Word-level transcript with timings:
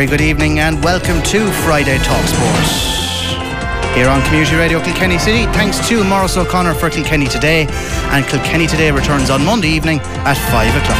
Very 0.00 0.08
good 0.08 0.22
evening 0.22 0.60
and 0.60 0.82
welcome 0.82 1.22
to 1.22 1.52
Friday 1.62 1.98
Talk 1.98 2.24
Sports. 2.26 2.86
Here 3.94 4.08
on 4.08 4.24
Community 4.24 4.56
Radio 4.56 4.82
Kilkenny 4.82 5.18
City, 5.18 5.44
thanks 5.52 5.86
to 5.90 6.02
Morris 6.02 6.38
O'Connor 6.38 6.72
for 6.72 6.88
Kilkenny 6.88 7.26
Today, 7.26 7.66
and 7.68 8.24
Kilkenny 8.24 8.66
Today 8.66 8.90
returns 8.90 9.28
on 9.28 9.44
Monday 9.44 9.68
evening 9.68 10.00
at 10.24 10.38
5 10.38 10.74
o'clock. 10.80 10.96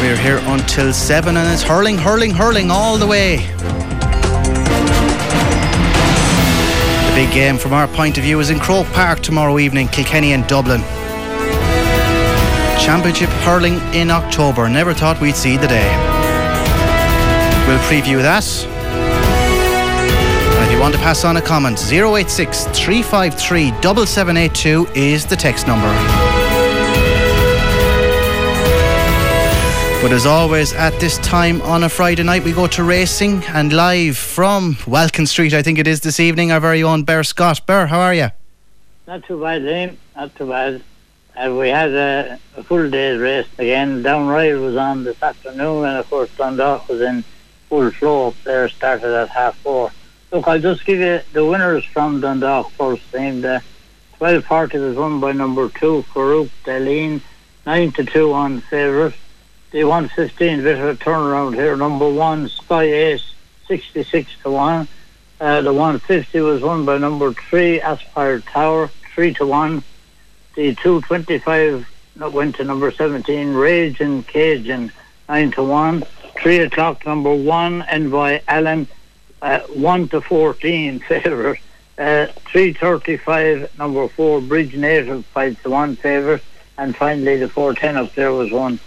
We're 0.00 0.16
here 0.16 0.40
until 0.52 0.92
7 0.92 1.36
and 1.36 1.52
it's 1.52 1.64
hurling, 1.64 1.98
hurling, 1.98 2.30
hurling 2.30 2.70
all 2.70 2.96
the 2.96 3.08
way. 3.08 3.38
The 7.08 7.12
big 7.16 7.34
game 7.34 7.58
from 7.58 7.72
our 7.72 7.88
point 7.88 8.18
of 8.18 8.22
view 8.22 8.38
is 8.38 8.50
in 8.50 8.60
Croke 8.60 8.86
Park 8.92 9.18
tomorrow 9.18 9.58
evening, 9.58 9.88
Kilkenny 9.88 10.32
and 10.32 10.46
Dublin. 10.46 10.82
Championship 12.86 13.28
hurling 13.42 13.80
in 13.92 14.12
October. 14.12 14.68
Never 14.68 14.94
thought 14.94 15.20
we'd 15.20 15.34
see 15.34 15.56
the 15.56 15.66
day. 15.66 15.88
We'll 17.66 17.80
preview 17.80 18.22
that. 18.22 18.46
And 20.54 20.64
if 20.64 20.70
you 20.72 20.78
want 20.78 20.94
to 20.94 21.00
pass 21.00 21.24
on 21.24 21.36
a 21.36 21.42
comment, 21.42 21.80
086 21.80 22.66
353 22.66 23.70
7782 23.82 24.86
is 24.94 25.26
the 25.26 25.34
text 25.34 25.66
number. 25.66 25.88
But 30.00 30.12
as 30.12 30.24
always, 30.24 30.72
at 30.72 30.96
this 31.00 31.18
time 31.18 31.60
on 31.62 31.82
a 31.82 31.88
Friday 31.88 32.22
night, 32.22 32.44
we 32.44 32.52
go 32.52 32.68
to 32.68 32.84
racing 32.84 33.42
and 33.46 33.72
live 33.72 34.16
from 34.16 34.76
Welkin 34.86 35.26
Street, 35.26 35.54
I 35.54 35.62
think 35.62 35.80
it 35.80 35.88
is 35.88 36.02
this 36.02 36.20
evening, 36.20 36.52
our 36.52 36.60
very 36.60 36.84
own 36.84 37.02
Ber 37.02 37.24
Scott. 37.24 37.66
Ber, 37.66 37.86
how 37.86 37.98
are 37.98 38.14
you? 38.14 38.28
Not 39.08 39.24
too 39.24 39.42
bad, 39.42 39.62
Liam. 39.62 39.96
Not 40.14 40.36
too 40.36 40.46
bad. 40.48 40.82
And 41.38 41.58
we 41.58 41.68
had 41.68 41.90
a, 41.92 42.38
a 42.56 42.62
full 42.62 42.88
day's 42.88 43.20
race 43.20 43.46
again. 43.58 44.02
Down 44.02 44.26
Downright 44.26 44.56
was 44.56 44.74
on 44.74 45.04
this 45.04 45.22
afternoon, 45.22 45.84
and 45.84 45.98
of 45.98 46.08
course 46.08 46.30
Dundalk 46.34 46.88
was 46.88 47.02
in 47.02 47.24
full 47.68 47.90
flow 47.90 48.28
up 48.28 48.34
there. 48.44 48.70
Started 48.70 49.14
at 49.14 49.28
half 49.28 49.54
four. 49.58 49.92
Look, 50.32 50.48
I'll 50.48 50.58
just 50.58 50.86
give 50.86 50.98
you 50.98 51.20
the 51.34 51.44
winners 51.44 51.84
from 51.84 52.22
Dundalk 52.22 52.70
first. 52.70 53.02
Named 53.12 53.44
uh, 53.44 53.60
twelve 54.16 54.46
party 54.46 54.78
was 54.78 54.96
won 54.96 55.20
by 55.20 55.32
number 55.32 55.68
two 55.68 56.06
Farouk 56.14 56.48
Deline, 56.64 57.20
nine 57.66 57.92
to 57.92 58.04
two 58.04 58.32
on 58.32 58.62
favourite. 58.62 59.14
The 59.72 59.84
one 59.84 60.08
fifteen 60.08 60.62
bit 60.62 60.78
of 60.78 60.88
a 60.88 60.94
turnaround 60.94 61.54
here. 61.54 61.76
Number 61.76 62.08
one 62.08 62.48
Sky 62.48 62.84
Ace, 62.84 63.34
sixty 63.68 64.04
six 64.04 64.30
to 64.42 64.50
one. 64.50 64.88
Uh, 65.38 65.60
the 65.60 65.72
one 65.72 65.98
fifty 65.98 66.40
was 66.40 66.62
won 66.62 66.86
by 66.86 66.96
number 66.96 67.34
three 67.34 67.78
Aspire 67.78 68.40
Tower, 68.40 68.88
three 69.14 69.34
to 69.34 69.46
one. 69.46 69.84
The 70.56 70.74
225 70.76 71.86
went 72.32 72.56
to 72.56 72.64
number 72.64 72.90
17, 72.90 73.52
Rage 73.52 74.00
and 74.00 74.26
Cajun, 74.26 74.90
9 75.28 75.50
to 75.50 75.62
1. 75.62 76.02
3 76.40 76.58
o'clock, 76.60 77.04
number 77.04 77.34
1, 77.34 77.82
Envoy 77.82 78.40
Allen, 78.48 78.88
uh, 79.42 79.60
1 79.60 80.08
to 80.08 80.22
14, 80.22 80.98
favourite. 81.08 81.60
Uh, 81.98 82.26
335, 82.46 83.78
number 83.78 84.08
4, 84.08 84.40
Bridge 84.40 84.74
Native, 84.74 85.26
5 85.26 85.62
to 85.62 85.68
1, 85.70 85.96
favourite. 85.96 86.42
And 86.78 86.96
finally, 86.96 87.36
the 87.36 87.50
410 87.50 87.96
up 88.02 88.14
there 88.14 88.32
was 88.32 88.50
won 88.50 88.80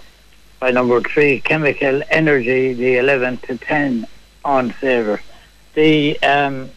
by 0.59 0.71
number 0.71 1.01
3, 1.01 1.39
Chemical 1.41 2.01
Energy, 2.09 2.73
the 2.73 2.97
11 2.97 3.37
to 3.37 3.57
10 3.59 4.07
on 4.43 4.71
favour. 4.71 5.21
The 5.75 6.19
um, 6.23 6.71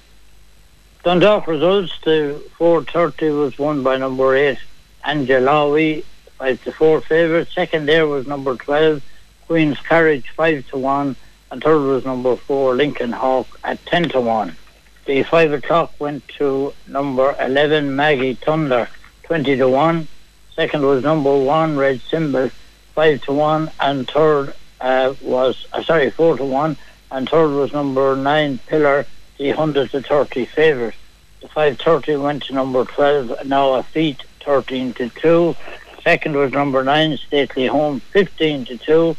Dundalk 1.02 1.46
results, 1.46 1.98
the 2.04 2.42
430 2.58 3.30
was 3.30 3.58
won 3.58 3.82
by 3.82 3.96
number 3.96 4.36
8, 4.36 4.58
Angelawi, 5.04 6.04
5 6.38 6.64
to 6.64 6.72
4 6.72 7.00
favourite. 7.02 7.48
Second 7.48 7.86
there 7.86 8.06
was 8.06 8.26
number 8.26 8.56
12, 8.56 9.02
Queen's 9.46 9.78
Carriage, 9.80 10.28
5 10.30 10.66
to 10.68 10.78
1. 10.78 11.16
And 11.50 11.62
third 11.62 11.82
was 11.82 12.04
number 12.04 12.34
4, 12.34 12.74
Lincoln 12.74 13.12
Hawk, 13.12 13.46
at 13.62 13.84
10 13.86 14.08
to 14.10 14.20
1. 14.20 14.56
The 15.04 15.22
5 15.22 15.52
o'clock 15.52 15.92
went 15.98 16.26
to 16.38 16.72
number 16.88 17.36
11, 17.38 17.94
Maggie 17.94 18.34
Thunder, 18.34 18.88
20 19.24 19.56
to 19.56 19.68
1. 19.68 20.08
Second 20.54 20.82
was 20.82 21.02
number 21.02 21.36
1, 21.36 21.76
Red 21.76 22.00
Symbol, 22.00 22.50
5 22.94 23.22
to 23.22 23.32
1. 23.32 23.70
And 23.80 24.08
third 24.08 24.54
uh, 24.80 25.14
was, 25.20 25.66
uh, 25.72 25.82
sorry, 25.82 26.10
4 26.10 26.38
to 26.38 26.44
1. 26.44 26.76
And 27.10 27.28
third 27.28 27.54
was 27.54 27.72
number 27.72 28.16
9, 28.16 28.58
Pillar, 28.66 29.06
the 29.38 29.48
100 29.48 29.90
to 29.90 30.02
30 30.02 30.44
favourite. 30.46 30.94
The 31.40 31.48
530 31.48 32.16
went 32.16 32.44
to 32.44 32.54
number 32.54 32.84
12, 32.84 33.46
now 33.46 33.74
a 33.74 33.82
feet 33.82 34.22
13 34.44 34.92
to 34.94 35.08
2. 35.08 35.56
Second 36.02 36.34
was 36.34 36.52
number 36.52 36.82
9, 36.82 37.16
Stately 37.16 37.66
Home, 37.66 38.00
15 38.00 38.64
to 38.66 38.76
2. 38.76 39.16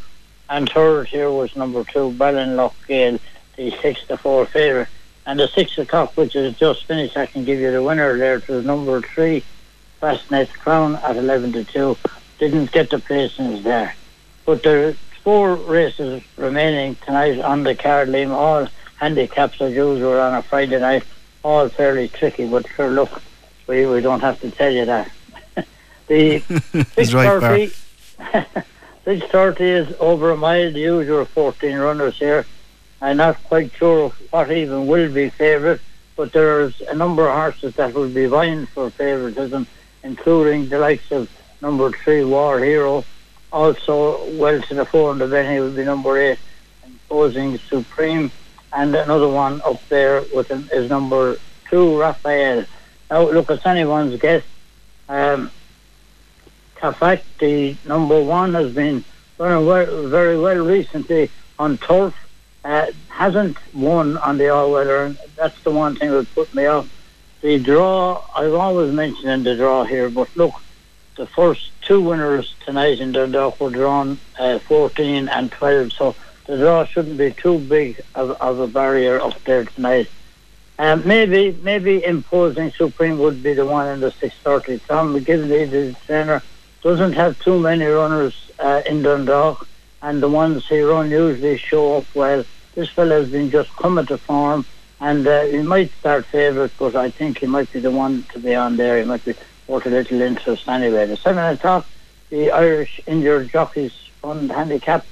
And 0.50 0.70
third 0.70 1.08
here 1.08 1.32
was 1.32 1.56
number 1.56 1.84
2, 1.84 2.12
Ballinlough 2.12 2.74
Gale, 2.88 3.20
the 3.56 3.72
6 3.82 4.08
to 4.08 4.18
4 4.18 4.46
favourite. 4.48 4.88
And 5.26 5.40
the 5.40 5.48
6 5.48 5.78
o'clock, 5.78 6.16
which 6.18 6.36
is 6.36 6.58
just 6.58 6.86
finished, 6.86 7.16
I 7.16 7.26
can 7.26 7.46
give 7.46 7.60
you 7.60 7.72
the 7.72 7.82
winner 7.82 8.18
there. 8.18 8.36
It 8.36 8.48
was 8.48 8.66
number 8.66 9.02
3, 9.02 9.44
Fastnet 10.02 10.50
Crown 10.60 10.96
at 10.98 11.16
11 11.16 11.54
to 11.54 11.64
2. 11.64 11.98
Didn't 12.40 12.72
get 12.72 12.90
the 12.90 12.98
placings 12.98 13.64
there. 13.64 13.96
But 14.46 14.64
there's 14.64 14.98
four 15.24 15.56
races 15.56 16.22
remaining 16.36 16.98
tonight 17.06 17.40
on 17.40 17.64
the 17.64 17.76
card, 17.76 18.10
Liam. 18.10 18.32
All 18.32 18.68
handicaps 18.98 19.62
as 19.62 19.74
usual 19.74 20.20
on 20.20 20.34
a 20.34 20.42
Friday 20.42 20.80
night. 20.80 21.04
All 21.44 21.70
fairly 21.70 22.10
tricky, 22.10 22.46
but 22.46 22.66
sure, 22.76 22.90
look, 22.90 23.22
we, 23.68 23.86
we 23.86 24.02
don't 24.02 24.20
have 24.22 24.40
to 24.42 24.52
tell 24.52 24.72
you 24.72 24.86
that. 24.86 25.12
the 26.08 26.40
six 26.96 27.12
thirty, 27.12 27.72
six 29.06 29.26
thirty 29.28 29.70
is 29.70 29.96
over 30.00 30.32
a 30.32 30.38
mile. 30.38 30.72
The 30.72 30.80
usual 30.80 31.26
fourteen 31.26 31.78
runners 31.78 32.18
here. 32.18 32.46
I'm 33.02 33.18
not 33.18 33.44
quite 33.44 33.72
sure 33.74 34.10
what 34.32 34.50
even 34.52 34.88
will 34.88 35.12
be 35.12 35.30
favourite, 35.30 35.82
but 36.16 36.32
there's 36.32 36.80
a 36.82 36.96
number 36.96 37.28
of 37.28 37.36
horses 37.36 37.76
that 37.76 37.94
will 37.94 38.10
be 38.10 38.28
vying 38.28 38.66
for 38.68 38.90
favouritism, 38.90 39.68
including 40.04 40.70
the 40.70 40.80
likes 40.80 41.12
of 41.12 41.30
number 41.62 41.92
three 41.92 42.24
War 42.24 42.60
Hero. 42.60 43.04
Also, 43.52 44.32
well 44.40 44.62
to 44.62 44.74
the 44.74 44.86
fore 44.86 45.12
in 45.12 45.20
the 45.20 45.28
Benny 45.28 45.60
will 45.60 45.72
be 45.72 45.84
number 45.84 46.18
eight, 46.18 46.40
imposing 46.86 47.58
Supreme, 47.60 48.32
and 48.72 48.96
another 48.96 49.28
one 49.28 49.62
up 49.64 49.88
there 49.90 50.24
with 50.34 50.50
him 50.50 50.70
is 50.72 50.90
number 50.90 51.38
two 51.70 52.00
Raphael. 52.00 52.66
Now, 53.10 53.30
look, 53.30 53.50
it's 53.50 53.66
anyone's 53.66 54.20
guess. 54.20 54.44
Um, 55.10 55.52
fact, 56.92 57.26
the 57.40 57.78
number 57.86 58.22
one 58.22 58.54
has 58.56 58.74
been 58.74 59.04
running 59.38 60.10
very 60.10 60.38
well 60.38 60.66
recently 60.66 61.30
on 61.58 61.78
turf. 61.78 62.14
Uh, 62.66 62.88
hasn't 63.10 63.58
won 63.74 64.18
on 64.18 64.38
the 64.38 64.50
all 64.50 64.72
weather, 64.72 65.04
and 65.04 65.18
that's 65.36 65.62
the 65.64 65.72
one 65.72 65.96
thing 65.96 66.10
that 66.12 66.34
put 66.34 66.54
me 66.56 66.66
off. 66.66 66.90
The 67.42 67.60
draw, 67.60 68.24
I've 68.36 68.54
always 68.54 68.94
mentioned 68.94 69.46
the 69.46 69.56
draw 69.56 69.84
here, 69.84 70.10
but 70.10 70.30
look, 70.36 70.54
the 71.18 71.28
first 71.28 71.72
two 71.82 72.02
winners 72.02 72.56
tonight 72.66 73.00
in 73.00 73.12
Dundalk 73.12 73.60
were 73.60 73.70
drawn 73.70 74.18
uh, 74.40 74.60
14 74.60 75.28
and 75.28 75.52
12, 75.52 75.92
so 75.92 76.16
the 76.48 76.58
draw 76.58 76.86
shouldn't 76.86 77.18
be 77.18 77.32
too 77.32 77.60
big 77.60 78.02
of, 78.16 78.32
of 78.32 78.60
a 78.60 78.68
barrier 78.68 79.20
up 79.20 79.42
there 79.44 79.66
tonight. 79.66 80.10
Um, 80.84 81.02
maybe 81.08 81.58
maybe 81.64 82.04
imposing 82.04 82.74
Supreme 82.74 83.18
would 83.20 83.42
be 83.42 83.54
the 83.54 83.66
one 83.66 83.88
in 83.88 84.02
the 84.02 84.12
630. 84.12 84.86
Tom 84.86 85.14
McGivney, 85.16 85.72
the 85.72 85.96
trainer, 86.06 86.44
doesn't 86.82 87.14
have 87.14 87.40
too 87.40 87.58
many 87.58 87.86
runners 87.86 88.52
uh, 88.60 88.82
in 88.86 89.02
Dundalk, 89.02 89.66
and 90.02 90.22
the 90.22 90.28
ones 90.28 90.68
he 90.68 90.82
run 90.82 91.10
usually 91.10 91.58
show 91.58 91.96
up 91.96 92.06
well. 92.14 92.44
This 92.76 92.90
fella's 92.90 93.30
been 93.30 93.50
just 93.50 93.74
coming 93.78 94.06
to 94.08 94.18
form, 94.18 94.66
and 95.00 95.26
uh, 95.26 95.44
he 95.44 95.62
might 95.62 95.90
start 96.02 96.26
favourite, 96.26 96.72
but 96.78 96.98
I 96.98 97.10
think 97.12 97.38
he 97.38 97.46
might 97.46 97.72
be 97.72 97.80
the 97.80 97.90
one 97.90 98.24
to 98.34 98.40
be 98.40 98.54
on 98.54 98.76
there. 98.76 99.00
He 99.00 99.06
might 99.06 99.24
be 99.24 99.36
worth 99.68 99.86
a 99.86 99.90
little 99.90 100.20
interest 100.20 100.68
anyway. 100.68 101.06
The 101.06 101.16
7 101.16 101.56
o'clock, 101.56 101.88
the 102.30 102.52
Irish 102.52 103.00
Injured 103.08 103.48
Jockeys 103.48 103.94
Fund 104.22 104.52
Handicap. 104.52 105.06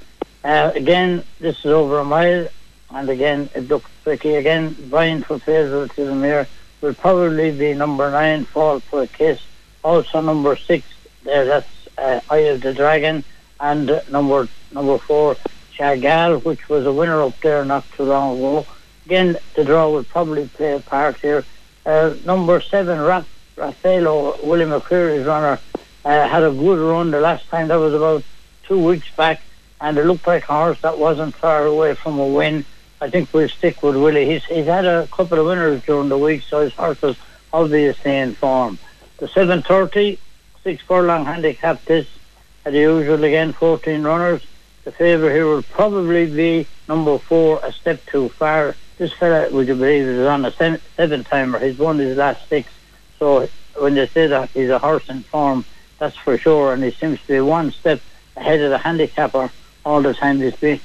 Uh, 0.43 0.73
again, 0.75 1.23
this 1.39 1.59
is 1.59 1.67
over 1.67 1.99
a 1.99 2.03
mile 2.03 2.49
and 2.93 3.09
again 3.09 3.49
it 3.55 3.67
looks 3.67 3.89
tricky. 4.03 4.35
Again, 4.35 4.75
Brian 4.89 5.23
for 5.23 5.39
favouritism 5.39 6.23
here 6.23 6.47
will 6.81 6.93
probably 6.93 7.51
be 7.51 7.73
number 7.73 8.09
nine, 8.11 8.45
Fall 8.45 8.79
for 8.79 9.03
a 9.03 9.07
Kiss. 9.07 9.39
Also 9.83 10.21
number 10.21 10.55
six, 10.55 10.85
there 11.23 11.45
that's 11.45 11.67
uh, 11.97 12.19
Eye 12.29 12.49
of 12.53 12.61
the 12.61 12.73
Dragon, 12.73 13.23
and 13.59 13.89
uh, 13.89 14.01
number 14.09 14.47
number 14.71 14.97
four, 14.97 15.35
Chagall, 15.75 16.43
which 16.43 16.69
was 16.69 16.85
a 16.85 16.93
winner 16.93 17.21
up 17.21 17.39
there 17.41 17.65
not 17.65 17.85
too 17.93 18.03
long 18.03 18.37
ago. 18.37 18.65
Again, 19.05 19.37
the 19.55 19.63
draw 19.63 19.89
will 19.89 20.03
probably 20.03 20.47
play 20.47 20.73
a 20.73 20.79
part 20.79 21.17
here. 21.17 21.43
Uh, 21.85 22.13
number 22.25 22.61
seven, 22.61 22.99
Ra- 22.99 23.23
Raffaello, 23.57 24.37
William 24.43 24.69
McCreery's 24.69 25.25
runner, 25.25 25.59
uh, 26.05 26.27
had 26.27 26.43
a 26.43 26.51
good 26.51 26.79
run 26.79 27.11
the 27.11 27.19
last 27.19 27.47
time. 27.49 27.67
That 27.67 27.75
was 27.75 27.93
about 27.93 28.23
two 28.63 28.83
weeks 28.83 29.09
back, 29.15 29.41
and 29.79 29.97
it 29.97 30.05
looked 30.05 30.27
like 30.27 30.43
a 30.43 30.53
horse 30.53 30.79
that 30.81 30.97
wasn't 30.97 31.35
far 31.35 31.65
away 31.65 31.95
from 31.95 32.19
a 32.19 32.27
win. 32.27 32.63
I 33.01 33.09
think 33.09 33.33
we'll 33.33 33.49
stick 33.49 33.81
with 33.81 33.95
Willie. 33.95 34.27
He's, 34.27 34.45
he's 34.45 34.67
had 34.67 34.85
a 34.85 35.07
couple 35.07 35.39
of 35.39 35.47
winners 35.47 35.81
during 35.83 36.09
the 36.09 36.17
week, 36.19 36.43
so 36.43 36.61
his 36.61 36.73
horse 36.73 37.01
was 37.01 37.17
obviously 37.51 38.15
in 38.15 38.35
form. 38.35 38.77
The 39.17 39.27
730, 39.27 40.19
six 40.63 40.83
furlong 40.83 41.25
handicap 41.25 41.83
this, 41.85 42.07
as 42.63 42.75
usual 42.75 43.23
again, 43.23 43.53
14 43.53 44.03
runners. 44.03 44.45
The 44.83 44.91
favourite 44.91 45.33
here 45.33 45.47
will 45.47 45.63
probably 45.63 46.27
be 46.27 46.67
number 46.87 47.17
four, 47.17 47.59
a 47.63 47.73
step 47.73 48.05
too 48.05 48.29
far. 48.29 48.75
This 48.99 49.11
fella, 49.13 49.49
would 49.51 49.67
you 49.67 49.73
believe, 49.73 50.05
is 50.05 50.27
on 50.27 50.45
a 50.45 50.51
seven, 50.51 50.79
seven 50.95 51.23
timer. 51.23 51.57
He's 51.57 51.79
won 51.79 51.97
his 51.97 52.17
last 52.17 52.47
six. 52.49 52.69
So 53.17 53.49
when 53.79 53.95
they 53.95 54.05
say 54.07 54.27
that 54.27 54.51
he's 54.51 54.69
a 54.69 54.77
horse 54.77 55.09
in 55.09 55.23
form, 55.23 55.65
that's 55.97 56.17
for 56.17 56.37
sure. 56.37 56.73
And 56.73 56.83
he 56.83 56.91
seems 56.91 57.19
to 57.21 57.27
be 57.27 57.41
one 57.41 57.71
step 57.71 57.99
ahead 58.35 58.61
of 58.61 58.69
the 58.69 58.77
handicapper 58.77 59.49
all 59.85 60.03
the 60.03 60.13
time. 60.13 60.39
He's 60.39 60.55
been 60.55 60.79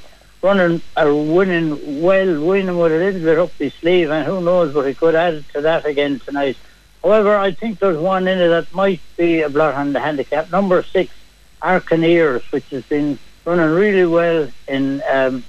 running 0.47 0.81
or 0.97 1.13
winning 1.13 2.01
well, 2.01 2.41
winning 2.41 2.79
with 2.79 2.93
a 2.93 2.99
little 2.99 3.21
bit 3.21 3.39
up 3.39 3.53
his 3.59 3.75
sleeve, 3.75 4.11
and 4.11 4.25
who 4.25 4.41
knows, 4.41 4.73
but 4.73 4.87
he 4.87 4.95
could 4.95 5.17
add 5.17 5.45
to 5.53 5.61
that 5.63 5.85
again 5.85 6.21
tonight. 6.21 6.57
However, 7.03 7.37
I 7.37 7.51
think 7.51 7.81
there's 7.81 7.99
one 7.99 8.29
in 8.29 8.39
it 8.39 8.49
that 8.49 8.73
might 8.73 9.01
be 9.17 9.43
a 9.43 9.49
blot 9.49 9.75
on 9.75 9.93
the 9.93 9.99
handicap. 9.99 10.53
Number 10.53 10.85
six, 10.85 11.13
Arcaneers, 11.61 12.43
which 12.53 12.69
has 12.71 12.85
been 12.85 13.19
running 13.45 13.71
really 13.71 14.07
well 14.07 14.49
in 14.69 15.03
um, 15.11 15.45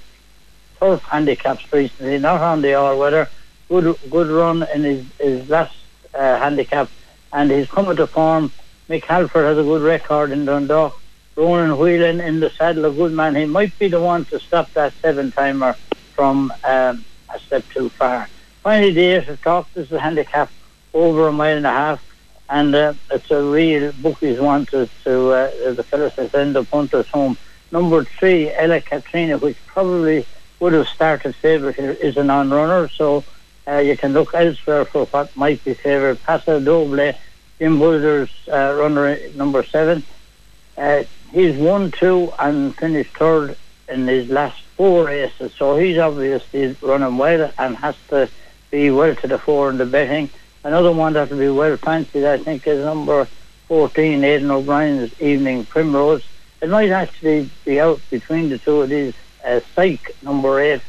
tough 0.80 1.02
handicaps 1.04 1.72
recently, 1.72 2.18
not 2.18 2.40
on 2.40 2.60
the 2.62 2.74
all 2.74 2.98
weather. 2.98 3.28
Good, 3.68 3.96
good 4.10 4.28
run 4.28 4.66
in 4.74 4.82
his, 4.82 5.04
his 5.20 5.48
last 5.48 5.76
uh, 6.12 6.38
handicap, 6.38 6.88
and 7.32 7.50
he's 7.50 7.68
coming 7.68 7.96
to 7.96 8.06
form. 8.08 8.50
Mick 8.88 9.04
Halford 9.04 9.44
has 9.44 9.58
a 9.58 9.62
good 9.62 9.82
record 9.82 10.32
in 10.32 10.44
Dundalk. 10.44 11.00
Ronan 11.38 11.78
Whelan 11.78 12.20
in 12.20 12.40
the 12.40 12.50
saddle, 12.50 12.84
of 12.84 12.96
good 12.96 13.12
man. 13.12 13.36
He 13.36 13.46
might 13.46 13.78
be 13.78 13.86
the 13.86 14.00
one 14.00 14.24
to 14.24 14.40
stop 14.40 14.72
that 14.72 14.92
seven 14.94 15.30
timer 15.30 15.74
from 16.16 16.52
um, 16.64 17.04
a 17.32 17.38
step 17.38 17.64
too 17.72 17.90
far. 17.90 18.28
Finally, 18.64 18.90
the 18.90 19.04
eight 19.04 19.28
o'clock. 19.28 19.68
Is 19.76 19.92
a 19.92 20.00
handicap 20.00 20.50
over 20.92 21.28
a 21.28 21.32
mile 21.32 21.56
and 21.56 21.64
a 21.64 21.70
half, 21.70 22.02
and 22.50 22.74
uh, 22.74 22.92
it's 23.12 23.30
a 23.30 23.40
real 23.40 23.92
bookies 24.02 24.40
one 24.40 24.66
to, 24.66 24.88
to 25.04 25.30
uh, 25.30 25.72
the 25.74 25.84
fellas 25.84 26.16
that 26.16 26.32
send 26.32 26.56
the 26.56 26.64
punters 26.64 27.06
home. 27.06 27.38
Number 27.70 28.02
three, 28.02 28.50
Ella 28.50 28.80
Katrina, 28.80 29.38
which 29.38 29.58
probably 29.66 30.26
would 30.58 30.72
have 30.72 30.88
started 30.88 31.36
favourite 31.36 31.76
here, 31.76 31.92
is 31.92 32.16
a 32.16 32.24
non-runner, 32.24 32.88
so 32.88 33.22
uh, 33.68 33.76
you 33.76 33.96
can 33.96 34.12
look 34.12 34.34
elsewhere 34.34 34.84
for 34.84 35.06
what 35.06 35.36
might 35.36 35.62
be 35.62 35.74
favourite. 35.74 36.20
Paso 36.24 36.58
Doble, 36.58 37.14
Jim 37.60 37.78
Bolger's 37.78 38.32
uh, 38.48 38.74
runner 38.76 39.16
number 39.36 39.62
seven. 39.62 40.02
He's 41.32 41.56
won 41.56 41.90
two 41.90 42.32
and 42.38 42.74
finished 42.74 43.16
third 43.16 43.56
in 43.88 44.06
his 44.06 44.28
last 44.28 44.62
four 44.76 45.06
races, 45.06 45.52
so 45.54 45.76
he's 45.76 45.98
obviously 45.98 46.74
running 46.80 47.18
well 47.18 47.52
and 47.58 47.76
has 47.76 47.96
to 48.08 48.28
be 48.70 48.90
well 48.90 49.14
to 49.16 49.26
the 49.26 49.38
fore 49.38 49.70
in 49.70 49.78
the 49.78 49.86
betting. 49.86 50.30
Another 50.64 50.92
one 50.92 51.12
that 51.12 51.30
will 51.30 51.38
be 51.38 51.48
well 51.48 51.76
fancied, 51.76 52.24
I 52.24 52.38
think, 52.38 52.66
is 52.66 52.84
number 52.84 53.28
14, 53.68 54.24
Aidan 54.24 54.50
O'Brien's 54.50 55.20
Evening 55.20 55.66
Primrose. 55.66 56.24
It 56.62 56.70
might 56.70 56.90
actually 56.90 57.50
be 57.64 57.80
out 57.80 58.00
between 58.10 58.48
the 58.48 58.58
two 58.58 58.82
of 58.82 58.88
these. 58.88 59.14
Uh, 59.44 59.60
number 60.22 60.60
8, 60.60 60.80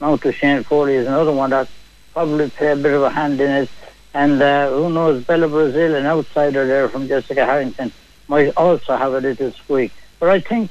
Mount 0.00 0.24
of 0.24 0.34
Shane 0.34 0.62
Foley 0.62 0.94
is 0.94 1.06
another 1.06 1.32
one 1.32 1.50
that 1.50 1.68
probably 2.12 2.48
play 2.50 2.72
a 2.72 2.76
bit 2.76 2.94
of 2.94 3.02
a 3.02 3.10
hand 3.10 3.40
in 3.40 3.50
it. 3.50 3.70
And 4.14 4.40
uh, 4.40 4.70
who 4.70 4.90
knows, 4.92 5.24
Bella 5.24 5.48
Brazil, 5.48 5.94
an 5.94 6.06
outsider 6.06 6.66
there 6.66 6.88
from 6.88 7.08
Jessica 7.08 7.44
Harrington, 7.44 7.92
might 8.28 8.56
also 8.56 8.96
have 8.96 9.14
a 9.14 9.20
little 9.20 9.50
squeak. 9.52 9.92
But 10.20 10.28
I 10.28 10.40
think, 10.40 10.70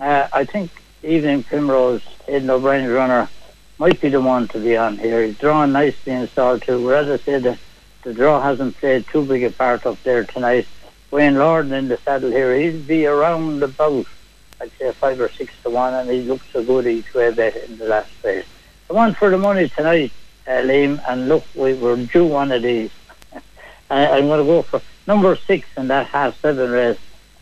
uh, 0.00 0.28
I 0.32 0.44
think 0.44 0.70
Evening 1.02 1.42
Primrose, 1.42 2.02
Aidan 2.26 2.50
O'Brien's 2.50 2.90
runner, 2.90 3.28
might 3.78 4.00
be 4.00 4.08
the 4.08 4.20
one 4.20 4.48
to 4.48 4.58
be 4.58 4.76
on 4.76 4.96
here. 4.96 5.22
He's 5.24 5.38
drawn 5.38 5.72
nicely 5.72 6.12
in 6.12 6.26
too. 6.28 6.94
as 6.94 7.08
I 7.08 7.16
said, 7.22 7.42
the, 7.42 7.58
the 8.02 8.14
draw 8.14 8.40
hasn't 8.40 8.76
played 8.78 9.06
too 9.08 9.24
big 9.24 9.44
a 9.44 9.50
part 9.50 9.84
up 9.86 10.02
there 10.02 10.24
tonight. 10.24 10.66
Wayne 11.10 11.34
Lordan 11.34 11.72
in 11.72 11.88
the 11.88 11.96
saddle 11.98 12.30
here, 12.30 12.56
he'll 12.56 12.80
be 12.82 13.06
around 13.06 13.62
about, 13.62 14.06
I'd 14.60 14.70
say 14.78 14.90
five 14.92 15.20
or 15.20 15.28
six 15.28 15.52
to 15.62 15.70
one, 15.70 15.94
and 15.94 16.10
he 16.10 16.22
looks 16.22 16.46
so 16.52 16.64
good 16.64 16.86
each 16.86 17.12
way 17.14 17.32
bet 17.32 17.56
in 17.56 17.78
the 17.78 17.86
last 17.86 18.10
race. 18.22 18.46
The 18.88 18.94
one 18.94 19.14
for 19.14 19.30
the 19.30 19.38
money 19.38 19.68
tonight, 19.68 20.12
uh, 20.46 20.62
Liam, 20.62 21.02
and 21.08 21.28
look, 21.28 21.44
we 21.54 21.74
were 21.74 21.96
due 21.96 22.26
one 22.26 22.50
of 22.52 22.62
these. 22.62 22.90
I, 23.90 24.06
I'm 24.08 24.26
going 24.26 24.40
to 24.40 24.44
go 24.44 24.62
for 24.62 24.80
number 25.06 25.36
six 25.36 25.66
in 25.76 25.88
that 25.88 26.06
half 26.06 26.40
seven 26.40 26.70
race, 26.70 26.98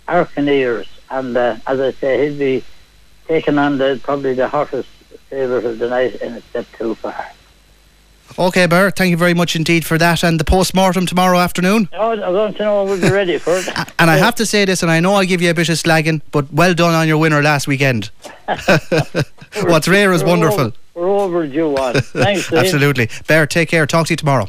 Arcaneers, 0.08 0.88
and 1.10 1.36
uh, 1.36 1.56
as 1.66 1.80
I 1.80 1.92
say, 1.92 2.28
he'll 2.28 2.38
be 2.38 2.64
taking 3.26 3.58
on 3.58 3.78
the 3.78 4.00
probably 4.02 4.34
the 4.34 4.48
hottest 4.48 4.88
favourite 5.30 5.64
of 5.64 5.78
the 5.78 5.88
night 5.88 6.16
in 6.16 6.34
a 6.34 6.40
step 6.40 6.66
too 6.76 6.94
far. 6.94 7.32
Okay, 8.38 8.66
Ber, 8.66 8.90
thank 8.90 9.10
you 9.10 9.16
very 9.16 9.34
much 9.34 9.54
indeed 9.56 9.84
for 9.84 9.98
that. 9.98 10.24
And 10.24 10.40
the 10.40 10.44
post 10.44 10.74
mortem 10.74 11.04
tomorrow 11.06 11.38
afternoon? 11.38 11.88
Oh, 11.92 12.18
I 12.18 12.30
want 12.30 12.56
to 12.56 12.62
know 12.62 12.84
we'll 12.84 13.00
be 13.00 13.10
ready 13.10 13.38
for 13.38 13.56
it. 13.56 13.68
and 13.98 14.10
I 14.10 14.16
have 14.16 14.34
to 14.36 14.46
say 14.46 14.64
this, 14.64 14.82
and 14.82 14.90
I 14.90 15.00
know 15.00 15.14
I'll 15.14 15.26
give 15.26 15.42
you 15.42 15.50
a 15.50 15.54
bit 15.54 15.68
of 15.68 15.76
slagging, 15.76 16.22
but 16.30 16.50
well 16.52 16.74
done 16.74 16.94
on 16.94 17.06
your 17.06 17.18
winner 17.18 17.42
last 17.42 17.66
weekend. 17.66 18.10
What's 19.62 19.86
rare 19.86 20.12
is 20.12 20.24
wonderful. 20.24 20.60
Over, 20.60 20.72
we're 20.94 21.08
overdue 21.08 21.76
on. 21.76 21.94
Thanks. 21.94 22.50
Absolutely. 22.52 23.10
Bear, 23.26 23.46
take 23.46 23.68
care. 23.68 23.86
Talk 23.86 24.06
to 24.06 24.12
you 24.12 24.16
tomorrow. 24.16 24.48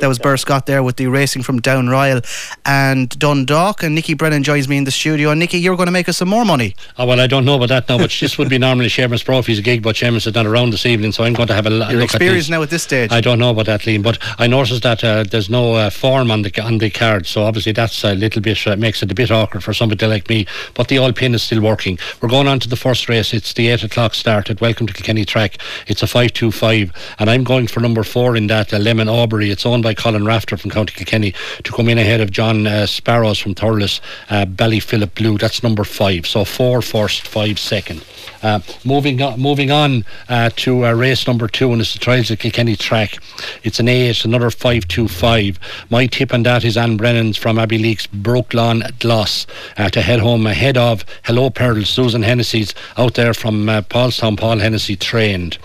That 0.00 0.08
was 0.08 0.18
Ber 0.18 0.36
Scott 0.36 0.66
there 0.66 0.82
with 0.82 0.96
the 0.96 1.06
racing 1.06 1.42
from 1.42 1.60
Down 1.60 1.88
Royal 1.88 2.20
and 2.64 3.08
Dundalk. 3.18 3.82
And 3.82 3.94
Nickey 3.94 4.14
Brennan 4.14 4.42
joins 4.42 4.68
me 4.68 4.76
in 4.76 4.84
the 4.84 4.90
studio. 4.90 5.30
And 5.30 5.40
Nickey, 5.40 5.58
you're 5.58 5.76
going 5.76 5.86
to 5.86 5.92
make 5.92 6.08
us 6.08 6.18
some 6.18 6.28
more 6.28 6.44
money. 6.44 6.76
Oh, 6.98 7.06
well, 7.06 7.20
I 7.20 7.26
don't 7.26 7.44
know 7.44 7.56
about 7.56 7.68
that 7.70 7.88
now, 7.88 7.98
but 7.98 8.16
this 8.20 8.38
would 8.38 8.48
be 8.48 8.58
normally 8.58 8.88
Sherman's 8.88 9.24
Profi's 9.24 9.60
gig, 9.60 9.82
but 9.82 9.96
Sherman's 9.96 10.26
is 10.26 10.34
not 10.34 10.46
around 10.46 10.70
this 10.70 10.86
evening, 10.86 11.12
so 11.12 11.24
I'm 11.24 11.32
going 11.32 11.48
to 11.48 11.54
have 11.54 11.66
a 11.66 11.70
Your 11.70 11.78
look 11.78 12.04
experience 12.04 12.48
at 12.48 12.52
now 12.52 12.62
at 12.62 12.70
this 12.70 12.82
stage. 12.82 13.12
I 13.12 13.20
don't 13.20 13.38
know 13.38 13.50
about 13.50 13.66
that, 13.66 13.80
Liam, 13.82 14.02
but 14.02 14.18
I 14.38 14.46
noticed 14.46 14.82
that 14.82 15.02
uh, 15.02 15.24
there's 15.24 15.48
no 15.48 15.74
uh, 15.74 15.90
form 15.90 16.30
on 16.30 16.42
the 16.42 16.60
on 16.60 16.78
the 16.78 16.90
card, 16.90 17.26
so 17.26 17.42
obviously 17.42 17.72
that's 17.72 18.04
a 18.04 18.14
little 18.14 18.42
bit 18.42 18.66
uh, 18.66 18.76
makes 18.76 19.02
it 19.02 19.10
a 19.10 19.14
bit 19.14 19.30
awkward 19.30 19.62
for 19.64 19.72
somebody 19.72 20.06
like 20.06 20.28
me. 20.28 20.46
But 20.74 20.88
the 20.88 20.98
oil 20.98 21.12
pin 21.12 21.34
is 21.34 21.42
still 21.42 21.60
working. 21.60 21.98
We're 22.20 22.28
going 22.28 22.48
on 22.48 22.60
to 22.60 22.68
the 22.68 22.76
first 22.76 23.08
race. 23.08 23.32
It's 23.32 23.52
the 23.52 23.68
eight 23.68 23.82
o'clock 23.82 24.14
start 24.14 24.50
at 24.50 24.60
Welcome 24.60 24.86
to 24.86 24.92
Kilkenny 24.92 25.24
Track. 25.24 25.58
It's 25.86 26.02
a 26.02 26.06
five-two-five, 26.06 26.92
and 27.18 27.30
I'm 27.30 27.44
going 27.44 27.66
for 27.66 27.80
number 27.80 28.02
four 28.02 28.36
in 28.36 28.48
that 28.48 28.72
uh, 28.72 28.78
Lemon 28.78 29.08
Aubrey. 29.08 29.50
It's 29.50 29.64
owned 29.78 29.84
by 29.84 29.94
Colin 29.94 30.24
Rafter 30.24 30.56
from 30.56 30.72
County 30.72 30.92
Kilkenny 30.92 31.32
to 31.62 31.70
come 31.70 31.88
in 31.88 31.98
ahead 31.98 32.20
of 32.20 32.32
John 32.32 32.66
uh, 32.66 32.84
Sparrows 32.84 33.38
from 33.38 33.54
Thurles, 33.54 34.00
uh, 34.28 34.44
Ballyphilip 34.44 35.14
Blue. 35.14 35.38
That's 35.38 35.62
number 35.62 35.84
five. 35.84 36.26
So 36.26 36.44
four 36.44 36.82
first, 36.82 37.28
five 37.28 37.60
second. 37.60 38.04
Uh, 38.42 38.60
moving 38.84 39.20
on, 39.20 39.40
moving 39.40 39.70
on 39.70 40.04
uh, 40.28 40.50
to 40.56 40.86
uh, 40.86 40.92
race 40.92 41.26
number 41.26 41.48
two, 41.48 41.72
and 41.72 41.80
it's 41.80 41.92
the 41.92 41.98
Trials 41.98 42.30
at 42.30 42.38
Kilkenny 42.38 42.76
track. 42.76 43.18
It's 43.62 43.80
an 43.80 43.88
eight, 43.88 44.24
another 44.24 44.50
five 44.50 44.86
two 44.86 45.08
five. 45.08 45.58
My 45.90 46.06
tip 46.06 46.32
on 46.32 46.44
that 46.44 46.64
is 46.64 46.76
Anne 46.76 46.96
Brennan's 46.96 47.36
from 47.36 47.56
Abbeyleix 47.56 48.08
Brooklawn 48.08 48.98
Gloss 49.00 49.46
uh, 49.76 49.88
to 49.90 50.00
head 50.02 50.20
home 50.20 50.46
ahead 50.46 50.76
of 50.76 51.04
Hello 51.24 51.50
Pearls, 51.50 51.88
Susan 51.88 52.22
Hennessy's 52.22 52.74
out 52.96 53.14
there 53.14 53.34
from 53.34 53.68
uh, 53.68 53.82
Paulstown. 53.82 54.38
Paul 54.38 54.58
Hennessy 54.58 54.96
trained. 54.96 55.58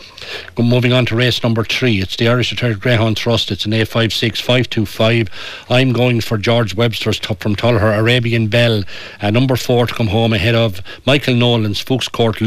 Moving 0.57 0.93
on 0.93 1.05
to 1.07 1.15
race 1.15 1.43
number 1.43 1.63
three, 1.63 1.99
it's 1.99 2.15
the 2.15 2.27
Irish 2.27 2.51
Retired 2.51 2.79
Greyhound 2.79 3.17
Trust. 3.17 3.51
It's 3.51 3.65
an 3.65 3.71
A56 3.71 4.37
525. 4.37 5.29
I'm 5.69 5.91
going 5.91 6.21
for 6.21 6.37
George 6.37 6.75
Webster's 6.75 7.19
top 7.19 7.39
from 7.39 7.55
Tullher, 7.55 7.97
Arabian 7.97 8.47
Bell, 8.47 8.83
uh, 9.21 9.29
number 9.29 9.55
four 9.55 9.85
to 9.87 9.93
come 9.93 10.07
home 10.07 10.33
ahead 10.33 10.55
of 10.55 10.81
Michael 11.05 11.35
Nolan's 11.35 11.79
Fuchs 11.79 12.07
Court 12.07 12.39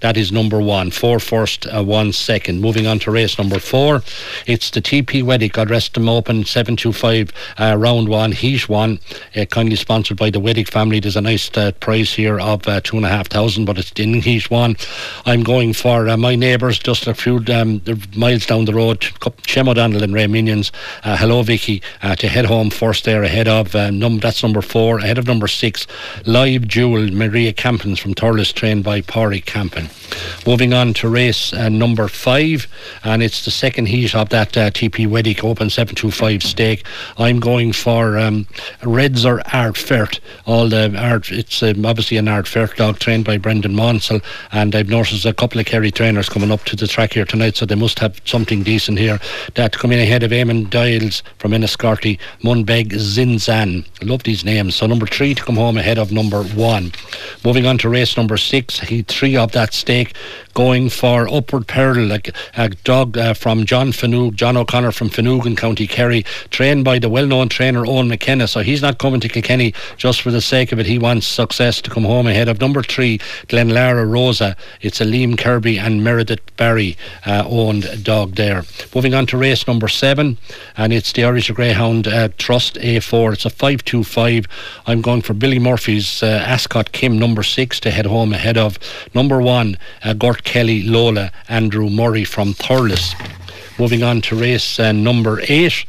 That 0.00 0.16
is 0.16 0.32
number 0.32 0.60
one. 0.60 0.90
Four 0.90 1.18
first, 1.20 1.66
uh, 1.66 1.82
one 1.82 2.12
second. 2.12 2.60
Moving 2.60 2.86
on 2.86 2.98
to 3.00 3.10
race 3.10 3.38
number 3.38 3.58
four, 3.58 4.02
it's 4.46 4.70
the 4.70 4.80
TP 4.80 5.22
Weddick. 5.22 5.52
God 5.52 5.70
rest 5.70 5.94
them 5.94 6.08
open. 6.08 6.44
725 6.44 7.32
uh, 7.58 7.76
round 7.78 8.08
one, 8.08 8.32
heat 8.32 8.68
one. 8.68 8.98
Uh, 9.36 9.44
kindly 9.46 9.76
sponsored 9.76 10.16
by 10.16 10.30
the 10.30 10.40
Weddick 10.40 10.68
family. 10.68 11.00
There's 11.00 11.16
a 11.16 11.20
nice 11.20 11.50
uh, 11.56 11.72
prize 11.80 12.12
here 12.12 12.38
of 12.40 12.66
uh, 12.68 12.80
two 12.80 12.96
and 12.96 13.06
a 13.06 13.08
half 13.08 13.28
thousand, 13.28 13.64
but 13.64 13.78
it's 13.78 13.92
in 13.92 14.20
heat 14.20 14.50
one. 14.50 14.76
I'm 15.26 15.42
going 15.42 15.72
for 15.72 16.08
uh, 16.08 16.16
my 16.16 16.34
neighbours, 16.34 16.78
just 16.78 17.06
a 17.06 17.14
few 17.14 17.42
um, 17.48 17.82
miles 18.16 18.46
down 18.46 18.64
the 18.64 18.74
road. 18.74 19.04
Shem 19.46 19.68
O'Donnell 19.68 20.02
and 20.02 20.14
Ray 20.14 20.26
Minions. 20.26 20.72
Hello, 21.02 21.42
Vicky. 21.42 21.82
To 22.02 22.28
head 22.28 22.46
home 22.46 22.70
first 22.70 23.04
there 23.04 23.22
ahead 23.22 23.48
of 23.48 23.74
num- 23.74 24.18
that's 24.18 24.42
number 24.42 24.62
four, 24.62 24.98
ahead 24.98 25.18
of 25.18 25.26
number 25.26 25.48
six, 25.48 25.86
Live 26.26 26.66
Jewel 26.68 27.10
Maria 27.10 27.52
Campins 27.52 27.98
from 27.98 28.14
Thurles, 28.14 28.52
trained 28.52 28.84
by 28.84 29.00
Pori 29.00 29.44
Campen. 29.54 29.88
Moving 30.48 30.74
on 30.74 30.94
to 30.94 31.08
race 31.08 31.52
uh, 31.52 31.68
number 31.68 32.08
five, 32.08 32.66
and 33.04 33.22
it's 33.22 33.44
the 33.44 33.52
second 33.52 33.86
heat 33.86 34.12
of 34.12 34.28
that 34.30 34.56
uh, 34.56 34.70
TP 34.70 35.06
Weddick 35.06 35.44
Open 35.44 35.70
725 35.70 36.42
stake. 36.42 36.84
I'm 37.18 37.38
going 37.38 37.72
for 37.72 38.18
um, 38.18 38.48
Reds 38.82 39.24
or 39.24 39.38
Ardfert. 39.46 40.18
All 40.44 40.68
the 40.68 40.92
art, 40.98 41.30
it's 41.30 41.62
um, 41.62 41.86
obviously 41.86 42.16
an 42.16 42.26
Ardfert 42.26 42.74
dog 42.74 42.98
trained 42.98 43.24
by 43.24 43.38
Brendan 43.38 43.74
Monsell, 43.74 44.24
and 44.50 44.74
I've 44.74 44.88
noticed 44.88 45.24
a 45.24 45.32
couple 45.32 45.60
of 45.60 45.66
Kerry 45.66 45.92
trainers 45.92 46.28
coming 46.28 46.50
up 46.50 46.64
to 46.64 46.74
the 46.74 46.88
track 46.88 47.12
here 47.12 47.24
tonight, 47.24 47.54
so 47.54 47.64
they 47.64 47.76
must 47.76 48.00
have 48.00 48.20
something 48.24 48.64
decent 48.64 48.98
here. 48.98 49.20
That 49.54 49.78
coming 49.78 50.00
ahead 50.00 50.24
of 50.24 50.32
Eamon 50.32 50.68
Dials 50.68 51.22
from 51.38 51.52
Enniscorthy, 51.52 52.18
Munbeg 52.42 52.90
Zinzan. 52.90 53.86
Love 54.02 54.24
these 54.24 54.44
names. 54.44 54.74
So 54.74 54.86
number 54.86 55.06
three 55.06 55.32
to 55.34 55.44
come 55.44 55.56
home 55.56 55.78
ahead 55.78 55.98
of 55.98 56.10
number 56.10 56.42
one. 56.42 56.90
Moving 57.44 57.66
on 57.66 57.78
to 57.78 57.88
race 57.88 58.16
number 58.16 58.36
six, 58.36 58.80
he 58.80 59.02
three 59.02 59.36
of 59.44 59.52
that 59.52 59.72
stake 59.72 60.16
going 60.54 60.88
for 60.88 61.28
Upward 61.28 61.66
Peril, 61.66 62.06
like 62.06 62.34
a 62.56 62.68
dog 62.68 63.18
uh, 63.18 63.34
from 63.34 63.66
John 63.66 63.88
Fanoog, 63.88 64.34
John 64.34 64.56
O'Connor 64.56 64.92
from 64.92 65.08
Finoogan, 65.08 65.56
County 65.56 65.86
Kerry, 65.86 66.24
trained 66.50 66.84
by 66.84 66.98
the 66.98 67.08
well-known 67.08 67.48
trainer 67.48 67.84
Owen 67.86 68.08
McKenna. 68.08 68.48
So 68.48 68.60
he's 68.60 68.80
not 68.80 68.98
coming 68.98 69.20
to 69.20 69.28
Kilkenny 69.28 69.74
just 69.96 70.22
for 70.22 70.30
the 70.30 70.40
sake 70.40 70.72
of 70.72 70.78
it. 70.78 70.86
He 70.86 70.98
wants 70.98 71.26
success 71.26 71.80
to 71.82 71.90
come 71.90 72.04
home 72.04 72.26
ahead 72.26 72.48
of 72.48 72.60
number 72.60 72.82
three, 72.82 73.18
Glenlara 73.48 74.10
Rosa. 74.10 74.56
It's 74.80 75.00
a 75.00 75.04
Liam 75.04 75.36
Kirby 75.36 75.78
and 75.78 76.02
Meredith 76.02 76.56
Barry 76.56 76.96
uh, 77.26 77.44
owned 77.46 78.04
dog 78.04 78.36
there. 78.36 78.64
Moving 78.94 79.14
on 79.14 79.26
to 79.26 79.36
race 79.36 79.66
number 79.66 79.88
seven, 79.88 80.38
and 80.76 80.92
it's 80.92 81.12
the 81.12 81.24
Irish 81.24 81.50
Greyhound 81.50 82.06
uh, 82.06 82.28
Trust 82.38 82.76
A4. 82.76 83.34
It's 83.34 83.44
a 83.44 83.50
525. 83.50 84.46
I'm 84.86 85.00
going 85.00 85.22
for 85.22 85.34
Billy 85.34 85.58
Murphy's 85.58 86.22
uh, 86.22 86.44
Ascot 86.46 86.92
Kim 86.92 87.18
number 87.18 87.42
six 87.42 87.80
to 87.80 87.90
head 87.90 88.06
home 88.06 88.32
ahead 88.32 88.56
of 88.56 88.78
number 89.14 89.33
one, 89.40 89.76
uh, 90.02 90.12
Gort 90.14 90.44
Kelly 90.44 90.82
Lola 90.82 91.30
Andrew 91.48 91.90
Murray 91.90 92.24
from 92.24 92.54
Thurles. 92.54 93.14
Moving 93.78 94.02
on 94.02 94.20
to 94.22 94.36
race 94.36 94.78
uh, 94.78 94.92
number 94.92 95.40
eight 95.48 95.84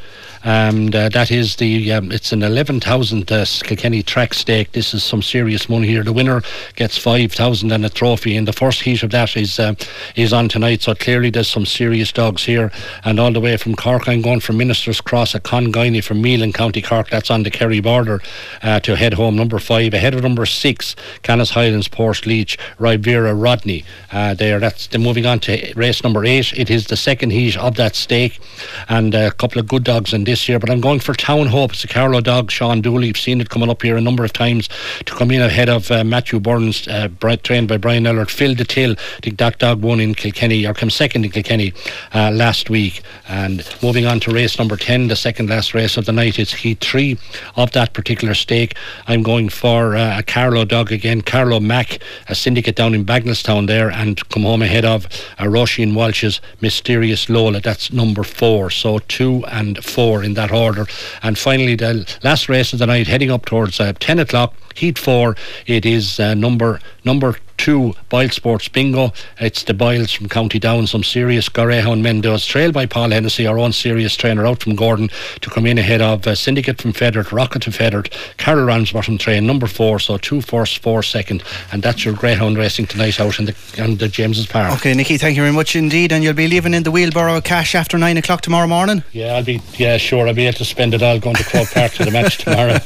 and 0.46 0.96
uh, 0.96 1.10
that 1.10 1.32
is 1.32 1.56
the 1.56 1.92
um, 1.92 2.12
it's 2.12 2.32
an 2.32 2.44
11,000 2.44 3.32
uh, 3.32 3.46
Kilkenny 3.64 4.04
track 4.04 4.36
stake. 4.36 4.74
This 4.74 4.94
is 4.94 5.04
some 5.04 5.24
serious 5.24 5.68
money 5.68 5.88
here. 5.88 6.04
The 6.04 6.14
winner 6.14 6.44
gets 6.76 7.00
5,000 7.00 7.72
and 7.72 7.84
a 7.84 7.90
trophy. 7.90 8.38
And 8.38 8.48
the 8.48 8.54
first 8.54 8.84
heat 8.84 9.02
of 9.02 9.10
that 9.10 9.36
is 9.36 9.60
uh, 9.60 9.74
is 10.16 10.34
on 10.34 10.48
tonight. 10.48 10.84
So 10.84 10.94
clearly 10.94 11.32
there's 11.32 11.48
some 11.48 11.66
serious 11.66 12.12
dogs 12.12 12.46
here. 12.46 12.72
And 13.04 13.20
all 13.20 13.32
the 13.32 13.40
way 13.40 13.58
from 13.58 13.76
Cork, 13.76 14.08
I'm 14.08 14.22
going 14.22 14.40
from 14.40 14.58
Ministers 14.58 15.02
Cross 15.02 15.34
at 15.34 15.42
Conguiney 15.42 16.04
from 16.04 16.22
Mealing, 16.22 16.54
County 16.54 16.82
Cork. 16.84 17.10
That's 17.10 17.32
on 17.32 17.42
the 17.42 17.50
Kerry 17.50 17.80
border 17.80 18.22
uh, 18.62 18.80
to 18.82 18.96
head 18.96 19.16
home. 19.16 19.36
Number 19.36 19.58
five 19.58 19.96
ahead 19.96 20.14
of 20.14 20.22
number 20.22 20.46
six, 20.46 20.96
Canis 21.24 21.50
Highlands, 21.50 21.88
Portlaoise, 21.88 22.56
Ribera 22.78 23.34
Rodney. 23.34 23.84
Uh, 24.12 24.36
there, 24.36 24.60
that's 24.60 24.86
the 24.86 25.00
moving 25.00 25.26
on 25.26 25.40
to 25.40 25.74
race 25.76 26.04
number 26.04 26.24
eight. 26.24 26.54
It 26.54 26.70
is 26.70 26.86
the 26.86 26.98
second 26.98 27.32
heat 27.32 27.58
of 27.58 27.78
that 27.78 27.96
stake, 27.96 28.40
and 28.88 29.16
a 29.16 29.32
couple 29.32 29.60
of 29.60 29.68
good 29.68 29.84
dogs 29.84 30.14
in 30.14 30.24
this 30.24 30.35
this 30.36 30.50
year, 30.50 30.60
but 30.60 30.70
I'm 30.70 30.82
going 30.82 31.00
for 31.00 31.14
Town 31.14 31.48
Hope. 31.48 31.72
It's 31.72 31.86
a 31.86 31.88
Carlow 31.88 32.20
dog, 32.20 32.52
Sean 32.52 32.82
Dooley. 32.82 33.08
You've 33.08 33.18
seen 33.18 33.40
it 33.40 33.50
coming 33.50 33.70
up 33.70 33.82
here 33.82 33.96
a 33.96 34.02
number 34.02 34.26
of 34.26 34.34
times 34.34 34.68
to 35.06 35.14
come 35.14 35.32
in 35.32 35.42
ahead 35.42 35.70
of 35.70 35.90
uh, 35.90 36.04
Matthew 36.04 36.42
Burns, 36.42 36.90
uh, 36.90 37.08
trained 37.42 37.70
by 37.70 37.78
Brian 37.78 38.04
Ellard. 38.04 38.30
Phil 38.30 38.54
Till. 38.54 38.92
I 38.92 39.20
think 39.22 39.38
that 39.38 39.60
dog 39.60 39.82
won 39.82 40.02
in 40.02 40.14
Kilkenny, 40.14 40.68
or 40.68 40.74
came 40.74 40.90
second 40.90 41.24
in 41.24 41.32
Kilkenny 41.32 41.72
uh, 42.14 42.32
last 42.32 42.70
week. 42.70 43.02
And 43.30 43.66
moving 43.82 44.06
on 44.06 44.20
to 44.20 44.32
race 44.32 44.60
number 44.60 44.76
10, 44.76 45.08
the 45.08 45.16
second 45.16 45.50
last 45.50 45.74
race 45.74 45.96
of 45.96 46.06
the 46.06 46.12
night, 46.12 46.38
it's 46.38 46.52
Heat 46.52 46.82
3 46.82 47.18
of 47.56 47.72
that 47.72 47.94
particular 47.94 48.34
stake. 48.34 48.76
I'm 49.08 49.24
going 49.24 49.48
for 49.48 49.96
uh, 49.96 50.20
a 50.20 50.24
Carlow 50.24 50.66
dog 50.66 50.92
again, 50.92 51.22
Carlow 51.22 51.62
Mack, 51.62 52.00
a 52.28 52.36
syndicate 52.36 52.76
down 52.76 52.94
in 52.94 53.06
Bagenalstown 53.06 53.68
there, 53.68 53.90
and 53.90 54.28
come 54.28 54.44
home 54.44 54.64
ahead 54.64 54.84
of 54.84 55.06
uh, 55.40 55.46
Roisin 55.46 55.94
Walsh's 55.96 56.42
Mysterious 56.60 57.30
Lola. 57.30 57.62
That's 57.62 57.94
number 57.94 58.24
four. 58.24 58.70
So 58.70 59.00
two 59.00 59.46
and 59.46 59.82
four 59.82 60.25
in 60.26 60.34
that 60.34 60.52
order. 60.52 60.86
And 61.24 61.38
finally, 61.38 61.76
the 61.76 62.06
last 62.24 62.50
race 62.50 62.74
of 62.74 62.80
the 62.80 62.88
night, 62.88 63.08
heading 63.08 63.32
up 63.32 63.46
towards 63.46 63.80
uh, 63.80 63.94
10 64.00 64.20
o'clock, 64.20 64.54
Heat 64.76 65.00
4, 65.00 65.36
it 65.68 65.86
is 65.86 66.20
uh, 66.20 66.34
number 66.34 66.82
number 67.06 67.38
two 67.58 67.94
Boyle 68.10 68.30
Sports 68.30 68.68
Bingo. 68.68 69.14
It's 69.40 69.64
the 69.64 69.74
Boyles 69.74 70.12
from 70.12 70.30
County 70.30 70.60
Down, 70.60 70.88
some 70.88 71.04
serious 71.04 71.50
Greyhound 71.50 72.04
Mendoz, 72.04 72.46
trailed 72.48 72.74
by 72.74 72.86
Paul 72.86 73.12
Hennessy, 73.12 73.48
our 73.48 73.58
own 73.58 73.72
serious 73.72 74.16
trainer 74.16 74.46
out 74.46 74.62
from 74.62 74.76
Gowran, 74.76 75.12
to 75.40 75.50
come 75.50 75.66
in 75.66 75.78
ahead 75.78 76.02
of 76.02 76.28
uh, 76.28 76.36
Syndicate 76.36 76.82
from 76.82 76.94
Fethard, 76.94 77.32
Rocket 77.32 77.64
to 77.64 77.72
Fethard, 77.72 78.12
Carol 78.38 78.66
Ramsbottom 78.66 79.18
train, 79.18 79.46
number 79.46 79.68
four, 79.68 80.00
so 80.00 80.18
two 80.18 80.42
first, 80.42 80.80
four 80.80 81.04
second, 81.04 81.44
and 81.72 81.82
that's 81.82 82.06
your 82.06 82.14
Greyhound 82.14 82.58
racing 82.58 82.88
tonight 82.88 83.20
out 83.20 83.40
in 83.40 83.46
the, 83.46 83.56
in 83.78 83.98
the 83.98 84.08
James's 84.08 84.48
Park. 84.48 84.74
Okay, 84.76 84.94
Nickey, 84.94 85.18
thank 85.18 85.36
you 85.36 85.44
very 85.44 85.54
much 85.54 85.76
indeed, 85.76 86.12
and 86.12 86.24
you'll 86.24 86.34
be 86.34 86.48
leaving 86.48 86.74
in 86.74 86.84
the 86.84 86.92
wheelbarrow 86.92 87.42
cash 87.42 87.76
after 87.76 87.98
nine 87.98 88.18
o'clock 88.18 88.42
tomorrow 88.42 88.68
morning? 88.68 89.04
Yeah, 89.12 89.34
I'll 89.34 89.44
be, 89.44 89.62
yeah, 89.78 89.98
sure, 89.98 90.28
I'll 90.28 90.34
be 90.34 90.46
able 90.46 90.58
to 90.58 90.66
spend 90.66 90.94
it 90.94 91.02
all 91.02 91.20
going 91.20 91.36
to 91.36 91.44
Croke 91.44 91.72
Park 91.72 91.94
to 91.94 92.06
the 92.06 92.12
match 92.12 92.38
tomorrow. 92.40 92.78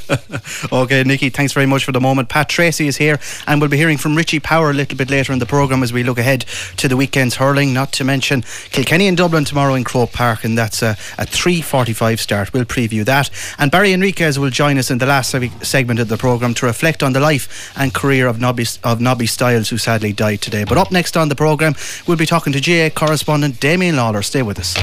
okay, 0.84 1.04
Nickey, 1.04 1.30
thanks 1.30 1.54
very 1.54 1.66
much 1.66 1.86
for 1.86 1.92
the 1.92 2.02
moment. 2.02 2.30
Pat 2.30 2.50
Treacy 2.50 2.88
is 2.88 2.98
here, 2.98 3.20
and 3.48 3.60
we'll 3.62 3.70
be 3.70 3.78
hearing 3.78 3.98
from 3.98 4.16
Richie 4.16 4.40
Power 4.60 4.72
a 4.72 4.74
little 4.74 4.98
bit 4.98 5.10
later 5.10 5.32
in 5.32 5.40
the 5.40 5.46
programme 5.46 5.84
as 5.84 5.94
we 5.94 6.04
look 6.04 6.18
ahead 6.18 6.42
to 6.76 6.90
the 6.90 6.98
weekend's 6.98 7.36
hurling. 7.36 7.74
Not 7.74 7.94
to 7.94 8.04
mention 8.04 8.44
Kilkenny 8.72 9.08
and 9.08 9.16
Dublin 9.16 9.46
tomorrow 9.46 9.74
in 9.76 9.86
Croke 9.86 10.12
Park, 10.12 10.44
and 10.44 10.58
that's 10.58 10.82
a, 10.82 10.98
a 11.18 11.26
3:45 11.26 12.20
start. 12.20 12.52
We'll 12.52 12.66
preview 12.66 13.06
that. 13.06 13.30
And 13.58 13.72
Barrie 13.72 13.94
Henriques 13.94 14.38
will 14.38 14.50
join 14.50 14.78
us 14.78 14.92
in 14.92 14.98
the 14.98 15.06
last 15.06 15.34
segment 15.66 16.02
of 16.02 16.10
the 16.10 16.18
programme 16.18 16.54
to 16.56 16.66
reflect 16.66 17.04
on 17.04 17.14
the 17.14 17.22
life 17.22 17.72
and 17.78 17.94
career 17.94 18.28
of 18.28 18.42
Nobby, 18.42 18.66
of 18.84 19.00
Nobby 19.00 19.28
Stiles, 19.28 19.70
who 19.70 19.78
sadly 19.78 20.12
died 20.12 20.42
today. 20.42 20.66
But 20.66 20.78
up 20.78 20.92
next 20.92 21.16
on 21.16 21.30
the 21.30 21.36
programme, 21.36 21.76
we'll 22.06 22.18
be 22.18 22.26
talking 22.26 22.52
to 22.52 22.60
GAA 22.60 22.94
correspondent 22.94 23.62
Damian 23.62 23.96
Lawlor. 23.96 24.26
Stay 24.26 24.42
with 24.42 24.60
us. 24.60 24.76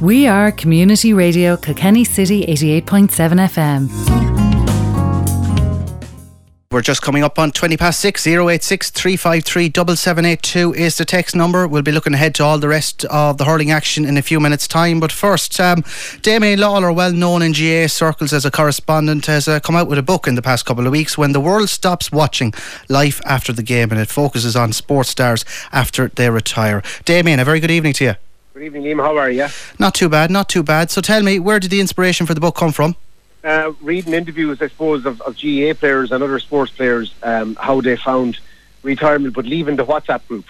We 0.00 0.28
are 0.28 0.52
Community 0.52 1.12
Radio 1.12 1.56
Kilkenny 1.56 2.04
City 2.04 2.46
88.7 2.46 3.10
FM. 3.50 4.35
We're 6.76 6.82
just 6.82 7.00
coming 7.00 7.24
up 7.24 7.38
on 7.38 7.52
20 7.52 7.78
past 7.78 8.00
6. 8.00 8.26
086 8.26 8.90
353 8.90 9.72
7782 9.96 10.74
is 10.74 10.98
the 10.98 11.06
text 11.06 11.34
number. 11.34 11.66
We'll 11.66 11.80
be 11.80 11.90
looking 11.90 12.12
ahead 12.12 12.34
to 12.34 12.44
all 12.44 12.58
the 12.58 12.68
rest 12.68 13.06
of 13.06 13.38
the 13.38 13.46
hurling 13.46 13.70
action 13.70 14.04
in 14.04 14.18
a 14.18 14.20
few 14.20 14.38
minutes' 14.40 14.68
time. 14.68 15.00
But 15.00 15.10
first, 15.10 15.58
um, 15.58 15.84
Damian 16.20 16.58
Lawlor, 16.58 16.94
well 16.94 17.12
known 17.12 17.40
in 17.40 17.52
GAA 17.52 17.86
circles 17.86 18.34
as 18.34 18.44
a 18.44 18.50
correspondent, 18.50 19.24
has 19.24 19.48
uh, 19.48 19.58
come 19.58 19.74
out 19.74 19.88
with 19.88 19.98
a 19.98 20.02
book 20.02 20.28
in 20.28 20.34
the 20.34 20.42
past 20.42 20.66
couple 20.66 20.84
of 20.84 20.92
weeks 20.92 21.16
when 21.16 21.32
the 21.32 21.40
world 21.40 21.70
stops 21.70 22.12
watching 22.12 22.52
life 22.90 23.22
after 23.24 23.54
the 23.54 23.62
game 23.62 23.90
and 23.90 23.98
it 23.98 24.10
focuses 24.10 24.54
on 24.54 24.74
sports 24.74 25.08
stars 25.08 25.46
after 25.72 26.08
they 26.08 26.28
retire. 26.28 26.82
Damian, 27.06 27.40
a 27.40 27.44
very 27.46 27.58
good 27.58 27.70
evening 27.70 27.94
to 27.94 28.04
you. 28.04 28.14
Good 28.52 28.64
evening, 28.64 28.82
Liam. 28.82 29.02
How 29.02 29.16
are 29.16 29.30
you? 29.30 29.48
Not 29.78 29.94
too 29.94 30.10
bad, 30.10 30.30
not 30.30 30.50
too 30.50 30.62
bad. 30.62 30.90
So 30.90 31.00
tell 31.00 31.22
me, 31.22 31.38
where 31.38 31.58
did 31.58 31.70
the 31.70 31.80
inspiration 31.80 32.26
for 32.26 32.34
the 32.34 32.40
book 32.42 32.54
come 32.54 32.72
from? 32.72 32.96
Uh, 33.46 33.72
reading 33.80 34.12
interviews, 34.12 34.60
I 34.60 34.68
suppose, 34.68 35.06
of, 35.06 35.20
of 35.22 35.36
GAA 35.40 35.72
players 35.74 36.10
and 36.10 36.22
other 36.22 36.38
sports 36.40 36.72
players, 36.72 37.14
um, 37.22 37.54
how 37.54 37.80
they 37.80 37.96
found 37.96 38.38
retirement, 38.82 39.34
but 39.34 39.46
leaving 39.46 39.76
the 39.76 39.84
WhatsApp 39.84 40.26
group. 40.26 40.46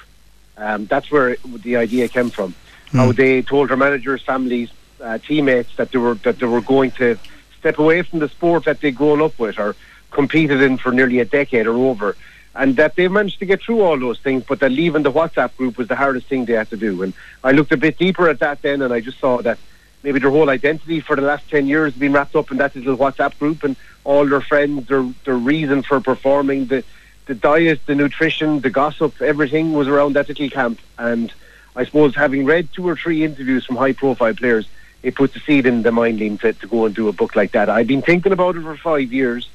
Um, 0.57 0.87
that's 0.87 1.11
where 1.11 1.37
the 1.37 1.77
idea 1.77 2.09
came 2.09 2.31
from. 2.31 2.55
Mm. 2.89 2.99
How 2.99 3.13
they 3.13 3.43
told 3.43 3.69
their 3.69 3.77
managers, 3.77 4.23
families, 4.23 4.71
uh, 5.01 5.19
teammates 5.19 5.77
that 5.77 5.93
they 5.93 5.99
were 5.99 6.15
that 6.15 6.39
they 6.39 6.47
were 6.47 6.63
going 6.63 6.91
to 6.93 7.19
step 7.59 7.79
away 7.79 8.01
from 8.01 8.21
the 8.21 8.31
sport 8.31 8.65
that 8.65 8.81
they'd 8.81 8.97
grown 8.97 9.21
up 9.21 9.39
with 9.39 9.59
or 9.59 9.77
competed 10.11 10.63
in 10.63 10.79
for 10.79 10.91
nearly 10.91 11.19
a 11.21 11.27
decade 11.27 11.67
or 11.67 11.75
over, 11.75 12.17
and 12.55 12.77
that 12.77 12.97
they 12.97 13.07
managed 13.09 13.39
to 13.41 13.45
get 13.45 13.61
through 13.61 13.83
all 13.83 13.99
those 13.99 14.19
things, 14.21 14.43
but 14.49 14.61
that 14.61 14.73
leaving 14.73 15.03
the 15.03 15.13
WhatsApp 15.13 15.55
group 15.59 15.77
was 15.77 15.89
the 15.89 15.97
hardest 15.97 16.29
thing 16.29 16.47
they 16.47 16.55
had 16.55 16.71
to 16.71 16.79
do. 16.79 17.03
And 17.03 17.13
I 17.45 17.53
looked 17.53 17.73
a 17.73 17.77
bit 17.77 17.99
deeper 17.99 18.31
at 18.31 18.39
that 18.39 18.63
then, 18.63 18.81
and 18.81 18.95
I 18.95 19.01
just 19.01 19.19
saw 19.19 19.43
that 19.43 19.59
maybe 20.03 20.19
their 20.19 20.31
whole 20.31 20.51
identity 20.51 21.01
for 21.01 21.17
the 21.17 21.23
last 21.23 21.49
10 21.51 21.67
years 21.67 21.93
has 21.93 22.01
been 22.01 22.13
wrapped 22.13 22.37
up 22.37 22.51
in 22.51 22.59
that 22.59 22.75
little 22.75 22.97
WhatsApp 22.97 23.39
group 23.39 23.65
and 23.65 23.77
all 24.05 24.27
their 24.27 24.41
friends, 24.41 24.87
their, 24.89 25.03
their 25.25 25.37
reason 25.37 25.83
for 25.83 26.01
performing, 26.01 26.67
the, 26.67 26.85
the 27.27 27.35
diet, 27.35 27.81
the 27.87 27.95
nutrition, 27.95 28.61
the 28.61 28.71
gossip, 28.71 29.21
everything 29.21 29.73
was 29.73 29.89
around 29.89 30.15
that 30.15 30.29
little 30.29 30.49
camp. 30.49 30.81
And 30.99 31.33
I 31.75 31.85
suppose 31.85 32.15
having 32.15 32.45
read 32.45 32.69
two 32.73 32.89
or 32.89 32.97
three 32.97 33.25
interviews 33.25 33.67
from 33.67 33.77
high 33.77 33.93
profile 33.93 34.35
players, 34.35 34.69
it 35.03 35.15
puts 35.15 35.37
a 35.37 35.41
seed 35.41 35.67
in 35.67 35.83
the 35.83 35.93
mind 35.93 36.19
to, 36.41 36.53
to 36.53 36.67
go 36.67 36.87
and 36.87 36.95
do 36.95 37.09
a 37.09 37.13
book 37.13 37.37
like 37.37 37.53
that. 37.53 37.69
I've 37.69 37.87
been 37.87 38.03
thinking 38.03 38.33
about 38.33 38.57
it 38.57 38.63
for 38.63 38.77
five 38.77 39.13
years 39.13 39.49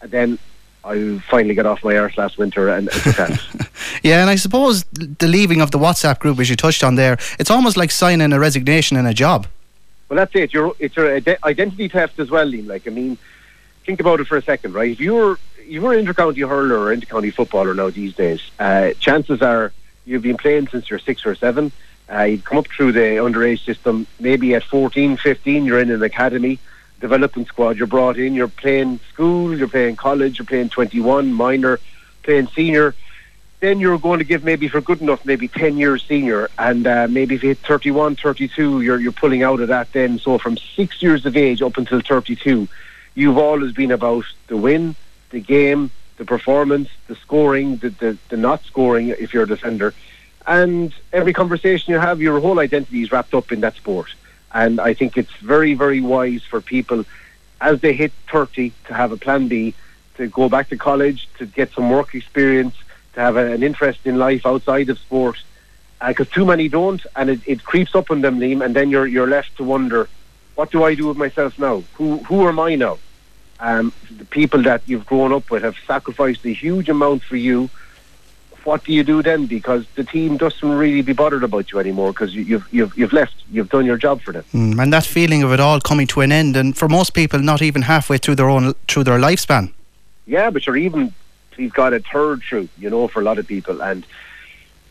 and 0.00 0.10
then 0.10 0.38
I 0.84 1.20
finally 1.28 1.54
got 1.54 1.66
off 1.66 1.82
my 1.82 1.96
arse 1.98 2.16
last 2.16 2.38
winter 2.38 2.68
and 2.68 2.88
yeah, 4.02 4.20
and 4.20 4.30
I 4.30 4.36
suppose 4.36 4.84
the 4.84 5.26
leaving 5.26 5.60
of 5.60 5.72
the 5.72 5.78
WhatsApp 5.78 6.20
group, 6.20 6.38
as 6.38 6.48
you 6.48 6.54
touched 6.54 6.84
on 6.84 6.94
there, 6.94 7.18
it's 7.40 7.50
almost 7.50 7.76
like 7.76 7.90
signing 7.90 8.32
a 8.32 8.38
resignation 8.38 8.96
in 8.96 9.04
a 9.04 9.14
job. 9.14 9.48
Well, 10.08 10.16
that's 10.16 10.34
it. 10.34 10.52
Your 10.52 10.74
it's 10.78 10.96
your 10.96 11.20
identity 11.44 11.88
theft 11.88 12.18
as 12.18 12.30
well, 12.30 12.46
Liam. 12.46 12.66
Like, 12.66 12.86
I 12.86 12.90
mean, 12.90 13.18
think 13.84 14.00
about 14.00 14.20
it 14.20 14.26
for 14.26 14.36
a 14.36 14.42
second, 14.42 14.74
right? 14.74 14.90
If 14.90 15.00
you're 15.00 15.38
you're 15.66 15.92
an 15.94 16.06
intercounty 16.06 16.46
hurler 16.46 16.78
or 16.78 16.94
intercounty 16.96 17.34
footballer 17.34 17.74
now 17.74 17.90
these 17.90 18.14
days, 18.14 18.40
uh, 18.58 18.90
chances 19.00 19.42
are 19.42 19.72
you've 20.04 20.22
been 20.22 20.36
playing 20.36 20.68
since 20.68 20.88
you're 20.90 21.00
six 21.00 21.26
or 21.26 21.34
seven. 21.34 21.72
Uh, 22.12 22.22
you'd 22.22 22.44
come 22.44 22.58
up 22.58 22.68
through 22.68 22.92
the 22.92 23.00
underage 23.00 23.64
system. 23.64 24.06
Maybe 24.20 24.54
at 24.54 24.62
14, 24.62 25.16
15, 25.16 25.64
you're 25.64 25.80
in 25.80 25.90
an 25.90 26.02
academy, 26.04 26.60
development 27.00 27.48
squad. 27.48 27.76
You're 27.78 27.88
brought 27.88 28.16
in. 28.16 28.34
You're 28.34 28.46
playing 28.46 29.00
school. 29.12 29.56
You're 29.58 29.66
playing 29.66 29.96
college. 29.96 30.38
You're 30.38 30.46
playing 30.46 30.68
21 30.68 31.32
minor, 31.32 31.80
playing 32.22 32.46
senior. 32.54 32.94
Then 33.60 33.80
you're 33.80 33.98
going 33.98 34.18
to 34.18 34.24
give 34.24 34.44
maybe 34.44 34.68
for 34.68 34.80
good 34.80 35.00
enough, 35.00 35.24
maybe 35.24 35.48
10 35.48 35.78
years 35.78 36.04
senior, 36.04 36.50
and 36.58 36.86
uh, 36.86 37.06
maybe 37.08 37.34
if 37.34 37.42
you 37.42 37.50
hit 37.50 37.58
31, 37.58 38.16
32, 38.16 38.82
you're 38.82 39.00
you're 39.00 39.12
pulling 39.12 39.42
out 39.42 39.60
of 39.60 39.68
that. 39.68 39.92
Then 39.92 40.18
so 40.18 40.38
from 40.38 40.58
six 40.58 41.02
years 41.02 41.24
of 41.24 41.36
age 41.36 41.62
up 41.62 41.78
until 41.78 42.00
32, 42.00 42.68
you've 43.14 43.38
always 43.38 43.72
been 43.72 43.92
about 43.92 44.26
the 44.48 44.56
win, 44.56 44.94
the 45.30 45.40
game, 45.40 45.90
the 46.18 46.24
performance, 46.24 46.88
the 47.08 47.16
scoring, 47.16 47.76
the, 47.78 47.90
the, 47.90 48.18
the 48.28 48.36
not 48.36 48.62
scoring 48.64 49.08
if 49.08 49.32
you're 49.32 49.44
a 49.44 49.48
defender. 49.48 49.94
And 50.46 50.94
every 51.12 51.32
conversation 51.32 51.92
you 51.92 51.98
have, 51.98 52.20
your 52.20 52.40
whole 52.40 52.60
identity 52.60 53.02
is 53.02 53.10
wrapped 53.10 53.34
up 53.34 53.52
in 53.52 53.60
that 53.60 53.74
sport. 53.74 54.14
And 54.52 54.80
I 54.80 54.94
think 54.94 55.16
it's 55.16 55.34
very, 55.36 55.74
very 55.74 56.00
wise 56.00 56.42
for 56.42 56.60
people 56.60 57.04
as 57.60 57.80
they 57.80 57.94
hit 57.94 58.12
30 58.30 58.72
to 58.86 58.94
have 58.94 59.12
a 59.12 59.16
plan 59.16 59.48
B, 59.48 59.74
to 60.16 60.28
go 60.28 60.48
back 60.48 60.68
to 60.68 60.76
college, 60.76 61.28
to 61.38 61.46
get 61.46 61.72
some 61.72 61.90
work 61.90 62.14
experience, 62.14 62.74
to 63.16 63.20
have 63.20 63.36
a, 63.36 63.52
an 63.52 63.62
interest 63.62 64.00
in 64.04 64.16
life 64.16 64.46
outside 64.46 64.88
of 64.88 64.98
sport. 64.98 65.42
Because 66.06 66.28
uh, 66.28 66.34
too 66.34 66.44
many 66.44 66.68
don't, 66.68 67.04
and 67.16 67.30
it, 67.30 67.40
it 67.46 67.64
creeps 67.64 67.94
up 67.94 68.10
on 68.10 68.20
them, 68.20 68.38
Liam, 68.38 68.64
and 68.64 68.76
then 68.76 68.90
you're 68.90 69.06
you're 69.06 69.26
left 69.26 69.56
to 69.56 69.64
wonder, 69.64 70.08
what 70.54 70.70
do 70.70 70.84
I 70.84 70.94
do 70.94 71.08
with 71.08 71.16
myself 71.16 71.58
now? 71.58 71.82
Who 71.94 72.18
who 72.18 72.46
am 72.46 72.60
I 72.60 72.74
now? 72.74 72.98
Um, 73.58 73.92
the 74.10 74.26
people 74.26 74.62
that 74.64 74.82
you've 74.84 75.06
grown 75.06 75.32
up 75.32 75.50
with 75.50 75.62
have 75.62 75.76
sacrificed 75.86 76.44
a 76.44 76.52
huge 76.52 76.90
amount 76.90 77.22
for 77.22 77.36
you. 77.36 77.70
What 78.64 78.84
do 78.84 78.92
you 78.92 79.04
do 79.04 79.22
then? 79.22 79.46
Because 79.46 79.86
the 79.94 80.04
team 80.04 80.36
doesn't 80.36 80.68
really 80.68 81.00
be 81.00 81.14
bothered 81.14 81.44
about 81.44 81.72
you 81.72 81.78
anymore 81.78 82.12
because 82.12 82.34
you, 82.34 82.42
you've 82.42 82.68
you've 82.70 82.98
you've 82.98 83.14
left. 83.14 83.34
You've 83.50 83.70
done 83.70 83.86
your 83.86 83.96
job 83.96 84.20
for 84.20 84.32
them. 84.32 84.44
Mm, 84.52 84.82
and 84.82 84.92
that 84.92 85.06
feeling 85.06 85.42
of 85.42 85.50
it 85.52 85.60
all 85.60 85.80
coming 85.80 86.06
to 86.08 86.20
an 86.20 86.30
end, 86.30 86.56
and 86.56 86.76
for 86.76 86.88
most 86.88 87.14
people, 87.14 87.38
not 87.38 87.62
even 87.62 87.82
halfway 87.82 88.18
through 88.18 88.34
their 88.34 88.50
own 88.50 88.74
through 88.86 89.04
their 89.04 89.18
lifespan. 89.18 89.72
Yeah, 90.26 90.50
but 90.50 90.66
you're 90.66 90.76
even 90.76 91.14
he's 91.56 91.72
got 91.72 91.92
a 91.92 92.00
third 92.00 92.42
through, 92.42 92.68
you 92.78 92.90
know, 92.90 93.08
for 93.08 93.20
a 93.20 93.24
lot 93.24 93.38
of 93.38 93.46
people. 93.46 93.82
And 93.82 94.06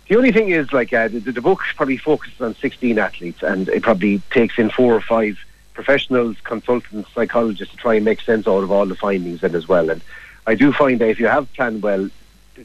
the 0.08 0.18
only 0.18 0.32
thing 0.32 0.50
is, 0.50 0.72
like, 0.72 0.94
uh, 0.94 1.08
the, 1.08 1.20
the 1.20 1.42
book 1.42 1.62
probably 1.76 1.98
focuses 1.98 2.40
on 2.42 2.56
16 2.56 3.00
athletes, 3.00 3.42
and 3.42 3.68
it 3.70 3.84
probably 3.84 4.22
takes 4.32 4.60
in 4.60 4.70
four 4.70 4.94
or 4.94 5.02
five 5.02 5.38
professionals, 5.74 6.38
consultants, 6.44 7.10
psychologists 7.14 7.74
to 7.74 7.80
try 7.80 7.96
and 7.96 8.06
make 8.06 8.22
sense 8.22 8.48
out 8.48 8.64
of 8.64 8.72
all 8.72 8.86
the 8.86 8.96
findings 8.96 9.44
in 9.44 9.56
as 9.56 9.68
well. 9.68 9.90
And 9.90 10.02
I 10.48 10.56
do 10.56 10.72
find 10.72 11.00
that 11.02 11.10
if 11.10 11.20
you 11.20 11.28
have 11.28 11.52
planned 11.54 11.82
well, 11.82 12.10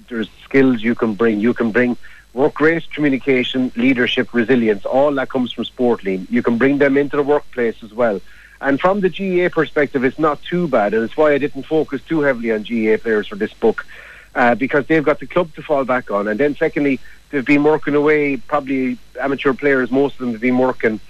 there's 0.09 0.31
skills 0.45 0.83
you 0.83 0.95
can 0.95 1.15
bring. 1.15 1.41
You 1.41 1.55
can 1.55 1.73
bring 1.73 1.97
work 2.35 2.61
rate, 2.61 2.89
communication, 2.93 3.73
leadership, 3.75 4.33
resilience, 4.33 4.85
all 4.85 5.13
that 5.15 5.29
comes 5.29 5.53
from 5.53 5.65
sport 5.65 6.05
lean. 6.05 6.27
You 6.31 6.43
can 6.43 6.59
bring 6.59 6.79
them 6.79 6.97
into 6.97 7.17
the 7.17 7.23
workplace 7.23 7.83
as 7.83 7.93
well. 7.93 8.21
And 8.61 8.81
from 8.81 9.01
the 9.01 9.09
GAA 9.09 9.49
perspective, 9.49 10.05
it's 10.05 10.19
not 10.19 10.43
too 10.43 10.69
bad. 10.69 10.93
And 10.95 11.03
it's 11.05 11.17
why 11.17 11.33
I 11.33 11.39
didn't 11.39 11.65
focus 11.65 12.03
too 12.07 12.21
heavily 12.21 12.53
on 12.53 12.63
GAA 12.63 12.99
players 12.99 13.27
for 13.27 13.37
this 13.37 13.53
book, 13.55 13.87
uh, 14.35 14.55
because 14.55 14.87
they've 14.87 15.05
got 15.05 15.21
the 15.21 15.27
club 15.27 15.55
to 15.55 15.63
fall 15.63 15.85
back 15.85 16.11
on. 16.11 16.29
And 16.29 16.39
then 16.39 16.57
secondly, 16.57 17.01
they've 17.31 17.45
been 17.45 17.65
working 17.65 17.95
away, 17.95 18.37
probably 18.37 18.99
amateur 19.21 19.55
players, 19.55 19.91
most 19.91 20.15
of 20.15 20.19
them 20.21 20.33
have 20.33 20.41
been 20.41 20.59
working 20.59 21.01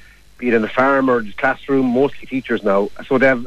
be 0.41 0.49
it 0.49 0.55
in 0.55 0.63
the 0.63 0.69
farm 0.69 1.09
or 1.09 1.23
the 1.23 1.33
classroom, 1.33 1.87
mostly 1.87 2.27
teachers 2.27 2.65
now. 2.65 2.89
So 3.07 3.19
they 3.19 3.27
have 3.27 3.47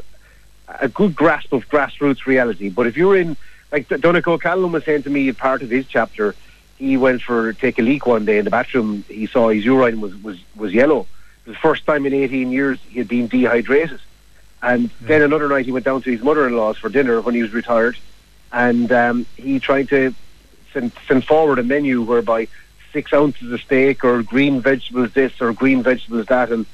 a 0.80 0.88
good 0.88 1.14
grasp 1.14 1.52
of 1.52 1.68
grassroots 1.68 2.24
reality. 2.24 2.70
But 2.70 2.86
if 2.86 2.96
you're 2.96 3.16
in, 3.16 3.36
like 3.70 3.88
Donncha 3.88 4.28
O'Callaghan 4.28 4.72
was 4.72 4.84
saying 4.84 5.02
to 5.02 5.10
me, 5.10 5.30
part 5.32 5.62
of 5.62 5.68
his 5.68 5.84
chapter, 5.86 6.34
he 6.78 6.96
went 6.96 7.20
for 7.20 7.52
take 7.52 7.78
a 7.78 7.82
leak 7.82 8.06
one 8.06 8.24
day 8.24 8.38
in 8.38 8.44
the 8.44 8.50
bathroom. 8.50 9.04
He 9.08 9.26
saw 9.26 9.48
his 9.48 9.64
urine 9.64 10.00
was 10.00 10.14
was 10.22 10.38
was 10.56 10.72
yellow. 10.72 11.06
The 11.44 11.54
first 11.54 11.84
time 11.84 12.06
in 12.06 12.14
18 12.14 12.50
years 12.50 12.78
he 12.88 12.98
had 12.98 13.08
been 13.08 13.28
dehydrated. 13.28 14.00
And 14.62 14.90
then 15.02 15.20
another 15.20 15.48
night 15.48 15.66
he 15.66 15.72
went 15.72 15.84
down 15.84 16.00
to 16.02 16.10
his 16.10 16.22
mother-in-law's 16.22 16.78
for 16.78 16.88
dinner 16.88 17.20
when 17.20 17.34
he 17.34 17.42
was 17.42 17.52
retired, 17.52 17.98
and 18.50 18.90
um, 18.90 19.26
he 19.36 19.60
tried 19.60 19.90
to 19.90 20.14
send, 20.72 20.92
send 21.06 21.24
forward 21.24 21.58
a 21.58 21.62
menu 21.62 22.00
whereby 22.00 22.48
six 22.90 23.12
ounces 23.12 23.52
of 23.52 23.60
steak 23.60 24.04
or 24.04 24.22
green 24.22 24.62
vegetables 24.62 25.12
this 25.12 25.32
or 25.42 25.52
green 25.52 25.82
vegetables 25.82 26.26
that, 26.26 26.50
and 26.50 26.64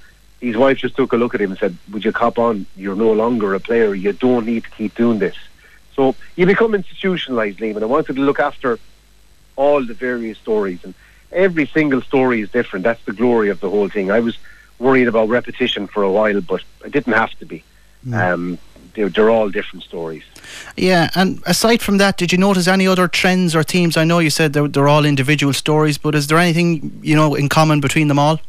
his 0.40 0.56
wife 0.56 0.78
just 0.78 0.94
took 0.94 1.12
a 1.12 1.16
look 1.16 1.34
at 1.34 1.40
him 1.40 1.50
and 1.50 1.58
said, 1.58 1.76
"Would 1.90 2.04
you 2.04 2.12
cop 2.12 2.38
on? 2.38 2.66
You're 2.76 2.94
no 2.94 3.12
longer 3.12 3.54
a 3.54 3.60
player. 3.60 3.92
You 3.92 4.12
don't 4.12 4.46
need 4.46 4.64
to 4.64 4.70
keep 4.70 4.94
doing 4.94 5.18
this." 5.18 5.36
So 5.96 6.14
you 6.36 6.46
become 6.46 6.74
institutionalized, 6.76 7.58
Liam, 7.58 7.74
and 7.74 7.82
I 7.82 7.86
wanted 7.86 8.14
to 8.14 8.22
look 8.22 8.38
after 8.38 8.78
all 9.56 9.84
the 9.84 9.94
various 9.94 10.38
stories, 10.38 10.78
and 10.84 10.94
every 11.32 11.66
single 11.66 12.02
story 12.02 12.40
is 12.40 12.50
different. 12.50 12.84
That's 12.84 13.04
the 13.04 13.12
glory 13.12 13.50
of 13.50 13.58
the 13.58 13.68
whole 13.68 13.88
thing. 13.88 14.10
I 14.10 14.20
was 14.20 14.38
worried 14.80 15.06
about 15.06 15.28
repetition 15.28 15.86
for 15.86 16.02
a 16.02 16.10
while, 16.10 16.40
but 16.40 16.62
it 16.84 16.90
didn't 16.90 17.12
have 17.12 17.38
to 17.38 17.46
be. 17.46 17.62
Mm. 18.06 18.32
Um, 18.32 18.58
they're, 18.94 19.08
they're, 19.08 19.30
all 19.30 19.50
different 19.50 19.84
stories. 19.84 20.24
Yeah, 20.76 21.10
and 21.14 21.40
aside 21.46 21.80
from 21.80 21.98
that, 21.98 22.16
did 22.16 22.32
you 22.32 22.38
notice 22.38 22.66
any 22.66 22.86
other 22.86 23.06
trends 23.06 23.54
or 23.54 23.62
themes? 23.62 23.96
I 23.96 24.04
know 24.04 24.18
you 24.18 24.30
said 24.30 24.52
they're, 24.52 24.66
they're 24.66 24.88
all 24.88 25.04
individual 25.04 25.52
stories, 25.52 25.96
but 25.96 26.14
is 26.14 26.26
there 26.26 26.38
anything 26.38 26.98
you 27.02 27.14
know 27.14 27.34
in 27.34 27.48
common 27.48 27.80
between 27.80 28.08
them 28.08 28.18
all? 28.18 28.40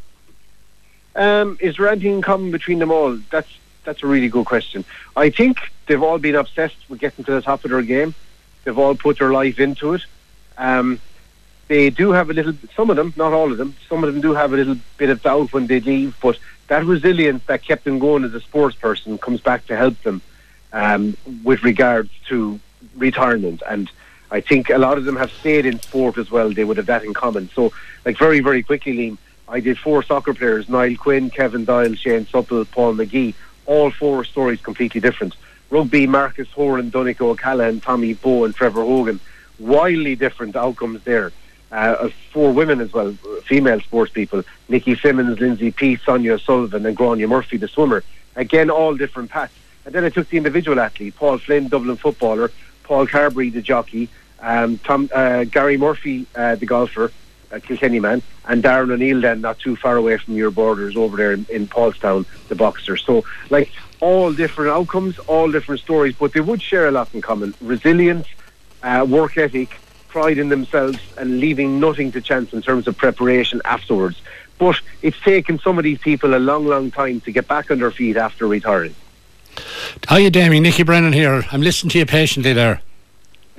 Um, 1.15 1.57
is 1.59 1.77
there 1.77 1.89
anything 1.89 2.15
in 2.15 2.21
common 2.21 2.49
between 2.51 2.79
them 2.79 2.91
all? 2.91 3.17
That's 3.29 3.49
that's 3.83 4.01
a 4.03 4.07
really 4.07 4.29
good 4.29 4.45
question. 4.45 4.85
I 5.15 5.29
think 5.29 5.59
they've 5.87 6.01
all 6.01 6.17
been 6.17 6.35
obsessed 6.35 6.89
with 6.89 6.99
getting 6.99 7.25
to 7.25 7.31
the 7.31 7.41
top 7.41 7.63
of 7.65 7.71
their 7.71 7.81
game. 7.81 8.15
They've 8.63 8.77
all 8.77 8.95
put 8.95 9.19
their 9.19 9.31
life 9.31 9.59
into 9.59 9.93
it. 9.93 10.01
Um, 10.57 10.99
they 11.67 11.89
do 11.89 12.11
have 12.11 12.29
a 12.29 12.33
little. 12.33 12.53
Some 12.75 12.89
of 12.89 12.95
them, 12.95 13.13
not 13.15 13.33
all 13.33 13.51
of 13.51 13.57
them. 13.57 13.75
Some 13.87 14.03
of 14.03 14.11
them 14.13 14.21
do 14.21 14.33
have 14.33 14.53
a 14.53 14.57
little 14.57 14.75
bit 14.97 15.09
of 15.09 15.21
doubt 15.21 15.53
when 15.53 15.67
they 15.67 15.79
leave, 15.79 16.17
but 16.21 16.37
that 16.67 16.85
resilience 16.85 17.43
that 17.45 17.63
kept 17.63 17.83
them 17.83 17.99
going 17.99 18.23
as 18.23 18.33
a 18.33 18.39
sports 18.39 18.75
person 18.75 19.17
comes 19.17 19.41
back 19.41 19.65
to 19.67 19.75
help 19.75 20.01
them 20.03 20.21
um, 20.73 21.17
with 21.43 21.63
regards 21.63 22.09
to 22.29 22.59
retirement. 22.95 23.61
And 23.69 23.89
I 24.31 24.41
think 24.41 24.69
a 24.69 24.77
lot 24.77 24.97
of 24.97 25.05
them 25.05 25.17
have 25.17 25.31
stayed 25.31 25.65
in 25.65 25.81
sport 25.81 26.17
as 26.17 26.31
well. 26.31 26.49
They 26.49 26.63
would 26.63 26.77
have 26.77 26.85
that 26.85 27.03
in 27.03 27.13
common. 27.13 27.49
So, 27.53 27.73
like 28.05 28.17
very, 28.17 28.39
very 28.39 28.63
quickly, 28.63 28.95
Liam, 28.95 29.17
I 29.47 29.59
did 29.59 29.77
four 29.77 30.03
soccer 30.03 30.33
players: 30.33 30.69
Niall 30.69 30.95
Quinn, 30.95 31.29
Kevin 31.29 31.65
Doyle, 31.65 31.95
Shane 31.95 32.25
Supple, 32.27 32.65
Paul 32.65 32.95
McGee. 32.95 33.33
All 33.65 33.91
four 33.91 34.23
stories 34.23 34.61
completely 34.61 35.01
different. 35.01 35.35
Rugby: 35.69 36.07
Marcus 36.07 36.49
Horan, 36.51 36.91
Donncha 36.91 37.21
O'Callaghan, 37.21 37.81
Tommy 37.81 38.13
Bowe, 38.13 38.45
and 38.45 38.55
Trevor 38.55 38.81
Hogan. 38.81 39.19
Wildly 39.59 40.15
different 40.15 40.55
outcomes 40.55 41.03
there. 41.03 41.31
Uh, 41.71 42.09
four 42.31 42.51
women 42.51 42.81
as 42.81 42.91
well, 42.91 43.13
female 43.45 43.79
sports 43.79 44.11
people: 44.11 44.43
Nikki 44.67 44.95
Symmons, 44.95 45.39
Lindsay 45.39 45.71
P, 45.71 45.95
Sonia 45.95 46.37
Sullivan, 46.37 46.85
and 46.85 46.97
Gráinne 46.97 47.27
Murphy, 47.29 47.57
the 47.57 47.67
swimmer. 47.67 48.03
Again, 48.35 48.69
all 48.69 48.95
different 48.95 49.29
paths. 49.29 49.53
And 49.85 49.95
then 49.95 50.03
I 50.03 50.09
took 50.09 50.29
the 50.29 50.37
individual 50.37 50.79
athlete: 50.79 51.15
Paul 51.15 51.37
Flynn, 51.37 51.69
Dublin 51.69 51.95
footballer; 51.95 52.51
Paul 52.83 53.07
Carberry, 53.07 53.49
the 53.49 53.61
jockey; 53.61 54.09
um, 54.41 54.79
Tom, 54.79 55.09
uh, 55.13 55.45
Gary 55.45 55.77
Murphy, 55.77 56.25
uh, 56.35 56.55
the 56.55 56.65
golfer; 56.65 57.11
uh, 57.53 57.59
Kilkenny 57.59 58.01
man, 58.01 58.21
and 58.45 58.61
Darren 58.61 58.91
O'Neill 58.91 59.21
then 59.21 59.39
not 59.39 59.57
too 59.59 59.77
far 59.77 59.95
away 59.95 60.17
from 60.17 60.35
your 60.35 60.51
borders 60.51 60.97
over 60.97 61.15
there 61.15 61.31
in, 61.31 61.45
in 61.49 61.67
Paulstown, 61.67 62.25
the 62.49 62.55
boxer. 62.55 62.97
So 62.97 63.23
like 63.49 63.71
all 64.01 64.33
different 64.33 64.71
outcomes, 64.71 65.19
all 65.19 65.49
different 65.49 65.79
stories, 65.79 66.15
but 66.17 66.33
they 66.33 66.41
would 66.41 66.61
share 66.61 66.89
a 66.89 66.91
lot 66.91 67.07
in 67.13 67.21
common: 67.21 67.53
resilience, 67.61 68.27
uh, 68.83 69.05
work 69.09 69.37
ethic, 69.37 69.79
pride 70.11 70.37
in 70.37 70.49
themselves, 70.49 70.99
and 71.17 71.39
leaving 71.39 71.79
nothing 71.79 72.11
to 72.11 72.21
chance 72.21 72.53
in 72.53 72.61
terms 72.61 72.87
of 72.87 72.95
preparation 72.97 73.61
afterwards. 73.65 74.21
But 74.59 74.79
it's 75.01 75.19
taken 75.21 75.57
some 75.57 75.79
of 75.79 75.83
these 75.83 75.97
people 75.97 76.35
a 76.35 76.37
long, 76.37 76.67
long 76.67 76.91
time 76.91 77.21
to 77.21 77.31
get 77.31 77.47
back 77.47 77.71
on 77.71 77.79
their 77.79 77.89
feet 77.89 78.17
after 78.17 78.45
retiring. 78.47 78.93
Hiya, 80.09 80.29
Damian. 80.29 80.63
Nickey 80.63 80.83
Brennan 80.83 81.13
here. 81.13 81.43
I'm 81.51 81.61
listening 81.61 81.89
to 81.91 81.99
you 81.99 82.05
patiently 82.05 82.53
there. 82.53 82.81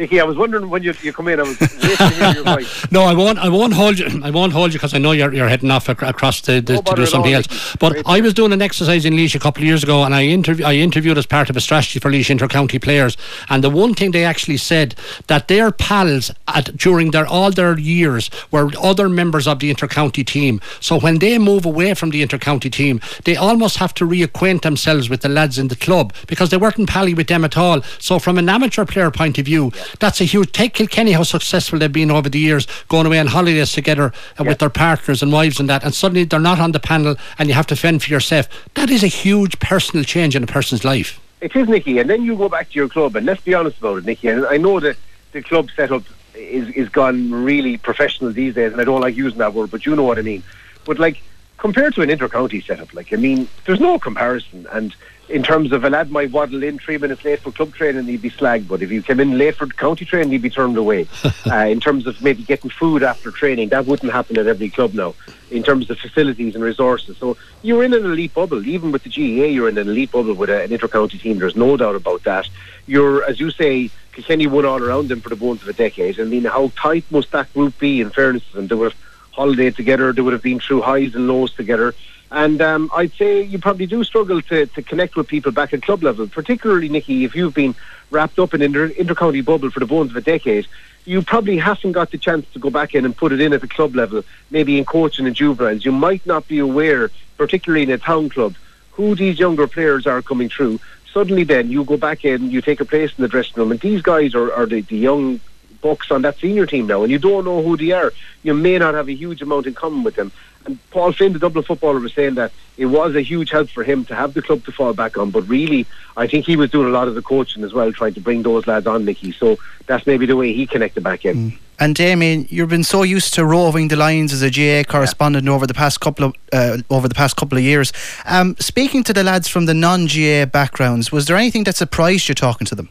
Nickey, 0.02 0.20
I 0.20 0.24
was 0.24 0.36
wondering 0.36 0.68
when 0.68 0.82
you 0.82 0.92
you 1.02 1.12
come 1.12 1.28
in. 1.28 1.38
I 1.38 1.44
was 1.44 1.60
waiting 1.60 1.96
to 1.96 2.08
hear 2.08 2.34
your 2.34 2.44
voice. 2.44 2.90
No, 2.90 3.02
I 3.02 3.14
won't. 3.14 3.38
I 3.38 3.48
won't 3.48 3.72
hold 3.72 4.00
you. 4.00 4.20
I 4.24 4.30
won't 4.30 4.52
hold 4.52 4.72
you 4.72 4.78
because 4.80 4.94
I 4.94 4.98
know 4.98 5.12
you're 5.12 5.32
you're 5.32 5.48
heading 5.48 5.70
off 5.70 5.88
ac- 5.88 6.04
across 6.04 6.40
the, 6.40 6.60
the 6.60 6.74
no 6.74 6.82
to 6.82 6.96
do 6.96 7.06
something 7.06 7.32
else. 7.32 7.76
But 7.78 7.92
Great. 7.92 8.06
I 8.08 8.20
was 8.20 8.34
doing 8.34 8.52
an 8.52 8.60
exercise 8.60 9.04
in 9.04 9.14
Laois 9.14 9.36
a 9.36 9.38
couple 9.38 9.62
of 9.62 9.66
years 9.68 9.84
ago, 9.84 10.02
and 10.02 10.12
I 10.12 10.24
interview 10.24 10.64
I 10.64 10.74
interviewed 10.74 11.18
as 11.18 11.26
part 11.26 11.50
of 11.50 11.56
a 11.56 11.60
strategy 11.60 12.00
for 12.00 12.10
Laois 12.10 12.30
inter-county 12.30 12.80
players. 12.80 13.16
And 13.48 13.62
the 13.62 13.70
one 13.70 13.94
thing 13.94 14.10
they 14.10 14.24
actually 14.24 14.56
said 14.56 14.96
that 15.28 15.46
their 15.46 15.70
pals 15.70 16.32
at 16.48 16.76
during 16.76 17.12
their 17.12 17.26
all 17.26 17.52
their 17.52 17.78
years 17.78 18.28
were 18.50 18.70
other 18.80 19.08
members 19.08 19.46
of 19.46 19.60
the 19.60 19.70
inter-county 19.70 20.24
team. 20.24 20.60
So 20.80 20.98
when 20.98 21.20
they 21.20 21.38
move 21.38 21.64
away 21.64 21.94
from 21.94 22.10
the 22.10 22.22
inter-county 22.22 22.70
team, 22.70 23.00
they 23.24 23.36
almost 23.36 23.76
have 23.76 23.94
to 23.94 24.04
reacquaint 24.04 24.62
themselves 24.62 25.08
with 25.08 25.20
the 25.20 25.28
lads 25.28 25.58
in 25.58 25.68
the 25.68 25.76
club 25.76 26.12
because 26.26 26.50
they 26.50 26.56
weren't 26.56 26.88
pally 26.88 27.14
with 27.14 27.28
them 27.28 27.44
at 27.44 27.56
all. 27.56 27.82
So 28.00 28.18
from 28.18 28.36
an 28.38 28.48
amateur 28.48 28.84
player 28.84 29.12
point 29.12 29.38
of 29.38 29.44
view, 29.44 29.70
that's 29.98 30.20
a 30.20 30.24
huge. 30.24 30.52
Take 30.52 30.74
Kilkenny, 30.74 31.12
how 31.12 31.22
successful 31.22 31.78
they've 31.78 31.92
been 31.92 32.10
over 32.10 32.28
the 32.28 32.38
years, 32.38 32.66
going 32.88 33.06
away 33.06 33.18
on 33.18 33.26
holidays 33.26 33.72
together 33.72 34.06
uh, 34.06 34.10
yeah. 34.40 34.48
with 34.48 34.58
their 34.58 34.70
partners 34.70 35.22
and 35.22 35.32
wives 35.32 35.60
and 35.60 35.68
that, 35.68 35.84
and 35.84 35.94
suddenly 35.94 36.24
they're 36.24 36.40
not 36.40 36.60
on 36.60 36.72
the 36.72 36.80
panel, 36.80 37.16
and 37.38 37.48
you 37.48 37.54
have 37.54 37.66
to 37.68 37.76
fend 37.76 38.02
for 38.02 38.10
yourself. 38.10 38.48
That 38.74 38.90
is 38.90 39.02
a 39.02 39.08
huge 39.08 39.58
personal 39.58 40.04
change 40.04 40.36
in 40.36 40.42
a 40.42 40.46
person's 40.46 40.84
life. 40.84 41.20
It 41.40 41.56
is, 41.56 41.68
Nickey, 41.68 41.98
and 41.98 42.08
then 42.08 42.22
you 42.22 42.36
go 42.36 42.48
back 42.48 42.70
to 42.70 42.74
your 42.74 42.88
club, 42.88 43.16
and 43.16 43.26
let's 43.26 43.42
be 43.42 43.54
honest 43.54 43.78
about 43.78 43.98
it, 43.98 44.04
Nickey. 44.04 44.28
And 44.28 44.46
I 44.46 44.56
know 44.56 44.78
that 44.80 44.96
the 45.32 45.42
club 45.42 45.70
setup 45.74 46.04
is 46.34 46.68
is 46.70 46.88
gone 46.88 47.30
really 47.32 47.76
professional 47.76 48.32
these 48.32 48.54
days, 48.54 48.72
and 48.72 48.80
I 48.80 48.84
don't 48.84 49.00
like 49.00 49.16
using 49.16 49.38
that 49.38 49.54
word, 49.54 49.70
but 49.70 49.84
you 49.84 49.96
know 49.96 50.04
what 50.04 50.18
I 50.18 50.22
mean. 50.22 50.42
But 50.84 50.98
like 50.98 51.22
compared 51.58 51.94
to 51.94 52.02
an 52.02 52.10
inter-county 52.10 52.60
setup, 52.62 52.92
like 52.92 53.12
I 53.12 53.16
mean, 53.16 53.48
there's 53.64 53.80
no 53.80 53.98
comparison. 53.98 54.66
And 54.72 54.94
in 55.32 55.42
terms 55.42 55.72
of 55.72 55.82
a 55.82 55.90
lad 55.90 56.10
might 56.10 56.30
waddle 56.30 56.62
in 56.62 56.78
three 56.78 56.98
minutes 56.98 57.24
late 57.24 57.40
for 57.40 57.50
club 57.50 57.74
training, 57.74 58.04
he'd 58.04 58.20
be 58.20 58.30
slagged. 58.30 58.68
But 58.68 58.82
if 58.82 58.90
you 58.90 59.02
came 59.02 59.18
in 59.18 59.38
late 59.38 59.56
for 59.56 59.66
county 59.66 60.04
training, 60.04 60.30
he'd 60.30 60.42
be 60.42 60.50
turned 60.50 60.76
away. 60.76 61.08
uh, 61.50 61.56
in 61.56 61.80
terms 61.80 62.06
of 62.06 62.20
maybe 62.22 62.42
getting 62.42 62.70
food 62.70 63.02
after 63.02 63.30
training, 63.30 63.70
that 63.70 63.86
wouldn't 63.86 64.12
happen 64.12 64.38
at 64.38 64.46
every 64.46 64.68
club 64.68 64.92
now. 64.92 65.14
In 65.50 65.62
terms 65.62 65.90
of 65.90 65.98
facilities 65.98 66.54
and 66.54 66.62
resources, 66.62 67.16
so 67.18 67.36
you're 67.62 67.82
in 67.82 67.92
an 67.92 68.04
elite 68.04 68.32
bubble. 68.34 68.66
Even 68.66 68.92
with 68.92 69.02
the 69.04 69.10
GAA, 69.10 69.46
you're 69.46 69.68
in 69.68 69.78
an 69.78 69.88
elite 69.88 70.12
bubble 70.12 70.34
with 70.34 70.50
a, 70.50 70.62
an 70.62 70.72
inter-county 70.72 71.18
team. 71.18 71.38
There's 71.38 71.56
no 71.56 71.76
doubt 71.76 71.96
about 71.96 72.22
that. 72.24 72.48
You're, 72.86 73.24
as 73.24 73.40
you 73.40 73.50
say, 73.50 73.90
Kilkenny 74.12 74.46
won 74.46 74.64
all 74.66 74.82
around 74.82 75.08
them 75.08 75.20
for 75.20 75.30
the 75.30 75.36
bones 75.36 75.62
of 75.62 75.68
a 75.68 75.72
decade. 75.72 76.20
I 76.20 76.24
mean, 76.24 76.44
how 76.44 76.72
tight 76.76 77.04
must 77.10 77.30
that 77.32 77.52
group 77.54 77.78
be? 77.78 78.00
In 78.00 78.10
fairness 78.10 78.46
to 78.50 78.56
them, 78.56 78.66
they 78.66 78.74
would 78.74 78.92
have 78.92 79.11
holidayed 79.36 79.76
together. 79.76 80.12
They 80.12 80.22
would 80.22 80.32
have 80.32 80.42
been 80.42 80.60
through 80.60 80.82
highs 80.82 81.14
and 81.14 81.28
lows 81.28 81.52
together. 81.52 81.94
And 82.30 82.62
um, 82.62 82.90
I'd 82.94 83.12
say 83.12 83.42
you 83.42 83.58
probably 83.58 83.86
do 83.86 84.02
struggle 84.04 84.40
to, 84.42 84.66
to 84.66 84.82
connect 84.82 85.16
with 85.16 85.28
people 85.28 85.52
back 85.52 85.74
at 85.74 85.82
club 85.82 86.02
level, 86.02 86.26
particularly, 86.26 86.88
Nickey, 86.88 87.24
if 87.24 87.34
you've 87.34 87.52
been 87.52 87.74
wrapped 88.10 88.38
up 88.38 88.54
in 88.54 88.62
an 88.62 88.66
inter- 88.66 88.86
inter-county 88.86 89.40
bubble 89.40 89.70
for 89.70 89.80
the 89.80 89.86
bones 89.86 90.10
of 90.10 90.16
a 90.16 90.20
decade. 90.20 90.66
You 91.04 91.22
probably 91.22 91.58
haven't 91.58 91.92
got 91.92 92.10
the 92.10 92.18
chance 92.18 92.46
to 92.52 92.58
go 92.60 92.70
back 92.70 92.94
in 92.94 93.04
and 93.04 93.16
put 93.16 93.32
it 93.32 93.40
in 93.40 93.52
at 93.52 93.60
the 93.60 93.68
club 93.68 93.96
level, 93.96 94.22
maybe 94.50 94.78
in 94.78 94.84
coaching 94.84 95.26
and 95.26 95.34
juveniles. 95.34 95.84
You 95.84 95.92
might 95.92 96.24
not 96.24 96.46
be 96.46 96.60
aware, 96.60 97.10
particularly 97.36 97.82
in 97.82 97.90
a 97.90 97.98
town 97.98 98.28
club, 98.28 98.54
who 98.92 99.14
these 99.14 99.38
younger 99.38 99.66
players 99.66 100.06
are 100.06 100.22
coming 100.22 100.48
through. 100.48 100.78
Suddenly, 101.12 101.44
then 101.44 101.70
you 101.70 101.84
go 101.84 101.96
back 101.96 102.24
in, 102.24 102.50
you 102.50 102.62
take 102.62 102.80
a 102.80 102.84
place 102.84 103.12
in 103.16 103.22
the 103.22 103.28
dressing 103.28 103.54
room, 103.56 103.72
and 103.72 103.80
these 103.80 104.00
guys 104.00 104.34
are, 104.34 104.52
are 104.52 104.66
the, 104.66 104.82
the 104.82 104.96
young 104.96 105.40
bucks 105.82 106.10
on 106.10 106.22
that 106.22 106.38
senior 106.38 106.64
team 106.64 106.86
now, 106.86 107.02
and 107.02 107.10
you 107.10 107.18
don't 107.18 107.44
know 107.44 107.62
who 107.62 107.76
they 107.76 107.90
are. 107.90 108.12
You 108.42 108.54
may 108.54 108.78
not 108.78 108.94
have 108.94 109.08
a 109.08 109.14
huge 109.14 109.42
amount 109.42 109.66
in 109.66 109.74
common 109.74 110.02
with 110.02 110.14
them. 110.14 110.32
And 110.64 110.78
Paul 110.90 111.12
Flynn, 111.12 111.32
the 111.32 111.38
Dublin 111.38 111.64
footballer, 111.64 111.98
was 111.98 112.14
saying 112.14 112.34
that 112.36 112.52
it 112.76 112.86
was 112.86 113.16
a 113.16 113.20
huge 113.20 113.50
help 113.50 113.68
for 113.68 113.82
him 113.82 114.04
to 114.06 114.14
have 114.14 114.34
the 114.34 114.42
club 114.42 114.64
to 114.64 114.72
fall 114.72 114.92
back 114.92 115.18
on. 115.18 115.30
But 115.30 115.42
really, 115.42 115.86
I 116.16 116.26
think 116.26 116.46
he 116.46 116.56
was 116.56 116.70
doing 116.70 116.86
a 116.88 116.90
lot 116.90 117.08
of 117.08 117.14
the 117.14 117.22
coaching 117.22 117.64
as 117.64 117.72
well, 117.72 117.92
trying 117.92 118.14
to 118.14 118.20
bring 118.20 118.42
those 118.42 118.66
lads 118.66 118.86
on, 118.86 119.04
Nickey. 119.04 119.32
So 119.32 119.58
that's 119.86 120.06
maybe 120.06 120.24
the 120.24 120.36
way 120.36 120.52
he 120.52 120.66
connected 120.66 121.02
back 121.02 121.24
in. 121.24 121.50
Mm. 121.50 121.58
And 121.80 121.96
Damian, 121.96 122.46
you've 122.48 122.68
been 122.68 122.84
so 122.84 123.02
used 123.02 123.34
to 123.34 123.44
roving 123.44 123.88
the 123.88 123.96
lines 123.96 124.32
as 124.32 124.42
a 124.42 124.50
GAA 124.50 124.88
correspondent 124.88 125.46
yeah. 125.46 125.52
over 125.52 125.66
the 125.66 125.74
past 125.74 126.00
couple 126.00 126.26
of 126.26 126.34
uh, 126.52 126.78
over 126.90 127.08
the 127.08 127.14
past 127.14 127.36
couple 127.36 127.58
of 127.58 127.64
years. 127.64 127.92
Um, 128.24 128.54
speaking 128.60 129.02
to 129.04 129.12
the 129.12 129.24
lads 129.24 129.48
from 129.48 129.66
the 129.66 129.74
non-GAA 129.74 130.46
backgrounds, 130.46 131.10
was 131.10 131.26
there 131.26 131.36
anything 131.36 131.64
that 131.64 131.74
surprised 131.74 132.28
you 132.28 132.36
talking 132.36 132.66
to 132.66 132.76
them? 132.76 132.88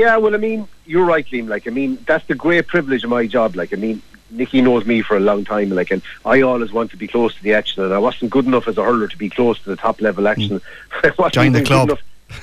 Yeah, 0.00 0.16
well, 0.16 0.34
I 0.34 0.38
mean, 0.38 0.66
you're 0.86 1.04
right, 1.04 1.26
Liam. 1.26 1.46
Like, 1.46 1.66
I 1.66 1.70
mean, 1.70 1.98
that's 2.06 2.26
the 2.26 2.34
great 2.34 2.66
privilege 2.66 3.04
of 3.04 3.10
my 3.10 3.26
job. 3.26 3.54
Like, 3.54 3.70
I 3.74 3.76
mean, 3.76 4.00
Nickey 4.30 4.62
knows 4.62 4.86
me 4.86 5.02
for 5.02 5.14
a 5.14 5.20
long 5.20 5.44
time, 5.44 5.68
like, 5.68 5.90
and 5.90 6.00
I 6.24 6.40
always 6.40 6.72
want 6.72 6.90
to 6.92 6.96
be 6.96 7.06
close 7.06 7.34
to 7.34 7.42
the 7.42 7.52
action, 7.52 7.84
and 7.84 7.92
I 7.92 7.98
wasn't 7.98 8.30
good 8.30 8.46
enough 8.46 8.66
as 8.66 8.78
a 8.78 8.82
hurler 8.82 9.08
to 9.08 9.18
be 9.18 9.28
close 9.28 9.58
to 9.58 9.68
the 9.68 9.76
top 9.76 10.00
level 10.00 10.26
action. 10.26 10.62
Mm. 11.02 11.32
Join 11.32 11.52
the 11.52 11.62
club. 11.62 11.98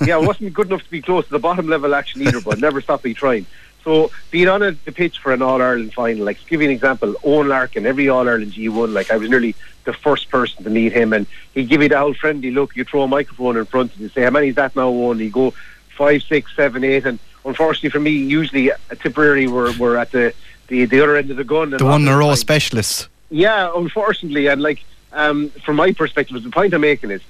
yeah, 0.06 0.17
I 0.17 0.20
wasn't 0.20 0.54
good 0.54 0.67
enough 0.67 0.84
to 0.84 0.91
be 0.91 1.02
close 1.02 1.26
to 1.26 1.32
the 1.32 1.39
bottom 1.39 1.67
level 1.67 1.96
action 1.96 2.22
either, 2.22 2.41
but 2.41 2.60
never 2.60 2.80
stopped 2.80 3.06
me 3.06 3.15
trying. 3.15 3.48
So 3.84 4.12
being 4.30 4.50
on 4.50 4.62
a, 4.62 4.74
the 4.74 4.91
pitch 4.91 5.17
for 5.17 5.34
an 5.34 5.41
All 5.41 5.60
Ireland 5.60 5.96
final, 5.96 6.26
like 6.26 6.39
to 6.39 6.46
give 6.46 6.62
you 6.62 6.67
an 6.67 6.76
example, 6.76 7.13
Eoin 7.24 7.48
Larkin, 7.48 7.88
every 7.88 8.08
All 8.08 8.30
Ireland 8.30 8.52
G1, 8.52 8.93
like 8.93 9.10
I 9.10 9.17
was 9.17 9.32
nearly 9.32 9.56
the 9.86 9.93
first 9.93 10.30
person 10.30 10.63
to 10.63 10.70
meet 10.70 10.93
him, 10.93 11.12
and 11.12 11.26
he'd 11.56 11.70
give 11.70 11.82
you 11.82 11.89
the 11.89 12.00
old 12.00 12.17
friendly 12.17 12.52
look. 12.52 12.76
You 12.76 12.84
throw 12.84 13.02
a 13.02 13.08
microphone 13.08 13.58
in 13.58 13.65
front 13.65 13.93
and 13.93 14.02
you 14.02 14.10
say, 14.10 14.22
"How 14.22 14.30
many 14.30 14.50
is 14.50 14.56
that 14.56 14.76
now?" 14.76 14.91
Eoin, 14.91 15.17
you 15.17 15.32
go 15.32 15.56
five, 15.98 16.22
six, 16.22 16.56
seven, 16.56 16.84
eight, 16.84 17.06
and 17.06 17.20
unfortunately 17.47 17.89
for 17.89 17.99
me, 17.99 18.12
usually 18.12 18.71
Tipperary 19.01 19.47
we're, 19.47 19.75
we're 19.77 19.97
at 19.97 20.12
the, 20.12 20.33
the, 20.67 20.86
the 20.86 21.01
other 21.01 21.15
end 21.15 21.31
of 21.31 21.38
the 21.38 21.43
gun. 21.43 21.71
The 21.71 21.83
one 21.83 22.03
in 22.03 22.07
a 22.07 22.17
row 22.17 22.36
specialists. 22.36 23.07
Yeah, 23.29 23.71
unfortunately, 23.75 24.47
and 24.47 24.62
like 24.62 24.83
um, 25.13 25.49
from 25.49 25.77
my 25.77 25.93
perspective, 25.93 26.41
the 26.43 26.49
point 26.49 26.73
I'm 26.73 26.81
making 26.81 27.12
is 27.12 27.21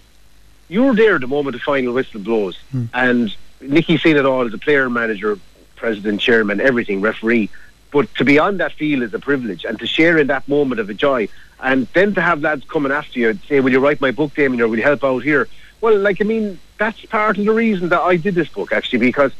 you're 0.67 0.95
there 0.95 1.17
the 1.19 1.27
moment 1.27 1.56
the 1.56 1.60
final 1.60 1.93
whistle 1.93 2.19
blows, 2.19 2.58
hmm. 2.71 2.86
and 2.93 3.36
Nickey's 3.62 4.03
seen 4.03 4.17
it 4.17 4.25
all 4.25 4.45
as 4.45 4.53
a 4.53 4.58
player, 4.58 4.89
manager, 4.89 5.39
president, 5.75 6.19
chairman, 6.19 6.60
everything, 6.60 7.01
referee. 7.01 7.49
But 7.89 8.13
to 8.15 8.25
be 8.25 8.38
on 8.38 8.58
that 8.58 8.73
field 8.73 9.03
is 9.03 9.13
a 9.13 9.19
privilege, 9.19 9.63
and 9.63 9.80
to 9.80 9.88
share 9.88 10.17
in 10.17 10.27
that 10.27 10.47
moment 10.47 10.82
of 10.82 10.89
a 10.89 10.93
joy, 10.93 11.30
and 11.62 11.88
then 11.93 12.13
to 12.15 12.21
have 12.21 12.41
lads 12.41 12.65
coming 12.65 12.91
after 12.91 13.19
you 13.19 13.30
and 13.30 13.39
say, 13.47 13.60
"Will 13.60 13.71
you 13.71 13.80
write 13.80 14.01
my 14.01 14.12
book, 14.12 14.36
Damian, 14.36 14.62
or 14.62 14.67
will 14.67 14.77
you 14.77 14.84
help 14.84 15.03
out 15.03 15.23
here?" 15.23 15.47
Well, 15.80 15.97
like 15.97 16.21
I 16.21 16.25
mean, 16.25 16.60
that's 16.77 17.06
part 17.06 17.38
of 17.38 17.45
the 17.45 17.53
reason 17.53 17.89
that 17.89 18.01
I 18.01 18.17
did 18.17 18.36
this 18.36 18.49
book 18.49 18.71
actually, 18.71 18.99
because 18.99 19.32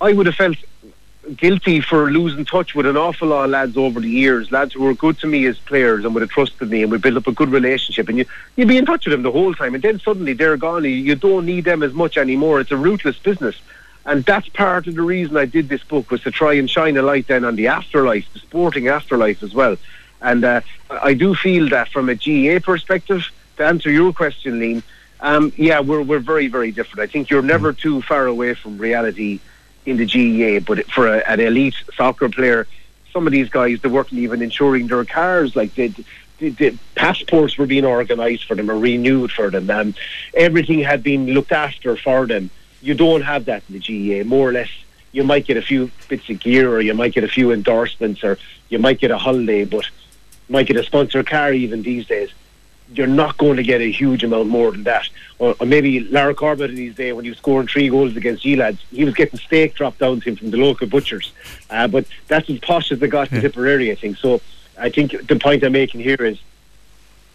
I 0.00 0.12
would 0.12 0.26
have 0.26 0.34
felt 0.34 0.56
guilty 1.36 1.80
for 1.80 2.10
losing 2.10 2.44
touch 2.44 2.74
with 2.74 2.86
an 2.86 2.96
awful 2.96 3.28
lot 3.28 3.44
of 3.44 3.50
lads 3.50 3.76
over 3.76 4.00
the 4.00 4.08
years, 4.08 4.50
lads 4.50 4.72
who 4.72 4.82
were 4.82 4.94
good 4.94 5.18
to 5.18 5.26
me 5.26 5.46
as 5.46 5.58
players 5.58 6.04
and 6.04 6.14
would 6.14 6.22
have 6.22 6.30
trusted 6.30 6.70
me 6.70 6.82
and 6.82 6.90
we 6.90 6.98
built 6.98 7.16
up 7.16 7.26
a 7.26 7.32
good 7.32 7.50
relationship 7.50 8.08
and 8.08 8.18
you 8.18 8.24
you'd 8.56 8.68
be 8.68 8.78
in 8.78 8.86
touch 8.86 9.04
with 9.04 9.12
them 9.12 9.22
the 9.22 9.30
whole 9.30 9.54
time 9.54 9.74
and 9.74 9.82
then 9.82 10.00
suddenly 10.00 10.32
they're 10.32 10.56
gone 10.56 10.84
you 10.84 11.14
don't 11.14 11.44
need 11.44 11.64
them 11.64 11.82
as 11.82 11.92
much 11.92 12.16
anymore. 12.16 12.60
It's 12.60 12.70
a 12.70 12.76
ruthless 12.76 13.18
business. 13.18 13.56
And 14.06 14.24
that's 14.24 14.48
part 14.48 14.86
of 14.86 14.94
the 14.94 15.02
reason 15.02 15.36
I 15.36 15.44
did 15.44 15.68
this 15.68 15.84
book 15.84 16.10
was 16.10 16.22
to 16.22 16.30
try 16.30 16.54
and 16.54 16.68
shine 16.70 16.96
a 16.96 17.02
light 17.02 17.26
then 17.26 17.44
on 17.44 17.54
the 17.54 17.66
afterlife, 17.66 18.32
the 18.32 18.38
sporting 18.38 18.88
afterlife 18.88 19.42
as 19.42 19.54
well. 19.54 19.76
And 20.22 20.42
uh, 20.42 20.62
I 20.88 21.12
do 21.12 21.34
feel 21.34 21.68
that 21.68 21.90
from 21.90 22.08
a 22.08 22.14
GAA 22.14 22.64
perspective, 22.64 23.30
to 23.58 23.66
answer 23.66 23.90
your 23.90 24.12
question, 24.14 24.58
Liam, 24.58 24.82
um, 25.20 25.52
yeah, 25.56 25.80
we're 25.80 26.00
we're 26.00 26.18
very 26.18 26.48
very 26.48 26.72
different. 26.72 27.00
I 27.00 27.12
think 27.12 27.28
you're 27.28 27.42
never 27.42 27.74
too 27.74 28.00
far 28.00 28.26
away 28.26 28.54
from 28.54 28.78
reality 28.78 29.38
in 29.86 29.96
the 29.96 30.06
GAA, 30.06 30.60
but 30.60 30.84
for 30.90 31.08
a, 31.08 31.18
an 31.28 31.40
elite 31.40 31.74
soccer 31.94 32.28
player, 32.28 32.66
some 33.12 33.26
of 33.26 33.32
these 33.32 33.48
guys 33.48 33.80
they 33.80 33.88
weren't 33.88 34.12
even 34.12 34.42
insuring 34.42 34.86
their 34.86 35.04
cars. 35.04 35.56
Like 35.56 35.74
the, 35.74 35.92
passports 36.94 37.58
were 37.58 37.66
being 37.66 37.84
organised 37.84 38.46
for 38.46 38.54
them 38.54 38.70
or 38.70 38.78
renewed 38.78 39.30
for 39.30 39.50
them, 39.50 39.68
and 39.70 39.94
everything 40.32 40.78
had 40.80 41.02
been 41.02 41.26
looked 41.26 41.52
after 41.52 41.96
for 41.96 42.26
them. 42.26 42.50
You 42.80 42.94
don't 42.94 43.20
have 43.22 43.44
that 43.44 43.62
in 43.68 43.78
the 43.78 44.22
GAA, 44.22 44.26
more 44.26 44.48
or 44.48 44.52
less. 44.52 44.70
You 45.12 45.24
might 45.24 45.44
get 45.44 45.56
a 45.56 45.62
few 45.62 45.90
bits 46.08 46.30
of 46.30 46.40
gear, 46.40 46.70
or 46.70 46.80
you 46.80 46.94
might 46.94 47.12
get 47.12 47.24
a 47.24 47.28
few 47.28 47.52
endorsements, 47.52 48.24
or 48.24 48.38
you 48.70 48.78
might 48.78 49.00
get 49.00 49.10
a 49.10 49.18
holiday, 49.18 49.64
but 49.64 49.84
might 50.48 50.66
get 50.66 50.76
a 50.76 50.82
sponsored 50.82 51.26
car 51.26 51.52
even 51.52 51.82
these 51.82 52.06
days 52.06 52.30
you're 52.92 53.06
not 53.06 53.36
going 53.38 53.56
to 53.56 53.62
get 53.62 53.80
a 53.80 53.90
huge 53.90 54.24
amount 54.24 54.48
more 54.48 54.72
than 54.72 54.84
that. 54.84 55.08
Or, 55.38 55.54
or 55.60 55.66
maybe 55.66 56.00
Lar 56.00 56.34
Corbett 56.34 56.70
in 56.70 56.76
his 56.76 56.94
day 56.94 57.12
when 57.12 57.24
he 57.24 57.30
was 57.30 57.38
scoring 57.38 57.68
three 57.68 57.88
goals 57.88 58.16
against 58.16 58.42
G-Lads, 58.42 58.84
he 58.90 59.04
was 59.04 59.14
getting 59.14 59.38
steak 59.38 59.74
dropped 59.74 59.98
down 59.98 60.20
to 60.20 60.30
him 60.30 60.36
from 60.36 60.50
the 60.50 60.56
local 60.56 60.86
butchers. 60.86 61.32
Uh, 61.70 61.88
but 61.88 62.06
that's 62.28 62.50
as 62.50 62.58
posh 62.58 62.92
as 62.92 62.98
they 62.98 63.08
got 63.08 63.32
in 63.32 63.40
Tipperary, 63.40 63.90
I 63.90 63.94
think. 63.94 64.16
So 64.16 64.40
I 64.78 64.90
think 64.90 65.26
the 65.26 65.36
point 65.36 65.62
I'm 65.62 65.72
making 65.72 66.00
here 66.00 66.16
is 66.16 66.38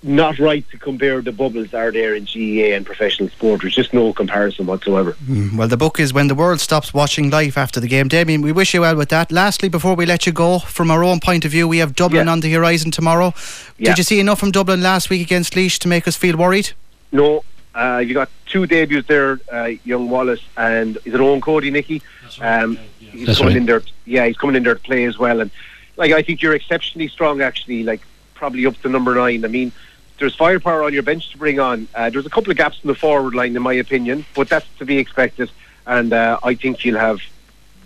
not 0.03 0.37
right 0.37 0.67
to 0.69 0.77
compare 0.77 1.21
the 1.21 1.31
bubbles 1.31 1.73
are 1.73 1.91
there 1.91 2.13
in 2.13 2.25
GAA 2.25 2.75
and 2.75 2.85
professional 2.85 3.29
sport. 3.29 3.61
There's 3.61 3.73
just 3.73 3.93
no 3.93 4.13
comparison 4.13 4.67
whatsoever. 4.67 5.13
Mm, 5.25 5.57
well, 5.57 5.67
the 5.67 5.77
book 5.77 5.99
is 5.99 6.13
When 6.13 6.27
the 6.27 6.35
World 6.35 6.59
Stops 6.59 6.93
Watching 6.93 7.29
Life 7.29 7.57
After 7.57 7.79
the 7.79 7.87
Game. 7.87 8.07
Damian, 8.07 8.41
we 8.41 8.51
wish 8.51 8.73
you 8.73 8.81
well 8.81 8.95
with 8.95 9.09
that. 9.09 9.31
Lastly, 9.31 9.67
before 9.67 9.95
we 9.95 10.05
let 10.05 10.25
you 10.25 10.31
go, 10.31 10.59
from 10.59 10.91
our 10.91 11.03
own 11.03 11.19
point 11.19 11.43
of 11.43 11.51
view, 11.51 11.67
we 11.67 11.79
have 11.79 11.95
Dublin 11.95 12.27
yeah. 12.27 12.31
on 12.31 12.41
the 12.41 12.51
horizon 12.53 12.91
tomorrow. 12.91 13.33
Yeah. 13.77 13.89
Did 13.89 13.97
you 13.97 14.03
see 14.03 14.19
enough 14.19 14.39
from 14.39 14.51
Dublin 14.51 14.81
last 14.81 15.09
week 15.09 15.21
against 15.21 15.55
Laois 15.55 15.79
to 15.79 15.87
make 15.87 16.07
us 16.07 16.15
feel 16.15 16.37
worried? 16.37 16.71
No. 17.11 17.43
Uh, 17.73 18.01
you 18.05 18.13
got 18.13 18.29
two 18.45 18.65
debuts 18.65 19.07
there, 19.07 19.39
uh, 19.51 19.71
young 19.83 20.09
Wallace 20.09 20.41
and 20.55 20.97
is 21.03 21.13
it 21.13 21.19
Eoin 21.19 21.41
Cody, 21.41 21.71
Nickey? 21.71 22.01
Right. 22.39 22.63
Um, 22.63 22.79
yeah. 22.99 23.09
He's 23.11 23.25
That's 23.27 23.39
coming 23.39 23.53
right. 23.53 23.57
in 23.57 23.65
there. 23.65 23.81
Yeah, 24.05 24.27
he's 24.27 24.37
coming 24.37 24.55
in 24.55 24.63
there 24.63 24.75
to 24.75 24.79
play 24.79 25.03
as 25.05 25.17
well. 25.17 25.41
And 25.41 25.51
like 25.97 26.11
I 26.11 26.21
think 26.21 26.41
you're 26.41 26.55
exceptionally 26.55 27.07
strong, 27.07 27.41
actually. 27.41 27.83
Like 27.83 28.01
probably 28.35 28.65
up 28.65 28.79
to 28.81 28.89
number 28.89 29.15
nine. 29.15 29.43
I 29.43 29.47
mean, 29.47 29.71
there's 30.19 30.35
firepower 30.35 30.83
on 30.83 30.93
your 30.93 31.03
bench 31.03 31.31
to 31.31 31.37
bring 31.37 31.59
on. 31.59 31.87
Uh, 31.95 32.09
there's 32.09 32.25
a 32.25 32.29
couple 32.29 32.51
of 32.51 32.57
gaps 32.57 32.79
in 32.83 32.87
the 32.87 32.95
forward 32.95 33.33
line, 33.33 33.55
in 33.55 33.61
my 33.61 33.73
opinion, 33.73 34.25
but 34.35 34.47
that's 34.47 34.67
to 34.77 34.85
be 34.85 34.97
expected. 34.97 35.49
And 35.87 36.13
uh, 36.13 36.39
I 36.43 36.55
think 36.55 36.85
you'll 36.85 36.99
have 36.99 37.19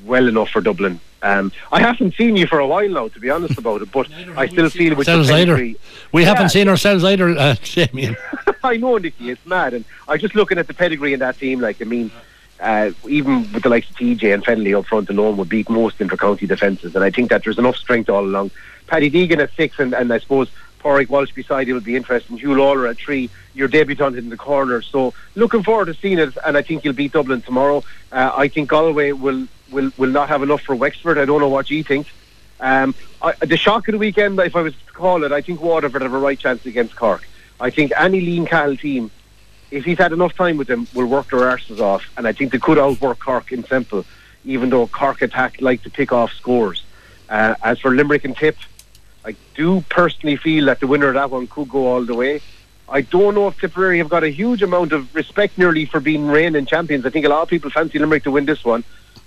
well 0.05 0.27
enough 0.27 0.49
for 0.49 0.61
Dublin. 0.61 0.99
Um, 1.21 1.51
I 1.71 1.81
haven't 1.81 2.15
seen 2.15 2.37
you 2.37 2.47
for 2.47 2.59
a 2.59 2.67
while 2.67 2.87
now, 2.87 3.07
to 3.09 3.19
be 3.19 3.29
honest 3.29 3.57
about 3.57 3.81
it, 3.81 3.91
but 3.91 4.07
I 4.37 4.47
still 4.47 4.69
feel 4.69 4.95
with 4.95 5.09
ourselves 5.09 5.31
either. 5.31 5.55
We 5.55 6.21
yeah. 6.21 6.27
haven't 6.27 6.49
seen 6.49 6.67
ourselves 6.67 7.03
either, 7.03 7.29
uh, 7.29 7.55
Damian. 7.63 8.15
I 8.63 8.77
know, 8.77 8.97
Nickey, 8.97 9.29
it's 9.31 9.45
mad, 9.45 9.73
and 9.73 9.85
I'm 10.07 10.19
just 10.19 10.35
looking 10.35 10.57
at 10.57 10.67
the 10.67 10.73
pedigree 10.73 11.13
in 11.13 11.19
that 11.19 11.37
team. 11.37 11.59
Like, 11.59 11.81
I 11.81 11.85
mean, 11.85 12.11
uh, 12.59 12.91
even 13.07 13.51
with 13.53 13.63
the 13.63 13.69
likes 13.69 13.89
of 13.89 13.95
TJ 13.95 14.33
and 14.33 14.43
Fennelly 14.43 14.77
up 14.77 14.85
front 14.85 15.09
alone, 15.09 15.37
would 15.37 15.49
beat 15.49 15.69
most 15.69 16.01
inter-county 16.01 16.47
defences, 16.47 16.95
and 16.95 17.03
I 17.03 17.11
think 17.11 17.29
that 17.29 17.43
there's 17.43 17.57
enough 17.57 17.77
strength 17.77 18.09
all 18.09 18.23
along. 18.23 18.51
Paddy 18.87 19.09
Deegan 19.09 19.39
at 19.39 19.53
six, 19.55 19.79
and, 19.79 19.93
and 19.93 20.11
I 20.11 20.19
suppose 20.19 20.49
Pádraig 20.79 21.09
Walsh 21.09 21.31
beside 21.31 21.67
him 21.67 21.75
would 21.75 21.83
be 21.83 21.95
interesting. 21.95 22.37
Huw 22.37 22.55
Lawlor 22.55 22.89
at 22.89 22.97
three, 22.97 23.29
your 23.53 23.67
debutant 23.67 24.17
in 24.17 24.29
the 24.29 24.37
corner. 24.37 24.81
So 24.81 25.13
looking 25.35 25.63
forward 25.63 25.85
to 25.85 25.93
seeing 25.93 26.19
it, 26.19 26.35
and 26.45 26.57
I 26.57 26.61
think 26.61 26.83
you'll 26.83 26.93
beat 26.93 27.11
Dublin 27.11 27.41
tomorrow. 27.41 27.83
Uh, 28.11 28.31
I 28.35 28.47
think 28.47 28.69
Galway 28.69 29.11
will, 29.11 29.47
will 29.71 29.91
will 29.97 30.09
not 30.09 30.29
have 30.29 30.41
enough 30.41 30.61
for 30.61 30.75
Wexford. 30.75 31.17
I 31.17 31.25
don't 31.25 31.41
know 31.41 31.49
what 31.49 31.69
you 31.69 31.83
think. 31.83 32.07
Um, 32.59 32.95
I, 33.21 33.33
the 33.41 33.57
shock 33.57 33.87
of 33.87 33.93
the 33.93 33.97
weekend, 33.97 34.39
if 34.39 34.55
I 34.55 34.61
was 34.61 34.73
to 34.73 34.93
call 34.93 35.23
it, 35.23 35.31
I 35.31 35.41
think 35.41 35.61
Waterford 35.61 36.01
have 36.01 36.13
a 36.13 36.19
right 36.19 36.39
chance 36.39 36.65
against 36.65 36.95
Cork. 36.95 37.27
I 37.59 37.69
think 37.69 37.91
any 37.97 38.21
Liam 38.21 38.47
Cahill 38.47 38.77
team, 38.77 39.11
if 39.71 39.85
he's 39.85 39.97
had 39.97 40.13
enough 40.13 40.35
time 40.35 40.57
with 40.57 40.67
them, 40.67 40.87
will 40.93 41.05
work 41.05 41.29
their 41.29 41.41
arses 41.41 41.79
off, 41.79 42.03
and 42.17 42.27
I 42.27 42.31
think 42.31 42.51
they 42.51 42.59
could 42.59 42.79
outwork 42.79 43.19
Cork 43.19 43.51
in 43.51 43.63
simple, 43.63 44.05
even 44.45 44.69
though 44.69 44.87
Cork 44.87 45.21
attack 45.21 45.61
like 45.61 45.83
to 45.83 45.89
pick 45.89 46.11
off 46.11 46.31
scores. 46.33 46.83
Uh, 47.29 47.55
as 47.63 47.79
for 47.79 47.91
Limerick 47.91 48.25
and 48.25 48.35
Tip, 48.35 48.57
I 49.23 49.35
do 49.53 49.81
personally 49.89 50.37
feel 50.37 50.65
that 50.65 50.79
the 50.79 50.87
winner 50.87 51.09
of 51.09 51.13
that 51.15 51.29
one 51.29 51.47
could 51.47 51.69
go 51.69 51.87
all 51.87 52.03
the 52.03 52.15
way. 52.15 52.41
I 52.87 53.01
don't 53.01 53.35
know 53.35 53.47
if 53.47 53.59
Tipperary 53.59 53.99
have 53.99 54.09
got 54.09 54.23
a 54.23 54.29
huge 54.29 54.63
amount 54.63 54.93
of 54.93 55.13
respect 55.13 55.57
nearly 55.57 55.85
for 55.85 55.99
being 55.99 56.27
reigning 56.27 56.65
champions. 56.65 57.05
I 57.05 57.11
think 57.11 57.25
a 57.25 57.29
lot 57.29 57.43
of 57.43 57.49
people 57.49 57.69
fancy 57.69 57.99
Limerick 57.99 58.23
to 58.23 58.31
win 58.31 58.45
this 58.45 58.65
one. 58.65 58.83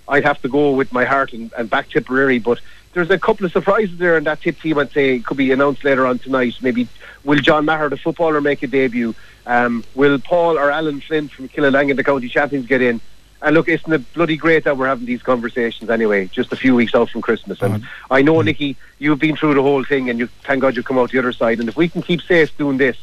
I'd 0.09 0.25
have 0.25 0.43
to 0.43 0.49
go 0.49 0.73
with 0.73 0.93
my 0.93 1.05
heart 1.05 1.33
and, 1.33 1.53
and 1.57 1.71
back 1.71 1.89
Tipperary, 1.89 2.41
but 2.41 2.59
there's 2.93 3.11
a 3.11 3.19
couple 3.19 3.47
of 3.47 3.53
surprises 3.53 3.99
there 3.99 4.19
in 4.19 4.25
that 4.25 4.41
tip 4.41 4.61
team. 4.61 4.79
I'd 4.79 4.93
say 4.93 5.19
could 5.21 5.37
be 5.37 5.51
announced 5.53 5.85
later 5.85 6.07
on 6.07 6.19
tonight. 6.19 6.55
Maybe 6.61 6.89
will 7.25 7.39
John 7.39 7.65
Maher, 7.65 7.89
the 7.89 7.97
footballer, 7.97 8.41
make 8.41 8.63
a 8.63 8.67
debut? 8.67 9.15
Um, 9.47 9.85
will 9.95 10.19
Paul 10.19 10.59
or 10.59 10.71
Alan 10.71 11.01
Flynn 11.01 11.29
from 11.29 11.49
Kiladangan, 11.49 11.97
the 11.97 12.05
county 12.05 12.29
champions, 12.29 12.67
get 12.67 12.83
in? 12.83 13.01
And 13.41 13.57
look, 13.57 13.69
isn't 13.69 13.93
it 13.93 14.13
bloody 14.15 14.37
great 14.37 14.65
that 14.65 14.77
we're 14.77 14.87
having 14.87 15.07
these 15.07 15.23
conversations 15.23 15.91
anyway, 15.91 16.29
just 16.29 16.53
a 16.53 16.57
few 16.57 16.77
weeks 16.77 16.95
out 16.95 17.11
from 17.11 17.23
Christmas. 17.23 17.61
And. 17.61 17.85
I 18.09 18.23
know. 18.23 18.41
Nickey, 18.41 18.77
you've 19.01 19.19
been 19.19 19.37
through 19.37 19.55
the 19.55 19.63
whole 19.63 19.83
thing, 19.83 20.09
and 20.11 20.19
you 20.19 20.29
thank 20.45 20.61
God 20.61 20.77
you've 20.77 20.85
come 20.85 20.99
out 20.99 21.11
the 21.11 21.19
other 21.19 21.33
side. 21.33 21.59
And 21.59 21.69
if 21.69 21.77
we 21.77 21.89
can 21.89 22.03
keep 22.03 22.23
safe 22.23 22.57
doing 22.57 22.77
this, 22.77 22.97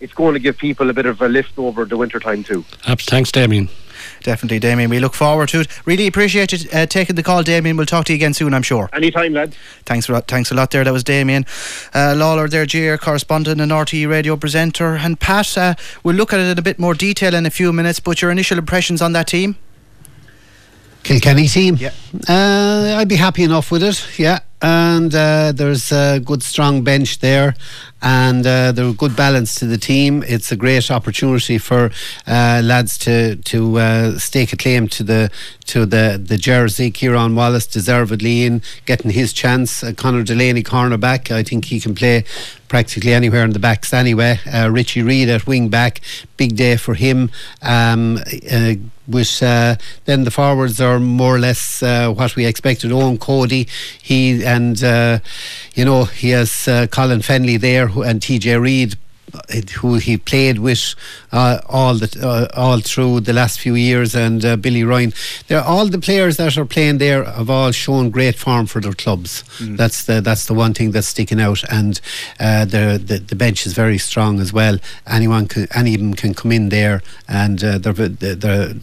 it's 0.00 0.14
going 0.14 0.34
to 0.34 0.40
give 0.40 0.56
people 0.56 0.88
a 0.88 0.94
bit 0.94 1.06
of 1.06 1.20
a 1.20 1.28
lift 1.28 1.58
over 1.58 1.84
the 1.84 1.98
winter 1.98 2.18
time 2.18 2.42
too. 2.44 2.64
Thanks, 3.06 3.30
Damian. 3.30 3.68
Definitely, 4.22 4.58
Damian. 4.58 4.90
We 4.90 4.98
look 5.00 5.14
forward 5.14 5.48
to 5.50 5.60
it. 5.60 5.86
Really 5.86 6.06
appreciate 6.06 6.52
you 6.52 6.68
uh, 6.72 6.86
taking 6.86 7.16
the 7.16 7.22
call, 7.22 7.42
Damian. 7.42 7.76
We'll 7.76 7.86
talk 7.86 8.06
to 8.06 8.12
you 8.12 8.16
again 8.16 8.34
soon, 8.34 8.54
I'm 8.54 8.62
sure. 8.62 8.88
Anytime, 8.92 9.32
lad. 9.34 9.54
Thanks 9.84 10.08
a 10.08 10.12
lot. 10.12 10.28
Thanks 10.28 10.50
a 10.50 10.54
lot. 10.54 10.70
There, 10.70 10.84
that 10.84 10.92
was 10.92 11.04
Damian 11.04 11.44
uh, 11.94 12.14
Lawlor, 12.16 12.48
there, 12.48 12.66
GR 12.66 12.96
correspondent 13.02 13.60
and 13.60 13.70
RTE 13.70 14.08
radio 14.08 14.36
presenter, 14.36 14.94
and 14.94 15.18
Pat. 15.18 15.56
Uh, 15.56 15.74
we'll 16.02 16.16
look 16.16 16.32
at 16.32 16.40
it 16.40 16.50
in 16.50 16.58
a 16.58 16.62
bit 16.62 16.78
more 16.78 16.94
detail 16.94 17.34
in 17.34 17.46
a 17.46 17.50
few 17.50 17.72
minutes. 17.72 18.00
But 18.00 18.22
your 18.22 18.30
initial 18.30 18.58
impressions 18.58 19.02
on 19.02 19.12
that 19.12 19.28
team? 19.28 19.56
Kilkenny 21.02 21.48
team. 21.48 21.76
Yeah. 21.76 21.92
Uh, 22.28 22.96
I'd 22.96 23.08
be 23.08 23.16
happy 23.16 23.42
enough 23.42 23.70
with 23.70 23.82
it. 23.82 24.18
Yeah. 24.18 24.40
And 24.64 25.14
uh, 25.14 25.52
there's 25.52 25.92
a 25.92 26.20
good 26.20 26.42
strong 26.42 26.84
bench 26.84 27.18
there, 27.18 27.54
and 28.00 28.46
uh, 28.46 28.72
there's 28.72 28.94
a 28.94 28.96
good 28.96 29.14
balance 29.14 29.54
to 29.56 29.66
the 29.66 29.76
team. 29.76 30.24
It's 30.26 30.50
a 30.52 30.56
great 30.56 30.90
opportunity 30.90 31.58
for 31.58 31.90
uh, 32.26 32.62
lads 32.64 32.96
to 33.00 33.36
to 33.36 33.78
uh, 33.78 34.18
stake 34.18 34.54
a 34.54 34.56
claim 34.56 34.88
to 34.88 35.02
the 35.02 35.30
to 35.66 35.84
the 35.84 36.18
the 36.30 36.38
jersey. 36.38 36.90
Kieran 36.90 37.34
Wallace 37.34 37.66
deservedly 37.66 38.46
in 38.46 38.62
getting 38.86 39.10
his 39.10 39.34
chance. 39.34 39.84
Uh, 39.84 39.92
Conor 39.92 40.22
Delaney 40.22 40.62
cornerback. 40.62 41.30
I 41.30 41.42
think 41.42 41.66
he 41.66 41.78
can 41.78 41.94
play 41.94 42.24
practically 42.68 43.12
anywhere 43.12 43.44
in 43.44 43.52
the 43.52 43.58
backs 43.58 43.92
anyway. 43.92 44.38
Uh, 44.52 44.70
Richie 44.70 45.02
Reid 45.02 45.28
at 45.28 45.46
wing 45.46 45.68
back, 45.68 46.00
big 46.36 46.56
day 46.56 46.76
for 46.76 46.94
him. 46.94 47.30
Um, 47.62 48.18
uh, 48.50 48.74
uh, 49.42 49.76
then 50.06 50.24
the 50.24 50.30
forwards 50.30 50.80
are 50.80 50.98
more 50.98 51.36
or 51.36 51.38
less 51.38 51.82
uh, 51.82 52.10
what 52.10 52.36
we 52.36 52.46
expected. 52.46 52.90
Eoin 52.90 53.20
Cody, 53.20 53.68
he 54.00 54.44
and 54.44 54.82
uh, 54.82 55.18
you 55.74 55.84
know 55.84 56.04
he 56.04 56.30
has 56.30 56.66
uh, 56.68 56.86
Colin 56.86 57.20
Fennelly 57.20 57.60
there 57.60 57.86
and 57.86 58.20
TJ 58.20 58.60
Reid 58.60 58.96
who 59.80 59.94
he 59.96 60.16
played 60.16 60.58
with 60.58 60.94
uh, 61.32 61.58
all 61.68 61.94
the 61.94 62.08
uh, 62.22 62.58
all 62.58 62.80
through 62.80 63.20
the 63.20 63.32
last 63.32 63.60
few 63.60 63.74
years, 63.74 64.14
and 64.14 64.44
uh, 64.44 64.56
Billy 64.56 64.84
Ryan. 64.84 65.12
They're 65.48 65.62
all 65.62 65.86
the 65.86 65.98
players 65.98 66.36
that 66.36 66.56
are 66.56 66.64
playing 66.64 66.98
there 66.98 67.24
have 67.24 67.50
all 67.50 67.72
shown 67.72 68.10
great 68.10 68.36
form 68.36 68.66
for 68.66 68.80
their 68.80 68.92
clubs. 68.92 69.42
Mm. 69.58 69.76
That's 69.76 70.04
the 70.04 70.20
that's 70.20 70.46
the 70.46 70.54
one 70.54 70.74
thing 70.74 70.92
that's 70.92 71.08
sticking 71.08 71.40
out, 71.40 71.62
and 71.70 72.00
uh, 72.38 72.64
the, 72.64 73.02
the, 73.04 73.18
the 73.18 73.36
bench 73.36 73.66
is 73.66 73.72
very 73.72 73.98
strong 73.98 74.40
as 74.40 74.52
well. 74.52 74.78
Anyone 75.06 75.48
can 75.48 75.66
any 75.74 75.94
of 75.94 76.00
them 76.00 76.14
can 76.14 76.34
come 76.34 76.52
in 76.52 76.68
there, 76.68 77.02
and 77.28 77.62
uh, 77.62 77.78
they're, 77.78 77.92
they're 77.92 78.74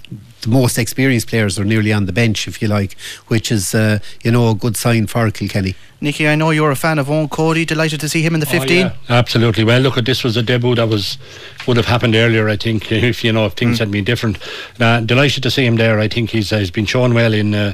the 0.42 0.50
most 0.50 0.78
experienced 0.78 1.28
players 1.28 1.58
are 1.60 1.66
nearly 1.66 1.94
on 1.94 2.06
the 2.06 2.14
bench, 2.14 2.48
if 2.48 2.62
you 2.62 2.68
like, 2.68 2.98
which 3.28 3.52
is 3.52 3.74
uh, 3.74 4.00
you 4.24 4.32
know 4.32 4.50
a 4.50 4.56
good 4.56 4.76
sign 4.76 5.08
for 5.08 5.30
Kilkenny. 5.32 5.76
Nickey, 6.04 6.28
I 6.28 6.36
know 6.36 6.50
you're 6.50 6.72
a 6.72 6.76
fan 6.76 6.98
of 6.98 7.08
Eoin 7.08 7.30
Cody. 7.30 7.64
Delighted 7.64 8.00
to 8.00 8.10
see 8.10 8.24
him 8.24 8.34
in 8.34 8.40
the 8.40 8.48
15. 8.48 8.70
Oh, 8.70 8.90
yeah, 8.90 8.94
absolutely. 9.08 9.64
Well, 9.64 9.82
look, 9.82 9.96
this 10.04 10.24
was 10.24 10.36
a 10.36 10.42
debut 10.42 10.74
that 10.76 10.88
was 10.88 11.20
would 11.68 11.78
have 11.78 11.86
happened 11.86 12.16
earlier. 12.16 12.50
I 12.50 12.58
think 12.58 12.92
if 12.92 13.24
you 13.24 13.32
know 13.32 13.46
if 13.46 13.54
things 13.54 13.78
mm. 13.78 13.80
had 13.80 13.92
been 13.92 14.04
different. 14.04 14.38
Uh, 14.80 15.02
delighted 15.02 15.44
to 15.44 15.52
see 15.52 15.66
him 15.66 15.76
there. 15.76 16.00
I 16.00 16.08
think 16.08 16.32
he's 16.32 16.52
uh, 16.52 16.58
he's 16.58 16.72
been 16.72 16.86
shown 16.86 17.14
well 17.14 17.34
in. 17.34 17.54
Uh, 17.54 17.74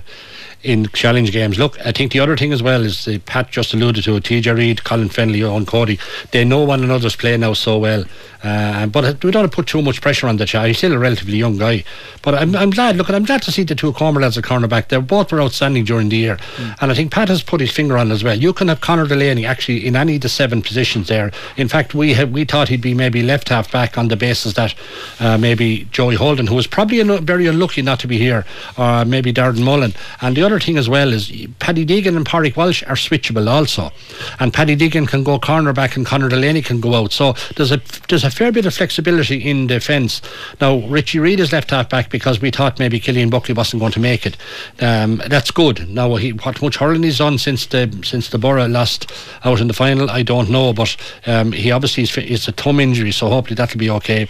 in 0.64 0.88
challenge 0.88 1.32
games. 1.32 1.58
Look, 1.58 1.80
I 1.86 1.92
think 1.92 2.12
the 2.12 2.20
other 2.20 2.36
thing 2.36 2.52
as 2.52 2.64
well 2.64 2.84
is 2.84 3.08
uh, 3.08 3.20
Pat 3.26 3.52
just 3.52 3.74
alluded 3.74 4.04
to 4.06 4.16
it. 4.16 4.24
TJ 4.24 4.56
Reid, 4.56 4.84
Colin 4.84 5.10
Fennelly, 5.10 5.40
Eoin 5.40 5.68
Cody. 5.68 6.00
They 6.32 6.44
know 6.44 6.64
one 6.64 6.84
another's 6.84 7.16
play 7.16 7.38
now 7.38 7.54
so 7.54 7.78
well. 7.78 8.06
Uh, 8.44 8.86
but 8.86 9.24
we 9.24 9.32
don't 9.32 9.42
want 9.42 9.52
to 9.52 9.56
put 9.56 9.68
too 9.68 9.82
much 9.82 10.02
pressure 10.02 10.28
on 10.28 10.38
the 10.38 10.46
child. 10.46 10.68
He's 10.68 10.78
still 10.78 10.94
a 10.94 11.00
relatively 11.00 11.38
young 11.38 11.58
guy. 11.58 11.84
But 12.22 12.36
I'm, 12.36 12.56
I'm 12.56 12.70
glad, 12.70 12.96
look, 12.96 13.10
I'm 13.10 13.26
glad 13.26 13.42
to 13.44 13.52
see 13.52 13.64
the 13.64 13.76
two 13.76 13.92
Cormer 13.94 14.22
lads 14.22 14.38
at 14.38 14.44
cornerback. 14.44 14.90
They 14.90 14.98
both 14.98 15.32
were 15.32 15.42
outstanding 15.42 15.86
during 15.86 16.10
the 16.10 16.18
year. 16.18 16.38
Mm. 16.58 16.78
And 16.82 16.92
I 16.92 16.96
think 16.96 17.12
Pat 17.12 17.30
has 17.30 17.42
put 17.42 17.62
his 17.62 17.72
finger 17.72 17.98
on 17.98 18.12
as 18.12 18.24
well. 18.24 18.38
You 18.38 18.54
can 18.54 18.68
have 18.68 18.82
Connor 18.82 19.08
Delaney 19.08 19.46
actually 19.46 19.86
in 19.86 19.96
any 19.96 20.16
of 20.16 20.22
the 20.22 20.30
seven 20.30 20.62
positions 20.62 21.08
there. 21.08 21.32
In 21.56 21.68
fact, 21.68 21.96
we 21.96 22.14
have, 22.14 22.32
we 22.32 22.46
thought 22.46 22.70
he'd 22.70 22.82
be 22.82 22.94
maybe 22.94 23.24
left 23.24 23.50
half 23.50 23.72
back 23.72 23.98
on 23.98 24.08
the 24.10 24.16
basis 24.16 24.54
that 24.54 24.76
uh, 25.20 25.38
maybe 25.38 25.88
Joey 25.92 26.16
Holden, 26.16 26.48
who 26.48 26.56
was 26.56 26.68
probably 26.68 27.02
un- 27.02 27.26
very 27.26 27.48
unlucky 27.48 27.82
not 27.82 28.00
to 28.02 28.08
be 28.08 28.18
here, 28.18 28.46
or 28.78 29.04
maybe 29.04 29.34
Darren 29.34 29.64
Mullen. 29.64 29.94
And 30.22 30.38
the 30.38 30.44
other 30.48 30.60
thing 30.60 30.78
as 30.78 30.90
well 30.90 31.14
is 31.14 31.30
Paddy 31.60 31.86
Deegan 31.86 32.16
and 32.16 32.26
Pádraig 32.26 32.56
Walsh 32.56 32.82
are 32.84 32.96
switchable 32.96 33.48
also. 33.48 33.92
And 34.40 34.54
Paddy 34.54 34.76
Deegan 34.76 35.08
can 35.08 35.24
go 35.24 35.38
cornerback 35.40 35.96
and 35.96 36.06
Conor 36.06 36.30
Delaney 36.30 36.62
can 36.62 36.80
go 36.80 36.96
out. 36.96 37.12
So 37.12 37.34
there's 37.56 37.72
a, 37.72 37.82
there's 38.08 38.24
a 38.24 38.32
fair 38.32 38.52
bit 38.52 38.66
of 38.66 38.74
flexibility 38.74 39.38
in 39.38 39.68
defence. 39.68 40.22
Now, 40.62 40.78
Richie 40.88 41.20
Reid 41.20 41.40
is 41.40 41.52
left 41.52 41.72
half 41.72 41.90
back 41.90 42.10
because 42.10 42.42
we 42.42 42.50
thought 42.50 42.80
maybe 42.80 43.00
Killian 43.00 43.30
Buckley 43.30 43.54
wasn't 43.54 43.82
going 43.82 43.92
to 43.92 44.00
make 44.00 44.26
it. 44.26 44.38
Um, 44.80 45.22
that's 45.28 45.52
good. 45.52 45.90
Now, 45.90 46.16
he, 46.16 46.32
what 46.32 46.62
much 46.62 46.78
hurling 46.78 47.04
he's 47.04 47.18
done 47.18 47.38
since 47.38 47.66
the 47.66 47.88
since 48.04 48.30
the 48.30 48.38
Borough 48.38 48.68
lost 48.68 49.12
out 49.44 49.60
in 49.60 49.68
the 49.68 49.74
final, 49.74 50.10
I 50.10 50.24
don't 50.24 50.50
know, 50.50 50.72
but 50.74 50.96
um, 51.26 51.52
he 51.52 51.72
obviously 51.72 52.04
is, 52.04 52.18
it's 52.18 52.48
a 52.48 52.52
thumb 52.54 52.80
injury, 52.80 53.12
so 53.12 53.30
hopefully 53.30 53.56
that'll 53.56 53.80
be 53.80 53.90
okay. 53.90 54.28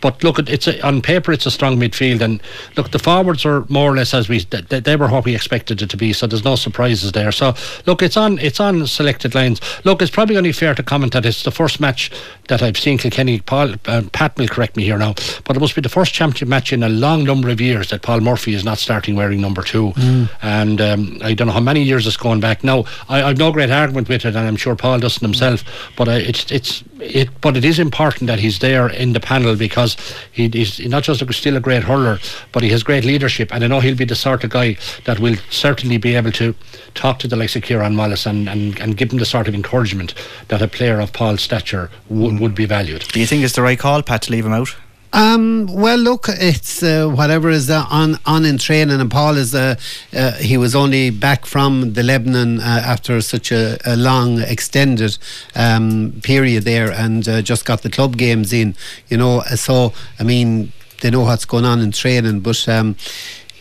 But 0.00 0.22
look, 0.22 0.38
it's 0.38 0.66
a, 0.66 0.80
on 0.86 1.02
paper 1.02 1.32
it's 1.32 1.46
a 1.46 1.50
strong 1.50 1.76
midfield, 1.76 2.20
and 2.20 2.40
look, 2.76 2.90
the 2.90 2.98
forwards 2.98 3.44
are 3.44 3.64
more 3.68 3.92
or 3.92 3.96
less 3.96 4.14
as 4.14 4.28
we 4.28 4.40
they, 4.40 4.80
they 4.80 4.96
were 4.96 5.08
what 5.08 5.24
we 5.24 5.34
expected 5.34 5.82
it 5.82 5.90
to 5.90 5.96
be. 5.96 6.12
So 6.12 6.26
there's 6.26 6.44
no 6.44 6.56
surprises 6.56 7.12
there. 7.12 7.32
So 7.32 7.54
look, 7.86 8.02
it's 8.02 8.16
on 8.16 8.38
it's 8.38 8.60
on 8.60 8.86
selected 8.86 9.34
lines. 9.34 9.60
Look, 9.84 10.02
it's 10.02 10.10
probably 10.10 10.36
only 10.36 10.52
fair 10.52 10.74
to 10.74 10.82
comment 10.82 11.12
that 11.12 11.24
it's 11.24 11.42
the 11.42 11.50
first 11.50 11.80
match 11.80 12.10
that 12.48 12.62
I've 12.62 12.78
seen 12.78 12.98
Kilkenny. 12.98 13.40
Paul 13.40 13.74
uh, 13.86 14.02
Pat 14.12 14.36
will 14.36 14.48
correct 14.48 14.76
me 14.76 14.84
here 14.84 14.98
now, 14.98 15.14
but 15.44 15.56
it 15.56 15.60
must 15.60 15.74
be 15.74 15.80
the 15.80 15.88
first 15.88 16.12
championship 16.12 16.48
match 16.48 16.72
in 16.72 16.82
a 16.82 16.88
long 16.88 17.24
number 17.24 17.48
of 17.48 17.60
years 17.60 17.90
that 17.90 18.02
Paul 18.02 18.20
Murphy 18.20 18.54
is 18.54 18.64
not 18.64 18.78
starting 18.78 19.16
wearing 19.16 19.40
number 19.40 19.62
two. 19.62 19.92
Mm. 19.92 20.28
And 20.42 20.80
um, 20.80 21.18
I 21.22 21.34
don't 21.34 21.46
know 21.46 21.52
how 21.52 21.60
many 21.60 21.82
years 21.82 22.06
it's 22.06 22.16
going 22.16 22.40
back. 22.40 22.64
Now 22.64 22.84
I, 23.08 23.22
I've 23.22 23.38
no 23.38 23.52
great 23.52 23.70
argument 23.70 24.08
with 24.08 24.24
it, 24.24 24.36
and 24.36 24.38
I'm 24.38 24.56
sure 24.56 24.76
Paul 24.76 24.98
doesn't 24.98 25.22
himself. 25.22 25.64
But 25.96 26.08
I, 26.08 26.16
it's 26.16 26.50
it's 26.50 26.84
it, 27.00 27.28
but 27.40 27.56
it 27.56 27.64
is 27.64 27.78
important 27.78 28.26
that 28.28 28.38
he's 28.38 28.58
there 28.58 28.88
in 28.88 29.12
the 29.12 29.20
panel 29.20 29.56
because 29.56 29.85
he, 30.32 30.48
he's 30.48 30.80
not 30.86 31.04
just 31.04 31.22
a, 31.22 31.32
still 31.32 31.56
a 31.56 31.60
great 31.60 31.84
hurler, 31.84 32.18
but 32.52 32.62
he 32.62 32.70
has 32.70 32.82
great 32.82 33.04
leadership, 33.04 33.52
and 33.54 33.62
I 33.62 33.66
know 33.68 33.80
he'll 33.80 33.96
be 33.96 34.04
the 34.04 34.14
sort 34.14 34.44
of 34.44 34.50
guy 34.50 34.76
that 35.04 35.18
will 35.20 35.36
certainly 35.50 35.98
be 35.98 36.14
able 36.14 36.32
to 36.32 36.54
talk 36.94 37.18
to 37.20 37.28
the 37.28 37.36
likes 37.36 37.56
of 37.56 37.62
Kieran 37.62 37.96
Wallace 37.96 38.26
and, 38.26 38.48
and, 38.48 38.78
and 38.80 38.96
give 38.96 39.12
him 39.12 39.18
the 39.18 39.24
sort 39.24 39.48
of 39.48 39.54
encouragement 39.54 40.14
that 40.48 40.62
a 40.62 40.68
player 40.68 41.00
of 41.00 41.12
Paul's 41.12 41.42
stature 41.42 41.90
w- 42.08 42.40
would 42.40 42.54
be 42.54 42.66
valued. 42.66 43.06
Do 43.12 43.20
you 43.20 43.26
think 43.26 43.44
it's 43.44 43.54
the 43.54 43.62
right 43.62 43.78
call, 43.78 44.02
Pat, 44.02 44.22
to 44.22 44.32
leave 44.32 44.46
him 44.46 44.52
out? 44.52 44.74
Um, 45.16 45.66
well, 45.70 45.96
look, 45.96 46.26
it's 46.28 46.82
uh, 46.82 47.08
whatever 47.08 47.48
is 47.48 47.70
uh, 47.70 47.86
on 47.90 48.18
on 48.26 48.44
in 48.44 48.58
training, 48.58 49.00
and 49.00 49.10
Paul 49.10 49.38
is 49.38 49.54
uh, 49.54 49.76
uh 50.12 50.32
he 50.32 50.58
was 50.58 50.74
only 50.74 51.08
back 51.08 51.46
from 51.46 51.94
the 51.94 52.02
Lebanon 52.02 52.60
uh, 52.60 52.82
after 52.84 53.22
such 53.22 53.50
a, 53.50 53.78
a 53.86 53.96
long 53.96 54.42
extended 54.42 55.16
um, 55.54 56.20
period 56.22 56.64
there, 56.64 56.90
and 56.92 57.24
just 57.42 57.64
got 57.64 57.80
the 57.80 57.88
club 57.88 58.18
games 58.18 58.52
in. 58.52 58.74
You 59.08 59.16
know, 59.16 59.40
so 59.54 59.94
I 60.20 60.22
mean, 60.22 60.72
they 61.00 61.08
know 61.08 61.22
what's 61.22 61.46
going 61.46 61.64
on 61.64 61.80
in 61.80 61.92
training, 61.92 62.40
but. 62.40 62.68
Um, 62.68 62.96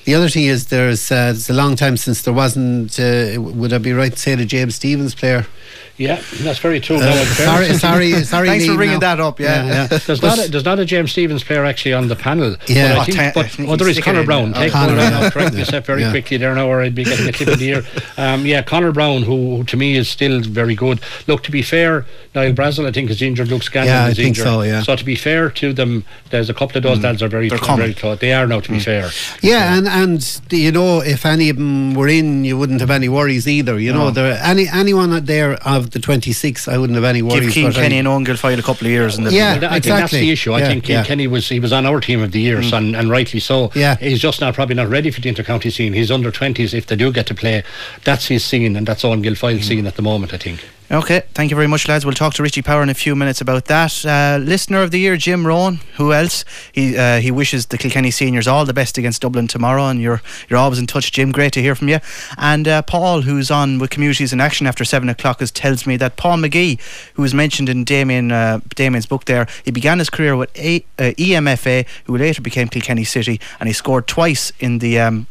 the 0.04 0.14
other 0.14 0.30
thing 0.30 0.44
is, 0.44 0.68
there's 0.68 1.10
it's 1.10 1.50
a 1.50 1.54
long 1.54 1.76
time 1.76 1.98
since 1.98 2.22
there 2.22 2.32
wasn't. 2.32 3.00
would 3.00 3.74
I 3.74 3.80
be 3.80 3.92
right 3.92 4.12
to 4.12 4.20
say 4.20 4.36
the 4.36 4.46
James 4.46 4.76
Stephens 4.76 5.16
player? 5.16 5.48
Yeah, 5.98 6.22
that's 6.42 6.60
very 6.60 6.82
true. 6.82 6.98
Uh, 6.98 7.24
sorry, 7.26 7.74
sorry, 7.74 8.12
sorry. 8.24 8.48
Thanks 8.50 8.66
for 8.66 8.76
bringing 8.76 9.00
now. 9.00 9.16
that 9.16 9.20
up. 9.22 9.40
Yeah, 9.40 9.66
yeah, 9.66 9.88
yeah. 9.90 9.98
there's 10.00 10.22
not 10.22 10.38
a, 10.38 10.52
there's 10.52 10.66
not 10.66 10.78
a 10.78 10.86
James 10.86 11.12
Stephens 11.12 11.44
player 11.44 11.64
actually 11.64 11.94
on 11.94 12.10
the 12.10 12.18
panel. 12.18 12.58
Yeah, 12.68 12.96
but, 12.96 13.10
I 13.18 13.32
think, 13.32 13.34
but 13.34 13.70
oh, 13.70 13.76
there 13.78 13.88
is 13.88 14.00
Conor 14.02 14.26
Browne. 14.26 14.52
Take 14.54 14.74
Conor 14.74 14.96
Browne 14.96 15.14
out. 15.14 15.32
Correct 15.32 15.56
yourself 15.56 15.86
very 15.86 16.02
yeah. 16.02 16.12
quickly 16.12 16.36
there 16.36 16.54
now, 16.54 16.68
or 16.68 16.82
I'd 16.82 16.96
be 16.96 17.06
getting 17.06 17.28
a 17.30 17.32
clip 17.32 17.48
of 17.48 17.60
the 17.60 17.70
ear. 17.70 17.84
Um, 18.18 18.46
yeah, 18.46 18.62
Connor 18.62 18.92
Brown, 18.92 19.24
who, 19.24 19.58
who, 19.58 19.64
to 19.66 19.78
me 19.78 19.96
is 19.96 20.10
still 20.10 20.42
very 20.42 20.76
good. 20.76 21.00
Look, 21.28 21.44
to 21.44 21.52
be 21.52 21.62
fair, 21.62 22.06
Niall 22.34 22.52
Brazil, 22.52 22.88
I 22.88 22.92
think 22.92 23.10
is 23.10 23.22
injured. 23.22 23.48
Luke 23.48 23.64
Scanlon 23.64 23.88
yeah, 23.88 24.08
is 24.10 24.20
I 24.20 24.24
injured. 24.24 24.44
So, 24.44 24.62
yeah. 24.64 24.82
so 24.82 24.98
to 24.98 25.06
be 25.06 25.16
fair 25.16 25.50
to 25.50 25.72
them, 25.72 26.04
there's 26.30 26.50
a 26.50 26.54
couple 26.54 26.78
of 26.78 26.84
those 26.84 27.00
mm. 27.00 27.04
lads 27.04 27.24
are 27.24 27.30
very, 27.30 27.48
They're 27.48 27.58
very 27.58 27.94
close. 27.94 28.20
They 28.20 28.34
are 28.34 28.46
now, 28.48 28.60
to 28.60 28.70
mm. 28.70 28.74
be 28.76 28.80
fair. 28.80 29.10
Yeah, 29.42 29.78
and 29.78 29.88
and 29.88 30.42
you 30.52 30.72
know, 30.74 31.02
if 31.02 31.26
any 31.26 31.50
of 31.50 31.56
them 31.56 31.94
were 31.94 32.10
in, 32.10 32.44
you 32.44 32.58
wouldn't 32.58 32.82
have 32.82 32.92
any 32.92 33.08
worries 33.08 33.48
either. 33.48 33.80
You 33.80 33.94
know, 33.94 34.12
there 34.12 34.38
any 34.44 34.68
anyone 34.68 35.12
that 35.12 35.26
there 35.26 35.54
of 35.66 35.85
the 35.92 36.00
26 36.00 36.68
I 36.68 36.78
wouldn't 36.78 36.96
have 36.96 37.04
any 37.04 37.22
worries. 37.22 37.46
Give 37.46 37.54
Keane 37.54 37.72
Kenny 37.74 37.98
and 37.98 38.08
Owen 38.08 38.26
Gilfoyle 38.26 38.60
a 38.60 38.62
couple 38.62 38.88
of 38.88 38.92
years. 38.92 39.18
And 39.18 39.32
yeah, 39.32 39.60
well, 39.60 39.72
I 39.72 39.78
exactly. 39.78 39.80
think 39.80 40.00
that's 40.00 40.14
the 40.14 40.32
issue. 40.32 40.54
I 40.54 40.60
yeah, 40.60 40.68
think 40.68 40.90
yeah. 40.90 41.04
Kenny 41.04 41.28
was 41.28 41.48
he 41.48 41.60
was 41.60 41.74
on 41.74 41.86
our 41.86 42.00
team 42.00 42.22
of 42.22 42.32
the 42.32 42.42
years, 42.42 42.72
mm. 42.72 42.78
and, 42.78 42.96
and 42.96 43.10
rightly 43.10 43.40
so. 43.40 43.72
Yeah. 43.76 43.96
he's 43.98 44.20
just 44.20 44.42
not 44.42 44.54
probably 44.54 44.76
not 44.76 44.90
ready 44.90 45.12
for 45.12 45.22
the 45.22 45.32
intercounty 45.32 45.72
scene. 45.72 45.94
He's 45.94 46.12
under 46.12 46.32
twenties. 46.32 46.74
If 46.74 46.88
they 46.88 46.96
do 46.96 47.12
get 47.12 47.28
to 47.28 47.36
play, 47.36 47.64
that's 48.04 48.28
his 48.28 48.44
scene, 48.44 48.76
and 48.76 48.88
that's 48.88 49.04
Owen 49.06 49.24
Gilfoyle's 49.24 49.62
mm. 49.62 49.68
scene 49.68 49.88
at 49.88 49.96
the 49.96 50.02
moment. 50.02 50.34
I 50.34 50.38
think. 50.38 50.64
Okay, 50.92 51.24
thank 51.34 51.50
you 51.50 51.56
very 51.56 51.68
much, 51.68 51.88
lads. 51.88 52.06
We'll 52.06 52.14
talk 52.14 52.36
to 52.36 52.44
Richie 52.44 52.62
Power 52.62 52.84
in 52.84 52.90
a 52.90 52.94
few 52.94 53.16
minutes 53.16 53.42
about 53.42 53.66
that. 53.66 54.06
Uh, 54.06 54.38
listener 54.40 54.84
of 54.84 54.92
the 54.92 55.00
year, 55.00 55.18
Jim 55.18 55.48
Rowan. 55.48 55.80
Who 55.96 56.14
else? 56.14 56.46
He 56.74 56.96
uh, 56.96 57.20
he 57.22 57.32
wishes 57.32 57.66
the 57.66 57.80
Kilkenny 57.80 58.12
seniors 58.12 58.48
all 58.48 58.66
the 58.66 58.74
best 58.74 58.96
against 59.00 59.24
Dublin 59.24 59.48
tomorrow, 59.48 59.88
and 59.88 60.00
you're 60.00 60.22
you're 60.48 60.60
always 60.60 60.78
in 60.78 60.86
touch, 60.86 61.12
Jim. 61.12 61.32
Great 61.32 61.54
to 61.54 61.62
hear 61.62 61.74
from 61.74 61.90
you. 61.90 61.98
And 62.38 62.68
uh, 62.68 62.84
Paul, 62.84 63.22
who's 63.22 63.50
on 63.50 63.80
with 63.80 63.90
Communities 63.90 64.32
in 64.32 64.40
Action 64.40 64.68
after 64.68 64.86
seven 64.86 65.10
o'clock, 65.10 65.42
is, 65.42 65.50
tells 65.50 65.88
me 65.88 65.98
that 65.98 66.18
Paul 66.18 66.38
McGee, 66.38 66.80
who 67.16 67.24
was 67.24 67.34
mentioned 67.34 67.68
in 67.68 67.84
Damian 67.84 68.32
uh, 68.32 68.60
Damian's 68.76 69.08
book, 69.08 69.26
there, 69.26 69.48
he 69.64 69.72
began 69.72 69.98
his 69.98 70.12
career 70.12 70.36
with 70.36 70.56
A, 70.56 70.86
uh, 71.00 71.14
EMFA, 71.18 71.88
who 72.04 72.16
later 72.16 72.44
became 72.44 72.68
Kilkenny 72.68 73.06
City, 73.06 73.42
and 73.60 73.68
he 73.68 73.74
scored 73.74 74.06
twice 74.06 74.52
in 74.60 74.78
the 74.78 75.00
um, 75.00 75.26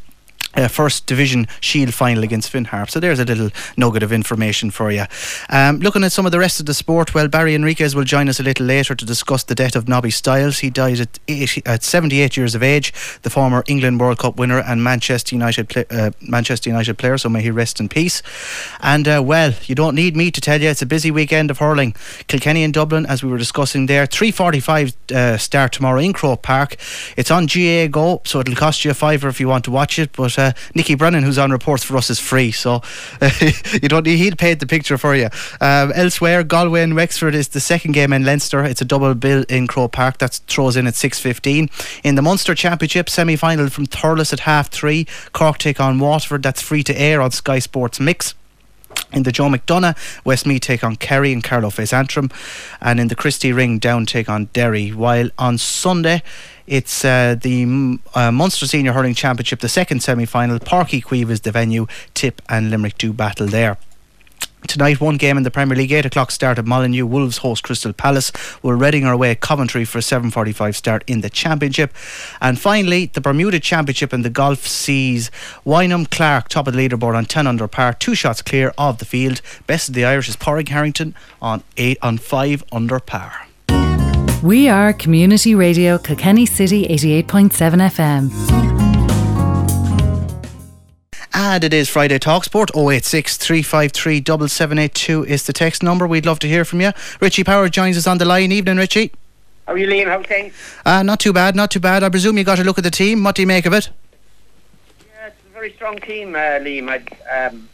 uh, 0.56 0.68
first 0.68 1.06
division 1.06 1.46
shield 1.60 1.94
final 1.94 2.22
against 2.22 2.50
Finn 2.50 2.66
Harp. 2.66 2.90
So 2.90 3.00
there's 3.00 3.18
a 3.18 3.24
little 3.24 3.50
nugget 3.76 4.02
of 4.02 4.12
information 4.12 4.70
for 4.70 4.90
you. 4.90 5.04
Um, 5.50 5.78
looking 5.78 6.04
at 6.04 6.12
some 6.12 6.26
of 6.26 6.32
the 6.32 6.38
rest 6.38 6.60
of 6.60 6.66
the 6.66 6.74
sport, 6.74 7.14
well, 7.14 7.28
Barrie 7.28 7.54
Henriques 7.54 7.94
will 7.94 8.04
join 8.04 8.28
us 8.28 8.40
a 8.40 8.42
little 8.42 8.66
later 8.66 8.94
to 8.94 9.04
discuss 9.04 9.44
the 9.44 9.54
death 9.54 9.76
of 9.76 9.88
Nobby 9.88 10.10
Stiles. 10.10 10.58
He 10.58 10.70
died 10.70 11.00
at, 11.00 11.18
80, 11.28 11.62
at 11.66 11.82
78 11.82 12.36
years 12.36 12.54
of 12.54 12.62
age, 12.62 12.92
the 13.22 13.30
former 13.30 13.64
England 13.66 14.00
World 14.00 14.18
Cup 14.18 14.36
winner 14.36 14.58
and 14.58 14.82
Manchester 14.82 15.34
United 15.34 15.68
play, 15.68 15.84
uh, 15.90 16.10
Manchester 16.20 16.70
United 16.70 16.98
player. 16.98 17.18
So 17.18 17.28
may 17.28 17.42
he 17.42 17.50
rest 17.50 17.80
in 17.80 17.88
peace. 17.88 18.22
And 18.80 19.06
uh, 19.08 19.22
well, 19.24 19.54
you 19.64 19.74
don't 19.74 19.94
need 19.94 20.16
me 20.16 20.30
to 20.30 20.40
tell 20.40 20.60
you 20.60 20.68
it's 20.68 20.82
a 20.82 20.86
busy 20.86 21.10
weekend 21.10 21.50
of 21.50 21.58
hurling. 21.58 21.94
Kilkenny 22.26 22.64
and 22.64 22.72
Dublin, 22.72 23.06
as 23.06 23.22
we 23.22 23.30
were 23.30 23.38
discussing 23.38 23.86
there, 23.86 24.06
3:45 24.06 25.12
uh, 25.12 25.38
start 25.38 25.72
tomorrow 25.72 26.00
in 26.00 26.12
Croke 26.12 26.42
Park. 26.42 26.76
It's 27.16 27.30
on 27.30 27.46
GAAGO, 27.46 28.26
so 28.26 28.40
it'll 28.40 28.54
cost 28.54 28.84
you 28.84 28.90
a 28.90 28.94
fiver 28.94 29.28
if 29.28 29.40
you 29.40 29.48
want 29.48 29.64
to 29.64 29.70
watch 29.70 29.98
it, 29.98 30.12
but 30.12 30.38
uh, 30.44 30.52
Nickey 30.74 30.94
Brennan, 30.94 31.22
who's 31.22 31.38
on 31.38 31.50
reports 31.50 31.84
for 31.84 31.96
us, 31.96 32.10
is 32.10 32.20
free, 32.20 32.52
so 32.52 32.82
you 33.82 33.88
don't 33.88 34.04
need, 34.04 34.16
he'll 34.16 34.36
paint 34.36 34.60
the 34.60 34.66
picture 34.66 34.98
for 34.98 35.14
you. 35.14 35.28
Um, 35.60 35.92
elsewhere, 35.94 36.42
Galway 36.42 36.82
and 36.82 36.94
Wexford 36.94 37.34
is 37.34 37.48
the 37.48 37.60
second 37.60 37.92
game 37.92 38.12
in 38.12 38.24
Leinster. 38.24 38.64
It's 38.64 38.80
a 38.80 38.84
double 38.84 39.14
bill 39.14 39.44
in 39.48 39.66
Croke 39.66 39.92
Park. 39.92 40.18
That 40.18 40.34
throws 40.46 40.76
in 40.76 40.86
at 40.86 40.94
6.15. 40.94 41.70
In 42.04 42.14
the 42.14 42.22
Munster 42.22 42.54
Championship 42.54 43.08
semi-final 43.08 43.68
from 43.70 43.86
Thurles 43.86 44.32
at 44.32 44.40
half 44.40 44.70
three, 44.70 45.06
Cork 45.32 45.58
take 45.58 45.80
on 45.80 45.98
Waterford. 45.98 46.42
That's 46.42 46.62
free 46.62 46.82
to 46.84 47.00
air 47.00 47.20
on 47.20 47.30
Sky 47.30 47.58
Sports 47.58 48.00
Mix. 48.00 48.34
In 49.12 49.22
the 49.22 49.32
Joe 49.32 49.48
McDonagh, 49.48 49.96
Westmeath 50.24 50.62
take 50.62 50.84
on 50.84 50.96
Kerry 50.96 51.32
and 51.32 51.42
Carlow 51.42 51.70
face 51.70 51.92
Antrim. 51.92 52.30
And 52.80 53.00
in 53.00 53.08
the 53.08 53.14
Christy 53.14 53.52
Ring, 53.52 53.78
Down 53.78 54.06
take 54.06 54.28
on 54.28 54.46
Derry. 54.52 54.90
While 54.90 55.30
on 55.38 55.58
Sunday, 55.58 56.22
it's 56.66 57.04
uh, 57.04 57.36
the 57.40 57.98
uh, 58.14 58.32
Munster 58.32 58.66
Senior 58.66 58.92
Hurling 58.92 59.14
Championship, 59.14 59.60
the 59.60 59.68
second 59.68 60.02
semi 60.02 60.24
final. 60.24 60.58
Páirc 60.58 60.88
Uí 60.88 61.02
Chaoimh 61.02 61.30
is 61.30 61.42
the 61.42 61.52
venue. 61.52 61.86
Tip 62.14 62.40
and 62.48 62.70
Limerick 62.70 62.98
do 62.98 63.12
battle 63.12 63.46
there. 63.46 63.78
Tonight, 64.66 64.98
one 64.98 65.18
game 65.18 65.36
in 65.36 65.42
the 65.42 65.50
Premier 65.50 65.76
League, 65.76 65.92
8 65.92 66.06
o'clock 66.06 66.30
start 66.30 66.58
at 66.58 66.64
Molineux. 66.64 67.04
Wolves 67.04 67.38
host 67.38 67.62
Crystal 67.62 67.92
Palace. 67.92 68.32
We're 68.62 68.76
Reading 68.76 69.04
our 69.04 69.12
away 69.12 69.30
at 69.32 69.40
Coventry 69.40 69.84
for 69.84 69.98
a 69.98 70.00
7.45 70.00 70.74
start 70.74 71.04
in 71.06 71.20
the 71.20 71.28
Championship. 71.28 71.92
And 72.40 72.58
finally, 72.58 73.06
the 73.06 73.20
Bermuda 73.20 73.60
Championship 73.60 74.14
in 74.14 74.22
the 74.22 74.30
golf 74.30 74.66
sees 74.66 75.30
Wyndham 75.66 76.06
Clark 76.06 76.48
top 76.48 76.66
of 76.66 76.72
the 76.72 76.88
leaderboard 76.88 77.14
on 77.14 77.26
10 77.26 77.46
under 77.46 77.68
par, 77.68 77.92
two 77.92 78.14
shots 78.14 78.40
clear 78.40 78.72
of 78.78 78.98
the 78.98 79.04
field. 79.04 79.42
Best 79.66 79.90
of 79.90 79.94
the 79.94 80.06
Irish 80.06 80.30
is 80.30 80.36
Padraig 80.36 80.70
Harrington 80.70 81.14
on, 81.42 81.62
eight, 81.76 81.98
on 82.00 82.16
5 82.16 82.64
under 82.72 82.98
par. 82.98 83.43
We 84.44 84.68
are 84.68 84.92
Community 84.92 85.54
Radio 85.54 85.96
Kilkenny 85.96 86.44
City 86.44 86.86
88.7 86.86 87.48
FM. 87.88 88.30
And 91.32 91.64
it 91.64 91.72
is 91.72 91.88
Friday 91.88 92.18
Talk 92.18 92.44
Sport 92.44 92.70
086 92.76 93.38
353 93.38 94.18
7782 94.18 95.24
is 95.24 95.46
the 95.46 95.54
text 95.54 95.82
number. 95.82 96.06
We'd 96.06 96.26
love 96.26 96.40
to 96.40 96.46
hear 96.46 96.66
from 96.66 96.82
you. 96.82 96.92
Richie 97.22 97.42
Power 97.42 97.70
joins 97.70 97.96
us 97.96 98.06
on 98.06 98.18
the 98.18 98.26
line. 98.26 98.52
Evening, 98.52 98.76
Richie. 98.76 99.12
How 99.66 99.72
are 99.72 99.78
you, 99.78 99.86
Liam? 99.86 100.08
How's 100.08 100.26
things? 100.26 100.52
Uh, 100.84 101.02
not 101.02 101.20
too 101.20 101.32
bad, 101.32 101.56
not 101.56 101.70
too 101.70 101.80
bad. 101.80 102.02
I 102.02 102.10
presume 102.10 102.36
you 102.36 102.44
got 102.44 102.58
a 102.58 102.64
look 102.64 102.76
at 102.76 102.84
the 102.84 102.90
team. 102.90 103.24
What 103.24 103.36
do 103.36 103.40
you 103.40 103.48
make 103.48 103.64
of 103.64 103.72
it? 103.72 103.88
Yeah, 105.14 105.28
it's 105.28 105.36
a 105.46 105.54
very 105.54 105.72
strong 105.72 105.96
team, 105.96 106.34
uh, 106.34 106.60
Liam. 106.60 106.90
I, 106.90 107.46
um, 107.46 107.70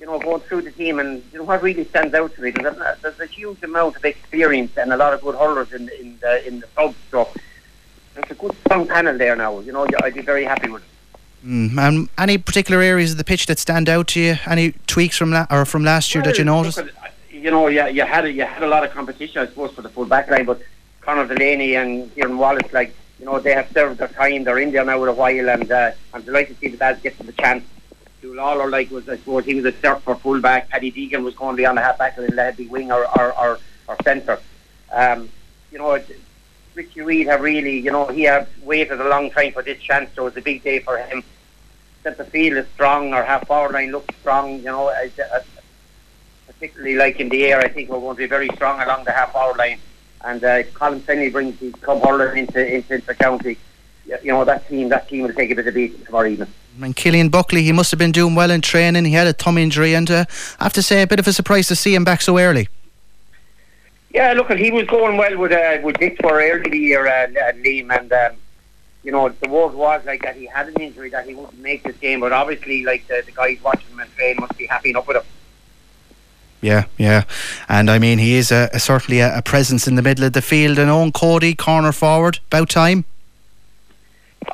you 0.00 0.06
know, 0.06 0.18
going 0.18 0.40
through 0.42 0.62
the 0.62 0.70
team, 0.70 0.98
and 0.98 1.22
you 1.32 1.38
know 1.38 1.44
what 1.44 1.62
really 1.62 1.84
stands 1.84 2.14
out 2.14 2.34
to 2.34 2.42
me 2.42 2.50
there's 2.50 2.76
a, 2.76 2.96
there's 3.02 3.20
a 3.20 3.26
huge 3.26 3.62
amount 3.62 3.96
of 3.96 4.04
experience 4.04 4.76
and 4.76 4.92
a 4.92 4.96
lot 4.96 5.12
of 5.12 5.20
good 5.20 5.34
hurlers 5.34 5.72
in 5.72 5.86
the, 5.86 6.00
in 6.00 6.18
the 6.20 6.46
in 6.46 6.60
the 6.60 6.66
sub. 6.74 6.94
So 7.10 7.28
there's 8.14 8.30
a 8.30 8.34
good 8.34 8.56
strong 8.60 8.86
panel 8.86 9.16
there 9.18 9.36
now. 9.36 9.60
You 9.60 9.72
know, 9.72 9.86
I'd 10.02 10.14
be 10.14 10.22
very 10.22 10.44
happy 10.44 10.70
with 10.70 10.82
it. 10.82 10.88
Mm, 11.46 11.78
and 11.78 12.08
any 12.18 12.36
particular 12.36 12.80
areas 12.82 13.12
of 13.12 13.18
the 13.18 13.24
pitch 13.24 13.46
that 13.46 13.58
stand 13.58 13.88
out 13.88 14.08
to 14.08 14.20
you? 14.20 14.36
Any 14.46 14.72
tweaks 14.86 15.16
from 15.16 15.30
la- 15.30 15.46
or 15.50 15.64
from 15.64 15.84
last 15.84 16.14
year 16.14 16.22
well, 16.22 16.32
that 16.32 16.38
you 16.38 16.44
noticed? 16.44 16.80
You 17.30 17.50
know, 17.50 17.68
yeah, 17.68 17.86
you 17.86 18.02
had 18.02 18.24
a, 18.24 18.32
you 18.32 18.44
had 18.44 18.62
a 18.62 18.66
lot 18.66 18.84
of 18.84 18.90
competition, 18.90 19.40
I 19.42 19.46
suppose, 19.46 19.70
for 19.72 19.82
the 19.82 19.88
full 19.88 20.06
back 20.06 20.28
line, 20.28 20.44
but 20.44 20.60
Conor 21.00 21.26
Delaney 21.26 21.76
and 21.76 22.12
Kieran 22.14 22.36
Wallace, 22.38 22.72
like 22.72 22.94
you 23.18 23.26
know, 23.26 23.38
they 23.38 23.52
have 23.52 23.70
served 23.70 23.98
their 23.98 24.08
time. 24.08 24.44
They're 24.44 24.58
in 24.58 24.72
there 24.72 24.84
now 24.84 25.00
with 25.00 25.10
a 25.10 25.12
while, 25.12 25.48
and 25.48 25.70
uh, 25.70 25.92
I'm 26.12 26.22
delighted 26.22 26.56
to 26.56 26.60
see 26.60 26.68
the 26.68 26.78
lads 26.78 27.00
get 27.02 27.18
the 27.18 27.32
chance. 27.32 27.64
Joe 28.20 28.32
Lawler, 28.32 28.68
like 28.68 28.90
was 28.90 29.08
I 29.08 29.16
suppose 29.16 29.44
he 29.44 29.54
was 29.54 29.64
a 29.64 29.72
start 29.78 30.02
for 30.02 30.16
full 30.16 30.40
back. 30.40 30.68
Paddy 30.68 30.90
Deegan 30.90 31.22
was 31.22 31.34
going 31.34 31.54
to 31.54 31.56
be 31.56 31.66
on 31.66 31.76
the 31.76 31.82
half 31.82 31.98
back 31.98 32.18
and 32.18 32.34
led 32.34 32.56
the 32.56 32.66
wing 32.68 32.90
or 32.90 33.06
or, 33.18 33.38
or, 33.38 33.58
or 33.86 33.96
centre. 34.02 34.40
Um, 34.92 35.28
you 35.70 35.78
know, 35.78 36.00
Richie 36.74 37.02
Reid 37.02 37.26
have 37.26 37.40
really, 37.40 37.78
you 37.78 37.90
know, 37.90 38.06
he 38.06 38.22
have 38.22 38.48
waited 38.62 39.00
a 39.00 39.08
long 39.08 39.30
time 39.30 39.52
for 39.52 39.62
this 39.62 39.80
chance, 39.80 40.10
so 40.14 40.26
it's 40.26 40.36
a 40.36 40.40
big 40.40 40.62
day 40.62 40.78
for 40.78 40.98
him. 40.98 41.22
Centre 42.02 42.24
field 42.24 42.56
is 42.56 42.66
strong, 42.74 43.12
our 43.12 43.24
half 43.24 43.46
forward 43.46 43.72
line 43.72 43.90
looks 43.90 44.14
strong, 44.20 44.58
you 44.58 44.64
know, 44.64 44.88
uh, 44.88 45.40
particularly 46.46 46.94
like 46.94 47.20
in 47.20 47.28
the 47.28 47.44
air, 47.46 47.60
I 47.60 47.68
think 47.68 47.88
we're 47.88 48.00
going 48.00 48.16
to 48.16 48.22
be 48.22 48.26
very 48.26 48.48
strong 48.54 48.80
along 48.80 49.04
the 49.04 49.12
half 49.12 49.32
forward 49.32 49.58
line. 49.58 49.78
And 50.24 50.42
uh, 50.42 50.62
Colin 50.74 51.00
Fennelly 51.00 51.30
brings 51.30 51.58
the 51.60 51.70
club 51.72 52.02
hurler 52.02 52.34
into, 52.34 52.74
into, 52.74 52.94
into 52.94 53.14
county. 53.14 53.58
You 54.06 54.32
know, 54.32 54.44
that 54.44 54.68
team, 54.68 54.88
that 54.88 55.08
team 55.08 55.22
will 55.22 55.34
take 55.34 55.50
a 55.50 55.54
bit 55.54 55.66
of 55.66 55.74
beating 55.74 56.04
tomorrow 56.04 56.28
evening. 56.28 56.52
And 56.82 56.94
Killian 56.94 57.28
Buckley, 57.28 57.62
he 57.62 57.72
must 57.72 57.90
have 57.90 57.98
been 57.98 58.12
doing 58.12 58.34
well 58.34 58.50
in 58.50 58.60
training. 58.60 59.04
He 59.04 59.12
had 59.12 59.26
a 59.26 59.32
thumb 59.32 59.58
injury, 59.58 59.94
and 59.94 60.10
uh, 60.10 60.24
I 60.60 60.64
have 60.64 60.72
to 60.74 60.82
say, 60.82 61.02
a 61.02 61.06
bit 61.06 61.18
of 61.18 61.26
a 61.26 61.32
surprise 61.32 61.68
to 61.68 61.76
see 61.76 61.94
him 61.94 62.04
back 62.04 62.20
so 62.22 62.38
early. 62.38 62.68
Yeah, 64.10 64.32
look, 64.32 64.50
he 64.52 64.70
was 64.70 64.86
going 64.86 65.16
well 65.16 65.36
with 65.36 65.52
uh, 65.52 65.78
with 65.82 65.96
Dicksboro 65.96 66.50
early 66.50 66.70
the 66.70 66.78
year, 66.78 67.06
uh, 67.06 67.26
Liam, 67.56 67.96
and 67.96 68.12
um, 68.12 68.32
you 69.02 69.12
know 69.12 69.28
the 69.28 69.48
word 69.48 69.74
was 69.74 70.04
like 70.06 70.22
that 70.22 70.36
he 70.36 70.46
had 70.46 70.68
an 70.68 70.80
injury 70.80 71.10
that 71.10 71.26
he 71.26 71.34
wouldn't 71.34 71.58
make 71.58 71.82
this 71.82 71.96
game, 71.98 72.20
but 72.20 72.32
obviously, 72.32 72.84
like 72.84 73.06
the, 73.06 73.22
the 73.26 73.32
guys 73.32 73.58
watching 73.62 73.90
him 73.90 74.00
and 74.00 74.14
train 74.16 74.36
must 74.40 74.56
be 74.56 74.66
happy 74.66 74.90
enough 74.90 75.06
with 75.06 75.18
him. 75.18 75.24
Yeah, 76.60 76.86
yeah, 76.96 77.24
and 77.68 77.90
I 77.90 77.98
mean 77.98 78.18
he 78.18 78.34
is 78.34 78.50
a, 78.50 78.70
a 78.72 78.80
certainly 78.80 79.20
a, 79.20 79.38
a, 79.38 79.42
presence 79.42 79.86
in 79.86 79.94
the 79.94 80.02
middle 80.02 80.24
of 80.24 80.32
the 80.32 80.42
field. 80.42 80.78
And 80.78 80.90
Eoin 80.90 81.12
Cody, 81.12 81.54
corner 81.54 81.92
forward, 81.92 82.40
about 82.46 82.70
time. 82.70 83.04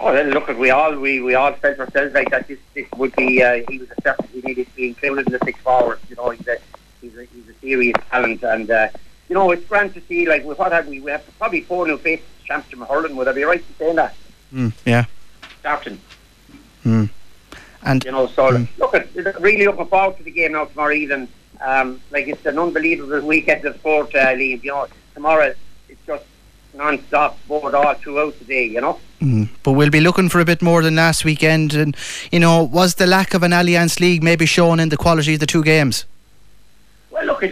Oh, 0.00 0.12
then 0.12 0.30
look, 0.30 0.48
at 0.48 0.59
we 0.59 0.70
all 0.70 0.96
we, 0.96 1.20
we 1.20 1.35
all 1.35 1.52
felt 1.52 1.78
ourselves 1.78 2.14
like 2.14 2.30
that. 2.30 2.48
This 2.48 2.59
this 2.74 2.87
would 2.96 3.14
be 3.16 3.42
uh, 3.42 3.62
he 3.68 3.78
was 3.78 3.90
a 3.90 4.00
step 4.00 4.16
he 4.33 4.40
needed 4.40 4.66
to 4.66 4.74
be 4.74 4.88
included 4.88 5.26
in 5.26 5.33
the 5.33 5.40
six 5.44 5.61
forwards. 5.61 6.02
You 6.09 6.16
know, 6.16 6.30
he's 6.30 6.46
a 6.48 6.57
he's 7.00 7.16
a, 7.16 7.24
he's 7.24 7.48
a 7.48 7.54
serious 7.61 7.96
talent 8.11 8.42
and. 8.42 8.70
Uh, 8.70 8.88
you 9.28 9.35
know, 9.35 9.50
it's 9.52 9.66
grand 9.66 9.94
to 9.94 10.02
see, 10.02 10.28
like, 10.28 10.44
what 10.44 10.70
had 10.70 10.87
we? 10.87 11.00
We 11.00 11.11
have 11.11 11.24
probably 11.38 11.62
four 11.62 11.87
new 11.87 11.96
faces 11.96 12.26
championship 12.44 12.88
hurling. 12.88 13.16
Would 13.16 13.28
I 13.28 13.33
be 13.33 13.44
right 13.44 13.59
in 13.59 13.74
saying 13.78 13.96
that? 13.96 14.14
Mm, 14.52 14.72
yeah. 14.85 15.04
Starting. 15.61 15.98
Mm. 16.85 17.09
And 17.83 18.04
you 18.04 18.12
know, 18.12 18.26
so 18.26 18.50
mm. 18.50 18.68
look, 18.78 18.94
at, 18.94 19.40
really 19.40 19.64
looking 19.64 19.87
forward 19.87 20.18
to 20.18 20.22
the 20.22 20.30
game 20.30 20.52
now 20.52 20.66
tomorrow 20.66 20.92
evening. 20.92 21.28
Um, 21.61 22.00
like 22.11 22.28
it's 22.28 22.44
an 22.44 22.59
unbelievable 22.59 23.26
weekend 23.26 23.64
of 23.64 23.76
sport, 23.76 24.14
uh, 24.14 24.26
Liam. 24.28 24.62
You 24.62 24.72
know, 24.72 24.87
tomorrow 25.14 25.54
it's 25.88 26.07
just 26.07 26.24
non-stop 26.74 27.38
sport 27.44 27.74
all 27.74 27.94
throughout 27.94 28.38
the 28.38 28.44
day. 28.44 28.66
You 28.66 28.80
know. 28.80 29.00
Mm. 29.24 29.48
But 29.62 29.72
we'll 29.72 29.90
be 29.90 30.00
looking 30.00 30.28
for 30.28 30.40
a 30.40 30.44
bit 30.44 30.60
more 30.60 30.82
than 30.82 30.96
last 30.96 31.24
weekend. 31.24 31.72
And 31.74 31.96
you 32.30 32.38
know, 32.38 32.62
was 32.62 32.96
the 32.96 33.06
lack 33.06 33.32
of 33.32 33.42
an 33.42 33.52
Allianz 33.52 33.98
League 33.98 34.22
maybe 34.22 34.44
shown 34.44 34.78
in 34.78 34.90
the 34.90 34.98
quality 34.98 35.34
of 35.34 35.40
the 35.40 35.46
two 35.46 35.64
games? 35.64 36.04
Well, 37.10 37.24
look, 37.26 37.44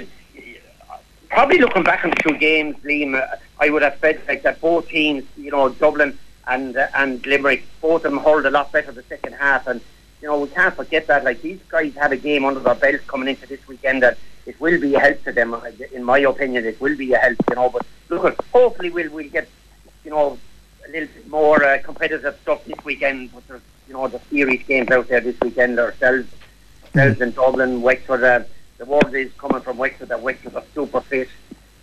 probably 1.31 1.59
looking 1.59 1.83
back 1.83 2.05
on 2.05 2.11
the 2.11 2.17
two 2.17 2.37
games, 2.37 2.77
Liam, 2.85 3.15
uh, 3.15 3.37
I 3.59 3.71
would 3.71 3.83
have 3.83 3.97
said 4.01 4.21
like 4.29 4.43
that 4.43 4.61
both 4.61 4.89
teams, 4.89 5.25
you 5.37 5.51
know, 5.51 5.71
Dublin 5.71 6.19
and 6.47 6.77
uh, 6.77 6.89
and 6.95 7.25
Limerick, 7.25 7.65
both 7.81 8.05
of 8.05 8.13
them 8.13 8.21
hold 8.21 8.45
a 8.45 8.51
lot 8.51 8.71
better 8.71 8.93
the 8.93 9.03
second 9.05 9.33
half, 9.35 9.67
and 9.67 9.81
you 10.21 10.29
know 10.29 10.41
we 10.41 10.49
can't 10.49 10.75
forget 10.75 11.07
that. 11.07 11.25
Like 11.25 11.41
these 11.41 11.61
guys 11.69 11.95
had 11.95 12.13
a 12.13 12.19
game 12.19 12.45
under 12.45 12.61
their 12.61 12.75
belts 12.75 13.05
coming 13.07 13.29
into 13.29 13.47
this 13.47 13.67
weekend, 13.67 14.05
and 14.05 14.17
it 14.45 14.61
will 14.61 14.79
be 14.79 14.95
a 14.95 15.01
help 15.01 15.25
to 15.25 15.33
them. 15.33 15.57
In 15.93 16.05
my 16.05 16.19
opinion, 16.19 16.67
it 16.67 16.79
will 16.83 16.97
be 16.97 17.15
a 17.15 17.19
help, 17.19 17.39
you 17.49 17.57
know. 17.57 17.71
But 17.71 17.87
look, 18.11 18.45
hopefully 18.53 18.91
we'll 18.91 19.11
we'll 19.11 19.31
get, 19.31 19.49
you 20.05 20.11
know, 20.11 20.39
a 20.87 20.91
little 20.91 21.09
bit 21.15 21.29
more 21.29 21.63
uh, 21.65 21.79
competitive 21.83 22.39
stuff 22.43 22.65
this 22.65 22.85
weekend. 22.85 23.33
With 23.33 23.47
the, 23.49 23.61
you 23.89 23.95
know 23.95 24.09
the 24.09 24.21
series 24.31 24.63
games 24.65 24.91
out 24.91 25.09
there 25.09 25.21
this 25.21 25.39
weekend 25.41 25.79
ourselves, 25.79 26.29
ourselves 26.87 27.21
in 27.21 27.33
Dublin, 27.33 27.83
Wexford. 27.83 28.25
Uh, 28.25 28.45
the 28.79 28.85
word 28.85 29.15
is 29.15 29.33
coming 29.39 29.61
from 29.61 29.79
Wexford 29.79 30.09
that 30.09 30.23
Wexford 30.23 30.57
are 30.57 30.65
super 30.75 31.01
fit. 31.01 31.29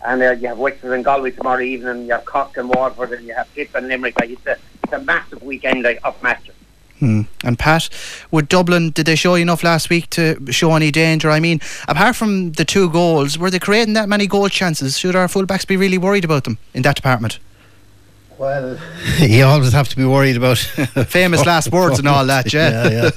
And 0.02 0.22
uh, 0.22 0.30
you 0.32 0.48
have 0.48 0.58
Wexford 0.58 0.92
and 0.92 1.04
Galway 1.04 1.30
tomorrow 1.30 1.60
evening, 1.60 2.06
you 2.06 2.12
have 2.12 2.24
Cork 2.24 2.56
and 2.56 2.68
Waterford, 2.68 3.12
and 3.12 3.26
you 3.26 3.34
have 3.34 3.52
Tip 3.54 3.74
and 3.74 3.88
Limerick. 3.88 4.18
Like, 4.18 4.30
it's, 4.30 4.46
a, 4.46 4.56
it's 4.82 4.92
a 4.92 5.00
massive 5.00 5.42
weekend 5.42 5.82
like, 5.82 6.00
of 6.04 6.22
matches. 6.22 6.54
Hmm. 6.98 7.22
And 7.44 7.58
Pat, 7.58 7.88
with 8.30 8.48
Dublin, 8.48 8.90
did 8.90 9.06
they 9.06 9.16
show 9.16 9.34
you 9.34 9.42
enough 9.42 9.64
last 9.64 9.88
week 9.88 10.10
to 10.10 10.38
show 10.52 10.74
any 10.74 10.90
danger? 10.90 11.30
I 11.30 11.40
mean, 11.40 11.60
apart 11.88 12.16
from 12.16 12.52
the 12.52 12.64
two 12.64 12.90
goals, 12.90 13.38
were 13.38 13.50
they 13.50 13.58
creating 13.58 13.94
that 13.94 14.08
many 14.08 14.26
goal 14.26 14.48
chances? 14.48 14.98
Should 14.98 15.16
our 15.16 15.26
fullbacks 15.26 15.66
be 15.66 15.78
really 15.78 15.96
worried 15.96 16.24
about 16.24 16.44
them 16.44 16.58
in 16.74 16.82
that 16.82 16.96
department? 16.96 17.38
Well, 18.40 18.78
you 19.18 19.44
always 19.44 19.74
have 19.74 19.90
to 19.90 19.96
be 19.96 20.06
worried 20.06 20.38
about 20.38 20.56
famous 21.08 21.44
last 21.44 21.70
words 21.72 21.98
and 21.98 22.08
all 22.08 22.24
that. 22.24 22.50
Yeah, 22.54 23.10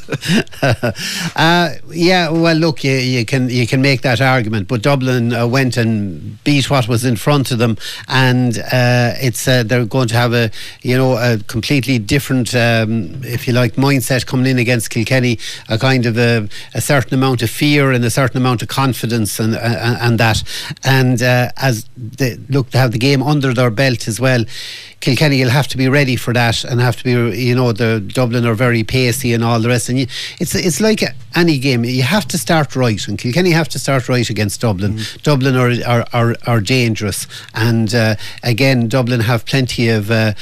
yeah. 0.61 0.91
uh, 1.37 1.75
yeah. 1.89 2.29
Well, 2.29 2.57
look, 2.57 2.83
you, 2.83 2.91
you, 2.91 3.25
can 3.25 3.49
you 3.49 3.65
can 3.65 3.81
make 3.81 4.01
that 4.01 4.19
argument, 4.19 4.67
but 4.67 4.81
Dublin 4.81 5.31
uh, 5.31 5.47
went 5.47 5.77
and 5.77 6.43
beat 6.43 6.69
what 6.69 6.89
was 6.89 7.05
in 7.05 7.15
front 7.15 7.51
of 7.51 7.57
them, 7.57 7.77
and 8.09 8.59
uh, 8.59 9.13
it's 9.15 9.47
uh, 9.47 9.63
they're 9.63 9.85
going 9.85 10.09
to 10.09 10.15
have 10.15 10.33
a 10.33 10.51
you 10.81 10.97
know 10.97 11.15
a 11.15 11.37
completely 11.47 11.99
different, 11.99 12.53
um, 12.53 13.23
if 13.23 13.47
you 13.47 13.53
like, 13.53 13.75
mindset 13.75 14.25
coming 14.25 14.45
in 14.45 14.59
against 14.59 14.89
Kilkenny. 14.89 15.39
A 15.69 15.77
kind 15.77 16.05
of 16.05 16.17
a, 16.17 16.49
a 16.73 16.81
certain 16.81 17.13
amount 17.13 17.41
of 17.41 17.49
fear 17.49 17.93
and 17.93 18.03
a 18.03 18.11
certain 18.11 18.35
amount 18.35 18.61
of 18.61 18.67
confidence, 18.67 19.39
and 19.39 19.55
and, 19.55 19.97
and 20.01 20.19
that, 20.19 20.43
and 20.83 21.23
uh, 21.23 21.47
as 21.55 21.85
they 21.95 22.35
look 22.49 22.71
to 22.71 22.77
have 22.77 22.91
the 22.91 22.99
game 22.99 23.23
under 23.23 23.53
their 23.53 23.71
belt 23.71 24.09
as 24.09 24.19
well. 24.19 24.43
Kilkenny 24.99 25.12
will 25.21 25.49
have 25.49 25.67
to 25.69 25.77
be 25.77 25.89
ready 25.89 26.15
for 26.15 26.33
that 26.33 26.63
and 26.63 26.79
have 26.81 26.97
to 26.97 27.03
be, 27.03 27.11
you 27.39 27.55
know, 27.55 27.71
the 27.71 27.99
Dublin 27.99 28.45
are 28.45 28.53
very 28.55 28.83
pacey 28.83 29.33
and 29.33 29.43
all 29.43 29.59
the 29.59 29.69
rest. 29.69 29.89
And 29.89 29.99
you, 29.99 30.07
it's 30.39 30.55
it's 30.55 30.79
like 30.79 31.03
any 31.35 31.57
game. 31.59 31.83
You 31.83 32.03
have 32.03 32.27
to 32.29 32.37
start 32.37 32.75
right, 32.75 33.07
and 33.07 33.17
Kilkenny 33.17 33.51
have 33.51 33.69
to 33.69 33.79
start 33.79 34.09
right 34.09 34.29
against 34.29 34.61
Dublin. 34.61 34.93
Mm. 34.93 35.21
Dublin 35.23 35.55
are, 35.55 35.71
are, 35.85 36.07
are, 36.13 36.35
are 36.47 36.61
dangerous, 36.61 37.27
and 37.53 37.93
uh, 37.93 38.15
again, 38.43 38.87
Dublin 38.87 39.21
have 39.21 39.45
plenty 39.45 39.89
of. 39.89 40.11
Uh, 40.11 40.33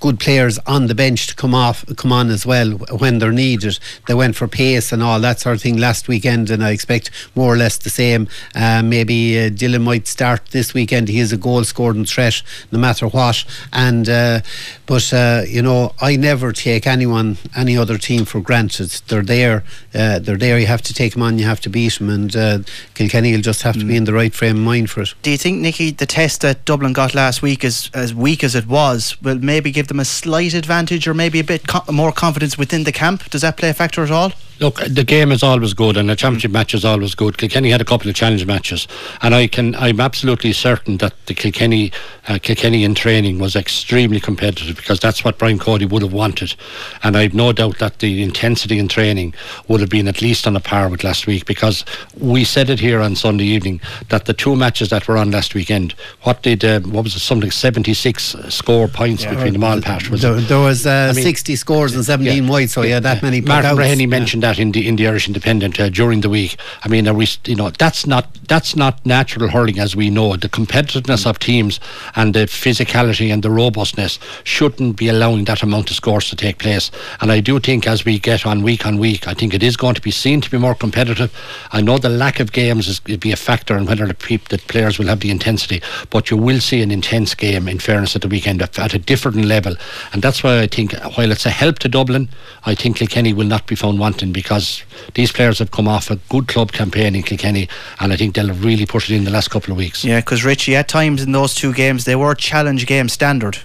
good 0.00 0.20
players 0.20 0.58
on 0.66 0.86
the 0.86 0.94
bench 0.94 1.26
to 1.28 1.34
come 1.34 1.54
off, 1.54 1.84
come 1.96 2.12
on 2.12 2.30
as 2.30 2.46
well 2.46 2.70
when 2.72 3.18
they're 3.18 3.32
needed. 3.32 3.78
They 4.06 4.14
went 4.14 4.36
for 4.36 4.48
pace 4.48 4.92
and 4.92 5.02
all 5.02 5.20
that 5.20 5.40
sort 5.40 5.56
of 5.56 5.62
thing 5.62 5.76
last 5.76 6.08
weekend, 6.08 6.50
and 6.50 6.62
I 6.62 6.70
expect 6.70 7.10
more 7.34 7.52
or 7.52 7.56
less 7.56 7.78
the 7.78 7.90
same. 7.90 8.28
Uh, 8.54 8.82
maybe 8.82 9.38
uh, 9.38 9.50
Dylan 9.50 9.82
might 9.82 10.06
start 10.06 10.46
this 10.46 10.74
weekend. 10.74 11.08
He 11.08 11.18
has 11.18 11.32
a 11.32 11.36
goal 11.36 11.64
scoring 11.64 12.04
threat, 12.04 12.42
no 12.70 12.78
matter 12.78 13.06
what. 13.08 13.44
And 13.72 14.08
uh, 14.08 14.40
but 14.88 15.12
uh, 15.12 15.42
you 15.46 15.60
know, 15.60 15.92
I 16.00 16.16
never 16.16 16.50
take 16.50 16.86
anyone, 16.86 17.36
any 17.54 17.76
other 17.76 17.98
team 17.98 18.24
for 18.24 18.40
granted. 18.40 18.88
They're 19.06 19.22
there, 19.22 19.62
uh, 19.94 20.18
they're 20.18 20.38
there. 20.38 20.58
You 20.58 20.66
have 20.66 20.82
to 20.82 20.94
take 20.94 21.12
them 21.12 21.22
on. 21.22 21.38
You 21.38 21.44
have 21.44 21.60
to 21.60 21.70
beat 21.70 21.98
them, 21.98 22.08
and 22.08 22.34
uh, 22.34 22.58
Kilkenny 22.94 23.32
will 23.32 23.42
just 23.42 23.62
have 23.62 23.76
mm. 23.76 23.80
to 23.80 23.84
be 23.84 23.92
mm. 23.92 23.98
in 23.98 24.04
the 24.04 24.14
right 24.14 24.34
frame 24.34 24.56
of 24.56 24.62
mind 24.62 24.90
for 24.90 25.02
it. 25.02 25.14
Do 25.20 25.30
you 25.30 25.36
think, 25.36 25.60
Nickey, 25.60 25.90
the 25.90 26.06
test 26.06 26.40
that 26.40 26.64
Dublin 26.64 26.94
got 26.94 27.14
last 27.14 27.42
week, 27.42 27.64
as 27.64 27.90
as 27.92 28.14
weak 28.14 28.42
as 28.42 28.54
it 28.54 28.66
was, 28.66 29.20
will 29.20 29.38
maybe 29.38 29.70
give 29.70 29.88
them 29.88 30.00
a 30.00 30.06
slight 30.06 30.54
advantage 30.54 31.06
or 31.06 31.12
maybe 31.12 31.38
a 31.38 31.44
bit 31.44 31.68
co- 31.68 31.92
more 31.92 32.10
confidence 32.10 32.56
within 32.56 32.84
the 32.84 32.92
camp? 32.92 33.28
Does 33.28 33.42
that 33.42 33.58
play 33.58 33.68
a 33.68 33.74
factor 33.74 34.02
at 34.02 34.10
all? 34.10 34.32
Look, 34.60 34.80
the 34.88 35.04
game 35.04 35.30
is 35.30 35.44
always 35.44 35.72
good, 35.72 35.96
and 35.96 36.10
the 36.10 36.16
championship 36.16 36.50
match 36.50 36.74
is 36.74 36.84
always 36.84 37.14
good. 37.14 37.38
Kilkenny 37.38 37.70
had 37.70 37.80
a 37.80 37.84
couple 37.84 38.08
of 38.08 38.16
challenge 38.16 38.44
matches, 38.44 38.88
and 39.22 39.32
I 39.32 39.46
can, 39.46 39.76
I'm 39.76 40.00
absolutely 40.00 40.52
certain 40.52 40.96
that 40.96 41.14
the 41.26 41.34
Kilkenny, 41.34 41.92
uh, 42.26 42.40
Kilkenny 42.42 42.82
in 42.82 42.96
training 42.96 43.38
was 43.38 43.54
extremely 43.54 44.18
competitive 44.18 44.76
because 44.76 44.98
that's 44.98 45.22
what 45.22 45.38
Brian 45.38 45.60
Cody 45.60 45.86
would 45.86 46.02
have 46.02 46.12
wanted, 46.12 46.56
and 47.04 47.16
I've 47.16 47.34
no 47.34 47.52
doubt 47.52 47.78
that 47.78 48.00
the 48.00 48.20
intensity 48.20 48.80
in 48.80 48.88
training 48.88 49.32
would 49.68 49.80
have 49.80 49.90
been 49.90 50.08
at 50.08 50.20
least 50.20 50.44
on 50.48 50.56
a 50.56 50.60
par 50.60 50.88
with 50.88 51.04
last 51.04 51.28
week 51.28 51.46
because 51.46 51.84
we 52.18 52.42
said 52.42 52.68
it 52.68 52.80
here 52.80 53.00
on 53.00 53.14
Sunday 53.14 53.44
evening 53.44 53.80
that 54.08 54.24
the 54.24 54.34
two 54.34 54.56
matches 54.56 54.90
that 54.90 55.06
were 55.06 55.16
on 55.16 55.30
last 55.30 55.54
weekend, 55.54 55.92
what 56.22 56.42
did, 56.42 56.64
uh, 56.64 56.80
what 56.80 57.04
was 57.04 57.14
it, 57.14 57.20
something 57.20 57.52
76 57.52 58.34
score 58.48 58.88
points 58.88 59.22
yeah, 59.22 59.34
between 59.34 59.52
them 59.52 59.62
all, 59.62 59.80
Pat? 59.80 60.10
Was 60.10 60.22
there, 60.22 60.34
there 60.34 60.58
was 60.58 60.84
uh, 60.84 61.10
I 61.12 61.14
mean, 61.14 61.22
60 61.22 61.54
scores 61.54 61.94
and 61.94 62.04
17 62.04 62.42
yeah, 62.42 62.50
white, 62.50 62.70
so 62.70 62.82
yeah, 62.82 62.98
that 62.98 63.22
many. 63.22 63.40
Martin 63.40 63.76
Breheny 63.76 64.08
mentioned 64.08 64.42
that 64.42 64.47
in 64.56 64.72
the 64.72 64.86
in 64.86 64.96
the 64.96 65.06
Irish 65.06 65.26
Independent 65.26 65.78
uh, 65.80 65.88
during 65.88 66.20
the 66.20 66.28
week. 66.28 66.56
I 66.82 66.88
mean, 66.88 67.12
we, 67.14 67.26
you 67.44 67.56
know, 67.56 67.70
that's 67.70 68.06
not 68.06 68.26
that's 68.48 68.76
not 68.76 69.04
natural 69.04 69.48
hurling 69.48 69.78
as 69.78 69.94
we 69.94 70.10
know. 70.10 70.36
The 70.36 70.48
competitiveness 70.48 71.26
of 71.26 71.38
teams 71.38 71.80
and 72.16 72.34
the 72.34 72.46
physicality 72.46 73.32
and 73.32 73.42
the 73.42 73.50
robustness 73.50 74.18
shouldn't 74.44 74.96
be 74.96 75.08
allowing 75.08 75.44
that 75.44 75.62
amount 75.62 75.90
of 75.90 75.96
scores 75.96 76.30
to 76.30 76.36
take 76.36 76.58
place. 76.58 76.90
And 77.20 77.30
I 77.30 77.40
do 77.40 77.60
think 77.60 77.86
as 77.86 78.04
we 78.04 78.18
get 78.18 78.46
on 78.46 78.62
week 78.62 78.86
on 78.86 78.98
week, 78.98 79.28
I 79.28 79.34
think 79.34 79.54
it 79.54 79.62
is 79.62 79.76
going 79.76 79.94
to 79.94 80.00
be 80.00 80.10
seen 80.10 80.40
to 80.40 80.50
be 80.50 80.58
more 80.58 80.74
competitive. 80.74 81.32
I 81.72 81.80
know 81.80 81.98
the 81.98 82.08
lack 82.08 82.40
of 82.40 82.52
games 82.52 82.88
is 82.88 83.00
be 83.00 83.32
a 83.32 83.36
factor 83.36 83.76
in 83.76 83.86
whether 83.86 84.06
the, 84.06 84.40
the 84.48 84.58
players 84.58 84.98
will 84.98 85.06
have 85.06 85.20
the 85.20 85.30
intensity, 85.30 85.82
but 86.10 86.30
you 86.30 86.36
will 86.36 86.60
see 86.60 86.82
an 86.82 86.90
intense 86.90 87.34
game. 87.34 87.68
In 87.68 87.78
fairness, 87.78 88.14
at 88.16 88.22
the 88.22 88.28
weekend 88.28 88.62
at 88.62 88.94
a 88.94 88.98
different 88.98 89.44
level, 89.44 89.74
and 90.12 90.22
that's 90.22 90.42
why 90.42 90.60
I 90.60 90.66
think 90.66 90.92
while 91.16 91.30
it's 91.30 91.46
a 91.46 91.50
help 91.50 91.78
to 91.80 91.88
Dublin, 91.88 92.28
I 92.64 92.74
think 92.74 92.96
Kilkenny 92.96 93.32
will 93.32 93.46
not 93.46 93.66
be 93.66 93.74
found 93.74 93.98
wanting 93.98 94.32
because 94.42 94.84
these 95.14 95.32
players 95.32 95.58
have 95.58 95.70
come 95.70 95.88
off 95.88 96.10
a 96.10 96.16
good 96.28 96.46
club 96.46 96.70
campaign 96.70 97.16
in 97.16 97.22
Kilkenny, 97.22 97.68
and 97.98 98.12
I 98.12 98.16
think 98.16 98.34
they'll 98.34 98.46
have 98.48 98.64
really 98.64 98.86
pushed 98.86 99.10
it 99.10 99.16
in 99.16 99.24
the 99.24 99.30
last 99.30 99.50
couple 99.50 99.72
of 99.72 99.78
weeks. 99.78 100.04
Yeah, 100.04 100.20
because 100.20 100.44
Richie, 100.44 100.76
at 100.76 100.86
times 100.86 101.22
in 101.22 101.32
those 101.32 101.54
two 101.54 101.72
games, 101.72 102.04
they 102.04 102.14
were 102.14 102.34
challenge 102.34 102.86
game 102.86 103.08
standard. 103.08 103.58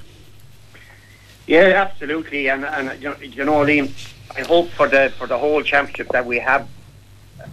Yeah, 1.46 1.86
absolutely, 1.86 2.50
and 2.50 2.66
and 2.66 3.02
you 3.02 3.10
know, 3.10 3.18
you 3.22 3.46
know 3.46 3.66
Liam, 3.66 3.92
I 4.36 4.42
hope 4.42 4.70
for 4.70 4.88
the 4.88 5.14
for 5.18 5.28
the 5.28 5.38
whole 5.38 5.62
championship 5.62 6.08
that 6.10 6.26
we 6.26 6.40
have 6.40 6.68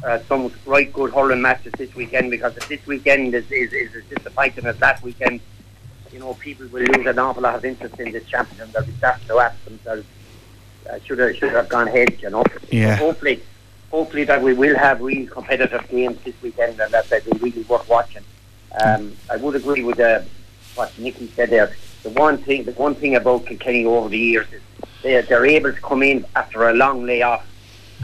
uh, 0.05 0.19
some 0.29 0.53
right 0.67 0.93
good 0.93 1.13
hurling 1.13 1.43
matches 1.43 1.73
this 1.77 1.95
weekend 1.95 2.31
because 2.31 2.57
if 2.57 2.69
this 2.69 2.87
weekend 2.87 3.35
is, 3.35 3.51
is, 3.51 3.73
is 3.73 3.95
as 3.95 4.05
disappointing 4.05 4.65
as 4.67 4.77
that 4.79 5.03
weekend, 5.03 5.41
you 6.13 6.19
know, 6.19 6.35
people 6.35 6.67
will 6.69 6.83
lose 6.83 7.07
an 7.07 7.19
awful 7.19 7.43
lot 7.43 7.55
of 7.55 7.65
interest 7.65 7.99
in 8.01 8.13
this 8.13 8.25
championship. 8.27 8.73
They'll 8.73 8.85
be 8.85 8.93
starting 8.93 9.27
to 9.29 9.39
ask 9.39 9.65
themselves, 9.65 10.07
should 10.99 11.19
have 11.19 11.37
should 11.37 11.53
have 11.53 11.69
gone 11.69 11.89
ahead, 11.89 12.21
you 12.21 12.31
know. 12.31 12.45
Yeah. 12.71 12.97
Hopefully, 12.97 13.43
hopefully 13.91 14.25
that 14.25 14.43
we 14.43 14.55
will 14.55 14.77
have 14.77 15.01
real 15.01 15.27
competitive 15.29 15.87
games 15.89 16.19
this 16.25 16.35
weekend 16.43 16.81
and 16.81 16.93
that 16.93 17.09
they'll 17.09 17.39
really 17.39 17.63
worth 17.63 17.89
watching. 17.89 18.25
Um, 18.83 19.17
I 19.31 19.37
would 19.37 19.57
agree 19.57 19.83
with 19.83 19.99
uh, 19.99 20.23
what 20.75 20.97
Nickey 20.99 21.29
said 21.35 21.51
there. 21.51 21.75
The 22.03 22.11
one 22.11 22.39
thing, 22.39 22.65
the 22.65 22.73
one 22.73 22.95
thing 22.95 23.17
about 23.17 23.47
Kilkenny 23.47 23.85
over 23.85 24.09
the 24.09 24.19
years 24.19 24.47
is 24.53 24.63
they 25.03 25.21
they're 25.23 25.47
able 25.47 25.73
to 25.73 25.81
come 25.81 26.03
in 26.03 26.25
after 26.37 26.69
a 26.69 26.75
long 26.75 27.05
layoff 27.05 27.47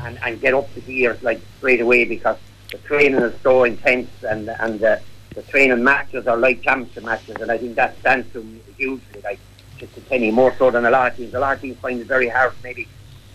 and, 0.02 0.18
and 0.22 0.40
get 0.40 0.54
up 0.54 0.72
to 0.74 0.80
gear 0.80 1.16
like 1.22 1.40
straight 1.58 1.80
away 1.80 2.04
because 2.04 2.36
the 2.70 2.78
training 2.78 3.20
is 3.20 3.34
so 3.42 3.64
intense 3.64 4.10
and 4.22 4.48
and 4.48 4.82
uh, 4.82 4.96
the 5.34 5.42
training 5.42 5.82
matches 5.82 6.26
are 6.26 6.36
like 6.36 6.62
championship 6.62 7.04
matches 7.04 7.36
and 7.40 7.50
I 7.50 7.58
think 7.58 7.76
that 7.76 7.98
stands 8.00 8.30
to 8.32 8.42
hugely 8.76 9.20
like 9.22 9.38
just 9.78 9.96
a 9.96 10.00
penny 10.02 10.30
more 10.30 10.54
so 10.58 10.70
than 10.70 10.84
a 10.86 10.90
lot 10.90 11.12
of 11.12 11.16
teams. 11.16 11.34
A 11.34 11.40
lot 11.40 11.56
of 11.56 11.62
teams 11.62 11.78
find 11.78 12.00
it 12.00 12.06
very 12.06 12.28
hard 12.28 12.52
maybe 12.62 12.88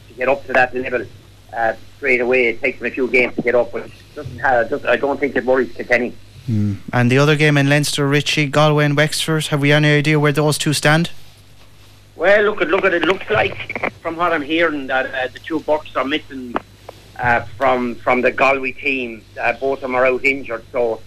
to 0.07 0.13
get 0.13 0.29
up 0.29 0.45
to 0.47 0.53
that 0.53 0.73
level 0.73 1.05
uh, 1.53 1.73
straight 1.97 2.21
away. 2.21 2.47
It 2.47 2.61
takes 2.61 2.79
them 2.79 2.87
a 2.87 2.91
few 2.91 3.07
games 3.07 3.35
to 3.35 3.41
get 3.41 3.55
up, 3.55 3.71
but 3.71 3.89
doesn't 4.15 4.39
have, 4.39 4.69
does, 4.69 4.85
I 4.85 4.97
don't 4.97 5.19
think 5.19 5.35
it 5.35 5.45
worries 5.45 5.73
Kilkenny. 5.73 6.13
Mm. 6.47 6.77
And 6.91 7.11
the 7.11 7.17
other 7.17 7.35
game 7.35 7.57
in 7.57 7.69
Leinster, 7.69 8.07
Richie, 8.07 8.47
Galway 8.47 8.85
and 8.85 8.97
Wexford, 8.97 9.47
have 9.47 9.61
we 9.61 9.71
any 9.71 9.91
idea 9.91 10.19
where 10.19 10.31
those 10.31 10.57
two 10.57 10.73
stand? 10.73 11.11
Well, 12.15 12.43
look 12.43 12.61
at 12.61 12.67
look 12.67 12.85
at 12.85 12.93
it. 12.93 13.03
Looks 13.03 13.29
like 13.29 13.91
from 14.01 14.15
what 14.15 14.33
I'm 14.33 14.41
hearing 14.41 14.87
that 14.87 15.07
uh, 15.07 15.27
the 15.31 15.39
two 15.39 15.59
Burkes 15.61 15.95
are 15.95 16.05
missing 16.05 16.53
uh, 17.17 17.41
from 17.57 17.95
from 17.95 18.21
the 18.21 18.31
Galway 18.31 18.73
team. 18.73 19.23
Uh, 19.39 19.53
both 19.53 19.77
of 19.77 19.81
them 19.81 19.95
are 19.95 20.05
out 20.05 20.23
injured, 20.23 20.63
so 20.71 21.01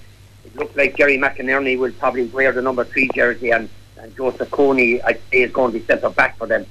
it 0.44 0.56
looks 0.56 0.74
like 0.76 0.96
Jerry 0.96 1.18
McInerney 1.18 1.78
will 1.78 1.92
probably 1.92 2.26
wear 2.26 2.52
the 2.52 2.62
number 2.62 2.84
three 2.84 3.08
jersey 3.14 3.50
and 3.50 3.68
and 4.04 4.14
Joseph 4.16 4.50
Cooney, 4.50 5.02
I 5.02 5.14
say, 5.14 5.42
is 5.42 5.50
going 5.52 5.72
to 5.72 5.78
be 5.78 5.84
centre 5.84 6.10
back 6.10 6.36
for 6.36 6.46
them. 6.46 6.66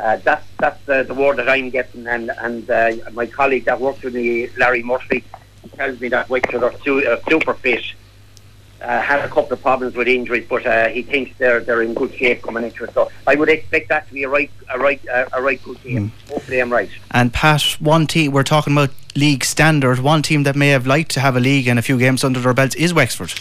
Uh, 0.00 0.16
that's 0.18 0.46
that's 0.58 0.82
the, 0.86 1.02
the 1.02 1.12
word 1.12 1.36
that 1.36 1.48
I'm 1.48 1.68
getting, 1.68 2.06
and 2.06 2.30
and 2.38 2.70
uh, 2.70 2.92
my 3.12 3.26
colleague 3.26 3.64
that 3.64 3.80
works 3.80 4.02
with 4.02 4.14
me, 4.14 4.48
Larry 4.56 4.82
Murphy, 4.82 5.24
tells 5.76 6.00
me 6.00 6.08
that 6.08 6.30
Wexford 6.30 6.62
are 6.62 6.74
su- 6.84 7.06
uh, 7.06 7.20
super 7.28 7.54
fit. 7.54 7.84
Uh, 8.80 8.98
had 8.98 9.20
a 9.20 9.28
couple 9.28 9.52
of 9.52 9.60
problems 9.60 9.94
with 9.94 10.08
injuries, 10.08 10.46
but 10.48 10.64
uh, 10.64 10.88
he 10.88 11.02
thinks 11.02 11.36
they're 11.36 11.60
they're 11.60 11.82
in 11.82 11.92
good 11.92 12.14
shape 12.14 12.40
coming 12.40 12.64
into 12.64 12.84
it. 12.84 12.94
So 12.94 13.10
I 13.26 13.34
would 13.34 13.50
expect 13.50 13.90
that 13.90 14.06
to 14.08 14.14
be 14.14 14.22
a 14.22 14.28
right 14.28 14.50
a 14.72 14.78
right 14.78 15.06
uh, 15.08 15.26
a 15.32 15.42
right 15.42 15.62
good 15.62 15.82
game. 15.82 16.10
Mm. 16.10 16.30
Hopefully, 16.30 16.62
I'm 16.62 16.72
right. 16.72 16.90
And 17.10 17.30
Pat, 17.30 17.62
one 17.80 18.06
team 18.06 18.32
we're 18.32 18.42
talking 18.42 18.72
about 18.72 18.90
league 19.16 19.44
standard. 19.44 19.98
One 20.00 20.22
team 20.22 20.44
that 20.44 20.56
may 20.56 20.68
have 20.68 20.86
liked 20.86 21.10
to 21.12 21.20
have 21.20 21.36
a 21.36 21.40
league 21.40 21.66
and 21.66 21.78
a 21.78 21.82
few 21.82 21.98
games 21.98 22.24
under 22.24 22.40
their 22.40 22.54
belts 22.54 22.74
is 22.76 22.94
Wexford. 22.94 23.32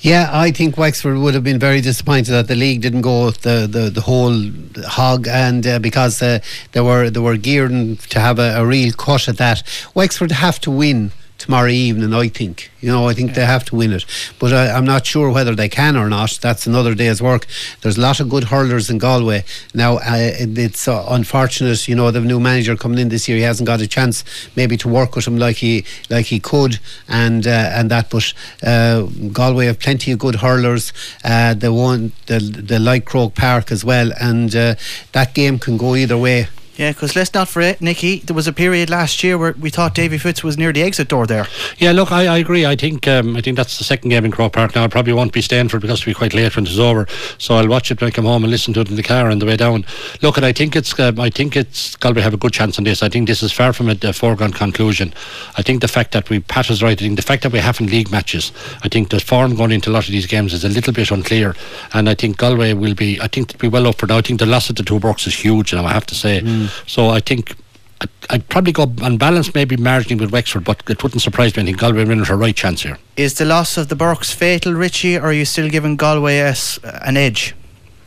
Yeah, 0.00 0.28
I 0.32 0.50
think 0.50 0.76
Wexford 0.76 1.18
would 1.18 1.34
have 1.34 1.44
been 1.44 1.58
very 1.58 1.80
disappointed 1.80 2.32
that 2.32 2.48
the 2.48 2.56
league 2.56 2.82
didn't 2.82 3.02
go 3.02 3.30
the 3.30 3.66
the, 3.70 3.90
the 3.90 4.00
whole 4.00 4.50
hog, 4.86 5.28
and 5.28 5.66
uh, 5.66 5.78
because 5.78 6.22
uh, 6.22 6.40
they 6.72 6.80
were 6.80 7.10
they 7.10 7.20
were 7.20 7.36
geared 7.36 7.98
to 8.10 8.20
have 8.20 8.38
a, 8.38 8.56
a 8.56 8.66
real 8.66 8.92
cut 8.92 9.28
at 9.28 9.36
that. 9.38 9.62
Wexford 9.94 10.32
have 10.32 10.60
to 10.60 10.70
win 10.70 11.12
tomorrow 11.44 11.68
evening, 11.68 12.14
I 12.14 12.28
think. 12.28 12.70
You 12.80 12.90
know, 12.90 13.08
I 13.08 13.14
think 13.14 13.30
yeah. 13.30 13.36
they 13.36 13.46
have 13.46 13.64
to 13.66 13.76
win 13.76 13.92
it. 13.92 14.04
But 14.38 14.52
I, 14.52 14.66
am 14.78 14.84
not 14.84 15.06
sure 15.06 15.30
whether 15.30 15.54
they 15.54 15.68
can 15.68 15.96
or 15.96 16.08
not. 16.08 16.38
That's 16.40 16.66
another 16.66 16.94
day's 16.94 17.20
work. 17.20 17.46
There's 17.82 17.98
a 17.98 18.00
lot 18.00 18.20
of 18.20 18.28
good 18.28 18.44
hurlers 18.44 18.88
in 18.90 18.98
Galway. 18.98 19.44
Now, 19.74 19.96
uh, 19.96 20.32
it's 20.66 20.88
uh, 20.88 21.04
unfortunate, 21.08 21.86
you 21.86 21.94
know, 21.94 22.10
the 22.10 22.20
new 22.20 22.40
manager 22.40 22.76
coming 22.76 22.98
in 22.98 23.08
this 23.10 23.28
year, 23.28 23.36
he 23.36 23.42
hasn't 23.42 23.66
got 23.66 23.80
a 23.80 23.86
chance 23.86 24.24
maybe 24.56 24.76
to 24.78 24.88
work 24.88 25.16
with 25.16 25.26
him 25.26 25.38
like 25.38 25.56
he 25.56 25.84
like 26.10 26.26
he 26.26 26.40
could 26.40 26.78
and 27.08 27.46
uh, 27.46 27.70
and 27.74 27.90
that. 27.90 28.08
But 28.08 28.32
uh, 28.62 29.02
Galway 29.32 29.66
have 29.66 29.78
plenty 29.78 30.12
of 30.12 30.18
good 30.18 30.36
hurlers. 30.36 30.92
Uh, 31.22 31.54
they 31.54 31.68
won 31.68 32.12
the, 32.26 32.38
the 32.38 32.78
Light 32.78 33.04
Croke 33.04 33.34
Park 33.34 33.70
as 33.70 33.84
well. 33.84 34.12
And 34.18 34.54
uh, 34.56 34.74
that 35.12 35.34
game 35.34 35.58
can 35.58 35.76
go 35.76 35.94
either 35.94 36.16
way 36.16 36.48
Yeah, 36.76 36.90
because 36.90 37.14
let's 37.14 37.32
not 37.32 37.48
forget, 37.48 37.80
Nickey, 37.80 38.18
there 38.18 38.34
was 38.34 38.48
a 38.48 38.52
period 38.52 38.90
last 38.90 39.22
year 39.22 39.38
where 39.38 39.52
we 39.52 39.70
thought 39.70 39.94
Davy 39.94 40.18
Fitz 40.18 40.42
was 40.42 40.58
near 40.58 40.72
the 40.72 40.82
exit 40.82 41.06
door 41.06 41.24
there. 41.24 41.46
Yeah, 41.78 41.92
look, 41.92 42.10
I, 42.10 42.26
I 42.26 42.38
agree. 42.38 42.66
I 42.66 42.74
think 42.74 43.06
um, 43.06 43.36
I 43.36 43.40
think 43.40 43.56
that's 43.56 43.78
the 43.78 43.84
second 43.84 44.10
game 44.10 44.24
in 44.24 44.32
Croke 44.32 44.54
Park 44.54 44.74
now. 44.74 44.82
I 44.82 44.88
probably 44.88 45.12
won't 45.12 45.32
be 45.32 45.40
staying 45.40 45.68
for 45.68 45.76
it 45.76 45.80
because 45.80 46.00
it'll 46.00 46.10
be 46.10 46.14
quite 46.14 46.34
late 46.34 46.56
when 46.56 46.66
it's 46.66 46.78
over. 46.78 47.06
So 47.38 47.54
I'll 47.54 47.68
watch 47.68 47.92
it 47.92 48.00
when 48.00 48.08
I 48.08 48.10
come 48.10 48.24
home 48.24 48.42
and 48.42 48.50
listen 48.50 48.74
to 48.74 48.80
it 48.80 48.90
in 48.90 48.96
the 48.96 49.04
car 49.04 49.30
on 49.30 49.38
the 49.38 49.46
way 49.46 49.56
down. 49.56 49.84
Look, 50.20 50.36
and 50.36 50.44
I 50.44 50.52
think 50.52 50.74
it's 50.74 50.98
um, 50.98 51.20
I 51.20 51.30
think 51.30 51.56
it's 51.56 51.94
Galway 51.94 52.22
have 52.22 52.34
a 52.34 52.38
good 52.38 52.52
chance 52.52 52.76
on 52.76 52.84
this. 52.84 53.04
I 53.04 53.08
think 53.08 53.28
this 53.28 53.44
is 53.44 53.52
far 53.52 53.72
from 53.72 53.88
a, 53.88 53.96
a 54.02 54.12
foregone 54.12 54.52
conclusion. 54.52 55.14
I 55.56 55.62
think 55.62 55.80
the 55.80 55.88
fact 55.88 56.10
that 56.12 56.28
we 56.28 56.40
Pat 56.40 56.70
is 56.70 56.82
right. 56.82 57.00
I 57.00 57.04
think 57.04 57.16
the 57.16 57.22
fact 57.22 57.44
that 57.44 57.52
we 57.52 57.60
haven't 57.60 57.90
league 57.90 58.10
matches. 58.10 58.50
I 58.82 58.88
think 58.88 59.10
the 59.10 59.20
form 59.20 59.54
going 59.54 59.70
into 59.70 59.90
a 59.90 59.92
lot 59.92 60.06
of 60.06 60.10
these 60.10 60.26
games 60.26 60.52
is 60.52 60.64
a 60.64 60.68
little 60.68 60.92
bit 60.92 61.12
unclear, 61.12 61.54
and 61.92 62.08
I 62.08 62.16
think 62.16 62.38
Galway 62.38 62.72
will 62.72 62.94
be. 62.94 63.20
I 63.20 63.28
think 63.28 63.52
they'll 63.52 63.70
be 63.70 63.72
well 63.72 63.86
up 63.86 63.98
for 63.98 64.06
now. 64.08 64.18
I 64.18 64.22
think 64.22 64.40
the 64.40 64.46
loss 64.46 64.70
of 64.70 64.74
the 64.76 64.82
two 64.82 64.98
Burkes 64.98 65.28
is 65.28 65.36
huge, 65.36 65.72
now 65.72 65.84
I 65.84 65.92
have 65.92 66.06
to 66.06 66.16
say. 66.16 66.42
So 66.86 67.08
I 67.10 67.20
think 67.20 67.56
I'd, 68.00 68.10
I'd 68.30 68.48
probably 68.48 68.72
go 68.72 68.92
on 69.02 69.16
balance, 69.18 69.54
maybe 69.54 69.76
marginally 69.76 70.20
with 70.20 70.32
Wexford, 70.32 70.64
but 70.64 70.82
it 70.88 71.02
wouldn't 71.02 71.22
surprise 71.22 71.56
me. 71.56 71.62
I 71.62 71.66
think 71.66 71.78
Galway 71.78 72.04
win 72.04 72.20
it 72.20 72.28
a 72.28 72.36
right 72.36 72.54
chance 72.56 72.82
here. 72.82 72.98
Is 73.16 73.34
the 73.34 73.44
loss 73.44 73.76
of 73.76 73.88
the 73.88 73.96
Burkes 73.96 74.32
fatal, 74.32 74.72
Richie, 74.74 75.16
or 75.16 75.26
are 75.26 75.32
you 75.32 75.44
still 75.44 75.68
giving 75.68 75.96
Galway 75.96 76.38
a 76.38 76.48
s 76.48 76.78
an 76.82 77.16
edge? 77.16 77.54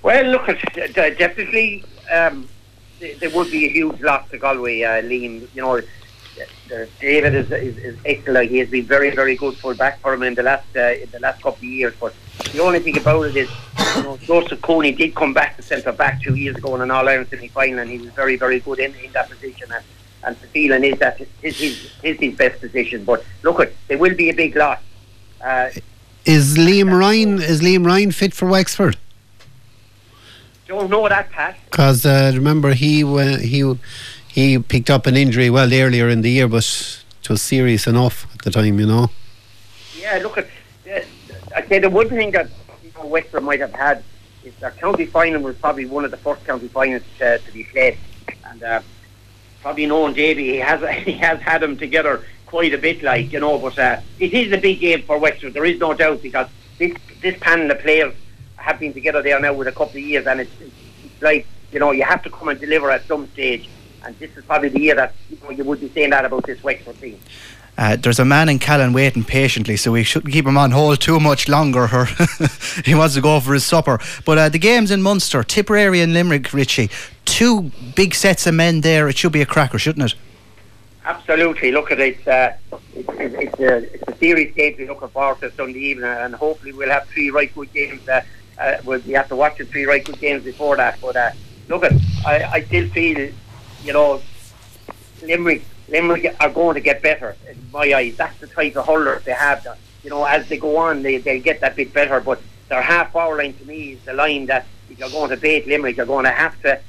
Well, 0.03 0.26
look, 0.26 0.47
at 0.49 0.97
uh, 0.97 1.10
definitely 1.12 1.84
um, 2.14 2.47
there 2.99 3.30
would 3.30 3.51
be 3.51 3.66
a 3.66 3.70
huge 3.70 4.01
loss 4.01 4.30
to 4.30 4.38
Galway, 4.38 4.84
uh, 4.84 5.01
Liam. 5.01 5.47
You 5.53 5.62
know, 5.62 5.78
uh, 5.78 6.86
David 6.99 7.36
is, 7.36 7.51
is, 7.51 7.78
is 7.78 7.97
excellent. 8.05 8.49
He 8.49 8.60
has 8.60 8.70
been 8.70 8.86
very, 8.86 9.10
very 9.12 9.36
good 9.36 9.55
full 9.58 9.76
back 9.76 9.99
for 9.99 10.14
him 10.14 10.24
in 10.24 10.36
the 10.36 10.43
last 10.43 10.68
uh, 10.76 11.03
in 11.03 11.10
the 11.12 11.20
last 11.20 11.41
couple 11.41 11.60
of 11.60 11.64
years. 11.64 11.93
But 11.99 12.14
the 12.51 12.61
only 12.61 12.79
thing 12.79 12.97
about 12.97 13.23
it 13.23 13.35
is, 13.35 13.49
you 13.95 14.03
know, 14.03 14.17
Joseph 14.17 14.61
Cooney 14.61 14.91
did 14.91 15.15
come 15.15 15.33
back 15.33 15.55
to 15.57 15.61
centre 15.63 15.91
back 15.91 16.21
two 16.21 16.35
years 16.35 16.55
ago 16.57 16.75
in 16.75 16.81
an 16.81 16.91
All 16.91 17.07
Ireland 17.07 17.29
semi 17.29 17.47
final, 17.49 17.79
and 17.79 17.89
he 17.89 17.97
was 17.99 18.09
very, 18.11 18.35
very 18.35 18.59
good 18.59 18.79
in, 18.79 18.93
in 18.95 19.11
that 19.13 19.29
position. 19.29 19.67
And, 19.73 19.83
and 20.23 20.35
the 20.37 20.47
feeling 20.47 20.83
is 20.83 20.97
that 20.99 21.17
his 21.17 21.27
his, 21.57 21.91
his, 22.01 22.19
his 22.19 22.35
best 22.35 22.59
position. 22.59 23.03
But 23.03 23.23
look, 23.43 23.59
at 23.59 23.73
there 23.87 23.97
will 23.97 24.15
be 24.15 24.29
a 24.29 24.33
big 24.33 24.55
loss. 24.55 24.79
Uh, 25.41 25.69
Is 26.25 26.57
Liam 26.57 26.91
Ryan 26.97 27.39
is 27.41 27.61
Liam 27.61 27.85
Ryan 27.85 28.11
fit 28.11 28.33
for 28.33 28.47
Wexford? 28.47 28.97
don't 30.67 30.89
know 30.89 31.07
that, 31.07 31.31
Pat. 31.31 31.57
Because 31.71 32.05
uh, 32.05 32.31
remember 32.35 32.73
he 32.73 33.03
wa- 33.03 33.37
he 33.37 33.77
he 34.27 34.59
picked 34.59 34.89
up 34.89 35.05
an 35.07 35.15
injury 35.15 35.49
well 35.49 35.73
earlier 35.73 36.09
in 36.09 36.21
the 36.21 36.29
year, 36.29 36.47
but 36.47 36.65
it 37.21 37.29
was 37.29 37.41
serious 37.41 37.87
enough 37.87 38.27
at 38.33 38.41
the 38.41 38.51
time, 38.51 38.79
you 38.79 38.85
know. 38.85 39.09
Yeah, 39.97 40.19
look 40.21 40.37
at. 40.37 40.47
I 41.58 41.66
say 41.66 41.80
the 41.80 41.89
one 41.89 42.08
thing 42.08 42.30
that 42.32 42.49
you 42.84 42.91
know, 42.95 43.08
Wexford 43.08 43.41
might 43.41 43.60
have 43.62 43.74
had 43.74 44.03
is 44.43 44.53
their 44.58 44.70
county 44.70 45.08
final 45.08 45.41
was 45.41 45.55
probably 45.55 45.88
one 45.88 46.05
of 46.05 46.12
the 46.12 46.18
first 46.18 46.45
county 46.45 46.68
finals 46.68 47.01
uh, 47.20 47.39
to 47.39 47.51
be 47.51 47.64
played, 47.64 47.97
and 48.45 48.62
uh, 48.62 48.82
probably 49.64 49.88
knowing 49.88 50.14
Davy, 50.14 50.51
he 50.51 50.58
has 50.58 50.80
he 51.03 51.14
has 51.14 51.39
had 51.41 51.64
them 51.64 51.76
together 51.76 52.24
quite 52.45 52.76
a 52.76 52.78
bit, 52.78 53.01
like 53.01 53.34
you 53.34 53.39
know. 53.39 53.58
But 53.58 53.80
uh, 53.80 54.01
it 54.20 54.36
is 54.36 54.53
a 54.53 54.60
big 54.60 54.82
game 54.82 55.01
for 55.01 55.18
Wexford. 55.18 55.55
There 55.55 55.66
is 55.66 55.80
no 55.80 55.95
doubt 55.95 56.22
because 56.22 56.47
this 56.78 56.95
this 57.24 57.36
panel 57.39 57.72
of 57.72 57.80
players 57.80 58.14
have 58.58 58.80
been 58.80 58.93
together 58.93 59.24
there 59.24 59.39
now 59.39 59.53
with 59.53 59.68
a 59.68 59.72
couple 59.72 59.97
of 59.97 60.03
years, 60.03 60.28
and 60.28 60.41
it's, 60.41 60.51
it's 60.62 61.22
like 61.24 61.47
you 61.72 61.80
know 61.80 61.89
you 61.89 62.03
have 62.03 62.22
to 62.22 62.30
come 62.30 62.49
and 62.49 62.60
deliver 62.60 62.91
at 62.91 63.03
some 63.08 63.28
stage. 63.30 63.68
And 64.05 64.18
this 64.20 64.30
is 64.38 64.45
probably 64.45 64.70
the 64.70 64.80
year 64.80 64.95
that 64.95 65.16
you, 65.28 65.38
know, 65.41 65.49
you 65.49 65.64
would 65.64 65.82
be 65.82 65.89
saying 65.89 66.12
that 66.12 66.24
about 66.24 66.45
this 66.45 66.64
Wexford 66.64 67.01
team. 67.01 67.20
Uh, 67.78 67.95
there's 67.95 68.19
a 68.19 68.25
man 68.25 68.49
in 68.49 68.57
Callan 68.57 68.91
waiting 68.91 69.23
patiently, 69.23 69.78
so 69.78 69.91
we 69.91 70.03
shouldn't 70.03 70.34
keep 70.34 70.47
him 70.47 70.57
on 70.57 70.71
hold 70.71 70.99
too 70.99 71.19
much 71.19 71.47
longer. 71.47 71.88
He 72.86 72.95
wants 72.95 73.15
to 73.15 73.21
go 73.21 73.39
for 73.39 73.53
his 73.53 73.65
supper. 73.65 73.99
But 74.25 74.38
uh, 74.38 74.49
the 74.49 74.59
games 74.59 74.91
in 74.91 75.01
Munster, 75.01 75.43
Tipperary 75.43 76.01
and 76.01 76.13
Limerick, 76.13 76.53
Richie, 76.53 76.89
two 77.25 77.71
big 77.95 78.13
sets 78.13 78.47
of 78.47 78.53
men 78.53 78.82
there. 78.82 79.09
It 79.09 79.17
should 79.17 79.32
be 79.32 79.41
a 79.41 79.45
cracker, 79.45 79.80
shouldn't 79.80 80.11
it? 80.11 80.17
Absolutely. 81.05 81.71
Look 81.71 81.91
at 81.91 81.99
it. 81.99 82.28
Uh, 82.28 82.51
it's, 82.93 83.09
it's, 83.09 83.59
a, 83.59 83.78
it's 83.78 84.03
a 84.07 84.17
series 84.17 84.53
game 84.55 84.75
be 84.75 84.88
looking 84.88 85.07
forward 85.09 85.39
to 85.39 85.51
Sunday 85.53 85.80
evening, 85.80 86.05
and 86.05 86.36
hopefully 86.36 86.73
we'll 86.73 86.89
have 86.89 87.07
three 87.07 87.30
right 87.30 87.53
good 87.53 87.71
games. 87.73 88.07
Uh, 88.07 88.21
uh, 88.59 88.78
we'll, 88.86 88.99
we 89.01 89.13
have 89.13 89.28
to 89.30 89.36
watch 89.36 89.57
the 89.57 89.65
three 89.65 89.86
right 89.86 90.03
good 90.03 90.19
games 90.19 90.43
before 90.43 90.78
that. 90.78 90.99
But 91.01 91.15
uh, 91.15 91.32
look 91.67 91.84
at, 91.84 91.93
I, 92.25 92.43
I 92.43 92.61
still 92.63 92.89
feel, 92.89 93.32
you 93.84 93.93
know, 93.93 94.21
Limerick, 95.23 95.63
Limerick 95.89 96.35
are 96.39 96.49
going 96.49 96.75
to 96.75 96.81
get 96.81 97.01
better 97.01 97.35
in 97.49 97.57
my 97.71 97.93
eyes. 97.93 98.17
That's 98.17 98.38
the 98.39 98.47
type 98.47 98.75
of 98.75 98.85
hurlers 98.85 99.23
they 99.23 99.31
have. 99.31 99.63
That, 99.63 99.77
you 100.03 100.09
know, 100.09 100.25
as 100.25 100.47
they 100.49 100.57
go 100.57 100.77
on, 100.77 101.01
they 101.03 101.17
they 101.17 101.39
get 101.39 101.61
that 101.61 101.75
bit 101.75 101.93
better. 101.93 102.19
But 102.19 102.41
their 102.69 102.81
half 102.81 103.15
hour 103.15 103.38
line 103.38 103.53
to 103.53 103.65
me 103.65 103.93
is 103.93 104.03
the 104.03 104.13
line 104.13 104.45
that 104.47 104.65
if 104.89 104.99
you're 104.99 105.09
going 105.09 105.29
to 105.29 105.38
bait 105.38 105.67
Limerick, 105.67 105.97
you're 105.97 106.05
going 106.05 106.25
to 106.25 106.31
have 106.31 106.59
to. 106.61 106.79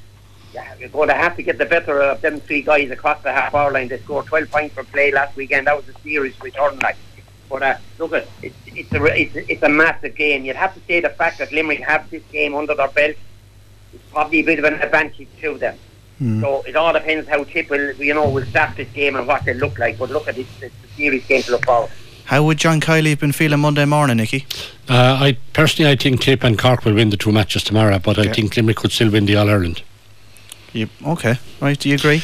You're 0.78 0.88
going 0.88 1.09
to 1.09 1.14
have 1.14 1.36
to 1.36 1.42
get 1.42 1.59
the 1.59 1.66
better 1.66 2.01
of 2.01 2.22
them 2.22 2.40
three 2.40 2.62
guys 2.62 2.90
across 2.90 3.22
the 3.22 3.30
half 3.30 3.55
hour 3.55 3.70
line. 3.70 3.88
They 3.88 3.99
scored 3.99 4.26
12 4.26 4.51
points 4.51 4.74
for 4.74 4.82
play 4.82 5.12
last 5.12 5.36
weekend. 5.36 5.66
That 5.66 5.76
was 5.76 5.86
a 5.94 6.01
serious 6.01 6.40
return, 6.42 6.78
like. 6.78 6.96
But 7.51 7.62
uh, 7.62 7.76
look, 7.99 8.12
at 8.14 8.26
it's 8.42 8.57
it's 8.66 8.92
a 8.92 9.05
it's, 9.05 9.36
it's 9.36 9.62
a 9.62 9.68
massive 9.68 10.16
game. 10.16 10.44
You'd 10.44 10.57
have 10.57 10.74
to 10.74 10.80
say 10.86 11.01
the 11.01 11.11
fact 11.11 11.38
that 11.38 11.53
Limerick 11.53 11.80
have 11.80 12.11
this 12.11 12.22
game 12.32 12.55
under 12.55 12.74
their 12.74 12.88
belt 12.88 13.16
is 13.94 14.01
probably 14.11 14.40
a 14.40 14.44
bit 14.44 14.59
of 14.59 14.64
an 14.64 14.74
advantage 14.74 15.28
to 15.40 15.59
them. 15.59 15.78
So 16.19 16.62
it 16.66 16.75
all 16.75 16.93
depends 16.93 17.29
how 17.29 17.45
Tip 17.45 17.71
will, 17.71 17.93
you 17.95 18.12
know, 18.12 18.29
will 18.29 18.45
start 18.47 18.77
this 18.77 18.89
game 18.91 19.14
and 19.14 19.27
what 19.27 19.45
they 19.45 19.55
look 19.55 19.79
like. 19.79 19.99
But 19.99 20.11
look 20.11 20.27
at 20.27 20.37
it, 20.37 20.47
it's 20.61 20.75
a 20.85 20.97
serious 20.97 21.25
game 21.27 21.43
to 21.45 21.53
look 21.53 21.64
forward. 21.64 21.91
How 22.25 22.43
would 22.43 22.59
John 22.59 22.81
Kiely 22.81 23.11
have 23.11 23.21
been 23.21 23.33
feeling 23.33 23.61
Monday 23.61 23.85
morning, 23.85 24.16
Nickey? 24.16 24.45
Uh, 24.89 25.16
I 25.21 25.39
personally, 25.53 25.91
I 25.91 25.97
think 25.97 26.21
Tip 26.21 26.43
and 26.43 26.59
Cork 26.59 26.85
will 26.85 26.95
win 26.95 27.11
the 27.11 27.16
two 27.16 27.31
matches 27.33 27.62
tomorrow, 27.62 27.99
but 28.01 28.19
Okay. 28.19 28.29
I 28.29 28.33
think 28.33 28.57
Limerick 28.57 28.77
could 28.79 28.91
still 28.93 29.11
win 29.11 29.27
the 29.27 29.37
All 29.37 29.49
Ireland. 29.49 29.83
You, 30.73 30.89
okay, 31.07 31.37
right. 31.61 31.79
Do 31.79 31.89
you 31.89 31.95
agree? 31.95 32.21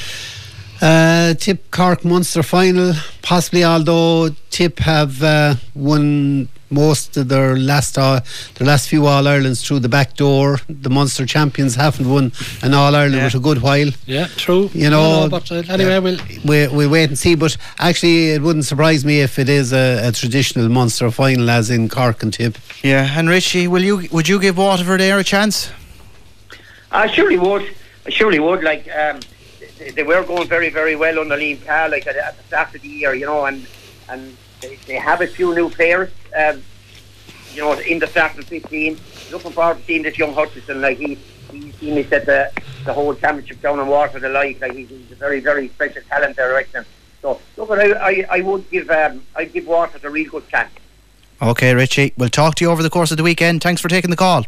Uh, 0.84 1.32
Tip 1.32 1.70
Cork 1.70 2.04
Munster 2.04 2.42
final, 2.42 2.92
possibly. 3.22 3.64
Although 3.64 4.28
Tip 4.50 4.80
have 4.80 5.22
uh, 5.22 5.54
won 5.74 6.48
most 6.68 7.16
of 7.16 7.28
their 7.28 7.56
last 7.56 7.96
uh, 7.96 8.20
their 8.56 8.66
last 8.66 8.90
few 8.90 9.06
All 9.06 9.26
Irelands 9.26 9.66
through 9.66 9.78
the 9.80 9.88
back 9.88 10.14
door. 10.14 10.58
The 10.68 10.90
Munster 10.90 11.24
champions 11.24 11.74
haven't 11.76 12.06
won 12.10 12.32
an 12.62 12.74
All 12.74 12.94
Ireland 12.94 13.14
Yeah. 13.14 13.24
with 13.24 13.34
a 13.36 13.38
good 13.38 13.62
while. 13.62 13.88
Yeah, 14.04 14.26
true. 14.36 14.68
You 14.74 14.90
know, 14.90 15.02
No, 15.10 15.20
no, 15.22 15.28
but 15.30 15.50
uh, 15.50 15.62
anyway, 15.70 16.00
we'll. 16.00 16.18
We 16.44 16.68
we 16.68 16.86
wait 16.86 17.08
and 17.08 17.18
see. 17.18 17.34
But 17.34 17.56
actually, 17.78 18.32
it 18.32 18.42
wouldn't 18.42 18.66
surprise 18.66 19.06
me 19.06 19.20
if 19.22 19.38
it 19.38 19.48
is 19.48 19.72
a, 19.72 20.08
a 20.08 20.12
traditional 20.12 20.68
Munster 20.68 21.10
final, 21.10 21.48
as 21.48 21.70
in 21.70 21.88
Cork 21.88 22.22
and 22.22 22.30
Tip. 22.30 22.58
Yeah. 22.82 23.08
And 23.18 23.30
Richie, 23.30 23.68
will 23.68 23.82
you 23.82 24.06
would 24.12 24.28
you 24.28 24.38
give 24.38 24.58
Waterford 24.58 25.00
there 25.00 25.18
a 25.18 25.24
chance? 25.24 25.70
I 26.92 27.06
surely 27.06 27.38
would. 27.38 27.62
I 28.06 28.10
surely 28.10 28.38
would. 28.38 28.62
Like 28.62 28.86
um, 28.94 29.20
they, 29.92 30.02
were 30.02 30.22
going 30.24 30.48
very, 30.48 30.70
very 30.70 30.96
well 30.96 31.18
under 31.18 31.36
Liam 31.36 31.62
Cahill, 31.64 31.90
like 31.90 32.06
at, 32.06 32.16
at 32.16 32.36
the 32.36 32.42
start 32.44 32.74
of 32.74 32.82
the 32.82 32.88
year, 32.88 33.14
you 33.14 33.26
know, 33.26 33.44
and 33.46 33.66
and 34.08 34.36
they, 34.60 34.76
they 34.86 34.94
have 34.94 35.20
a 35.20 35.26
few 35.26 35.54
new 35.54 35.70
players, 35.70 36.10
um, 36.36 36.62
you 37.52 37.62
know, 37.62 37.72
in 37.72 37.98
the 37.98 38.06
starting 38.06 38.42
fifteen. 38.42 38.98
Looking 39.30 39.52
forward 39.52 39.78
to 39.78 39.84
seeing 39.84 40.02
this 40.02 40.18
young 40.18 40.34
Hutchinson. 40.34 40.80
Like 40.80 40.98
he, 40.98 41.14
he 41.80 41.90
me 41.92 42.04
set 42.04 42.26
the 42.26 42.50
the 42.84 42.92
whole 42.92 43.14
championship 43.14 43.60
down 43.62 43.80
in 43.80 43.86
Waterford 43.86 44.24
alive. 44.24 44.60
Like 44.60 44.72
he's, 44.72 44.88
he's 44.88 45.12
a 45.12 45.16
very, 45.16 45.40
very 45.40 45.68
special 45.68 46.02
talent 46.08 46.36
there, 46.36 46.50
I 46.50 46.56
reckon. 46.56 46.84
So 47.22 47.40
look, 47.56 47.70
I, 47.70 47.92
I, 47.92 48.26
I 48.30 48.40
would 48.40 48.68
give 48.70 48.90
um, 48.90 49.22
I 49.34 49.46
give 49.46 49.66
Waterford 49.66 50.04
a 50.04 50.10
real 50.10 50.30
good 50.30 50.48
chance. 50.48 50.70
Okay, 51.42 51.74
Richie. 51.74 52.12
We'll 52.16 52.28
talk 52.28 52.54
to 52.56 52.64
you 52.64 52.70
over 52.70 52.82
the 52.82 52.90
course 52.90 53.10
of 53.10 53.16
the 53.16 53.22
weekend. 53.22 53.62
Thanks 53.62 53.80
for 53.80 53.88
taking 53.88 54.10
the 54.10 54.16
call. 54.16 54.46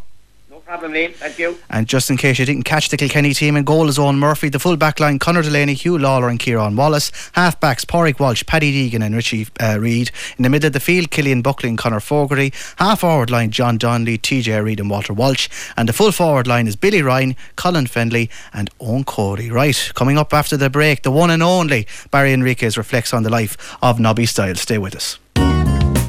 No 0.67 0.73
problem, 0.73 0.91
Liam. 0.91 1.13
Thank 1.13 1.39
you. 1.39 1.57
And 1.69 1.87
just 1.87 2.09
in 2.09 2.17
case 2.17 2.39
you 2.39 2.45
didn't 2.45 2.63
catch 2.63 2.89
the 2.89 2.97
Kilkenny 2.97 3.33
team 3.33 3.55
in 3.55 3.63
goal 3.63 3.87
is 3.87 3.97
Eoin 3.97 4.17
Murphy, 4.17 4.49
the 4.49 4.59
full 4.59 4.75
back 4.75 4.99
line 4.99 5.17
Conor 5.17 5.41
Delaney, 5.41 5.73
Huw 5.73 5.97
Lawlor 5.97 6.29
and 6.29 6.37
Kieran 6.37 6.75
Wallace, 6.75 7.09
half 7.35 7.57
backs 7.61 7.85
Pádraig 7.85 8.19
Walsh, 8.19 8.45
Paddy 8.45 8.73
Deegan 8.73 9.01
and 9.01 9.15
Richie 9.15 9.47
uh, 9.61 9.77
Reid. 9.79 10.11
In 10.37 10.43
the 10.43 10.49
middle 10.49 10.67
of 10.67 10.73
the 10.73 10.81
field, 10.81 11.09
Killian 11.09 11.41
Buckley 11.41 11.69
and 11.69 11.77
Conor 11.77 12.01
Fogarty. 12.01 12.51
Half 12.79 12.99
forward 12.99 13.29
line 13.29 13.49
John 13.51 13.77
Donnelly, 13.77 14.17
TJ 14.17 14.61
Reid 14.61 14.81
and 14.81 14.89
Walter 14.89 15.13
Walsh. 15.13 15.47
And 15.77 15.87
the 15.87 15.93
full 15.93 16.11
forward 16.11 16.47
line 16.47 16.67
is 16.67 16.75
Billy 16.75 17.01
Ryan, 17.01 17.37
Colin 17.55 17.85
Fennelly 17.85 18.29
and 18.51 18.69
Eoin 18.79 19.05
Cody. 19.05 19.49
Right, 19.49 19.91
coming 19.95 20.17
up 20.17 20.33
after 20.33 20.57
the 20.57 20.69
break, 20.69 21.03
the 21.03 21.11
one 21.11 21.29
and 21.29 21.41
only 21.41 21.87
Barrie 22.11 22.33
Henriques 22.33 22.75
reflects 22.75 23.13
on 23.13 23.23
the 23.23 23.29
life 23.29 23.77
of 23.81 24.01
Nobby 24.01 24.25
Stiles. 24.25 24.59
Stay 24.59 24.77
with 24.77 24.97
us. 24.97 25.17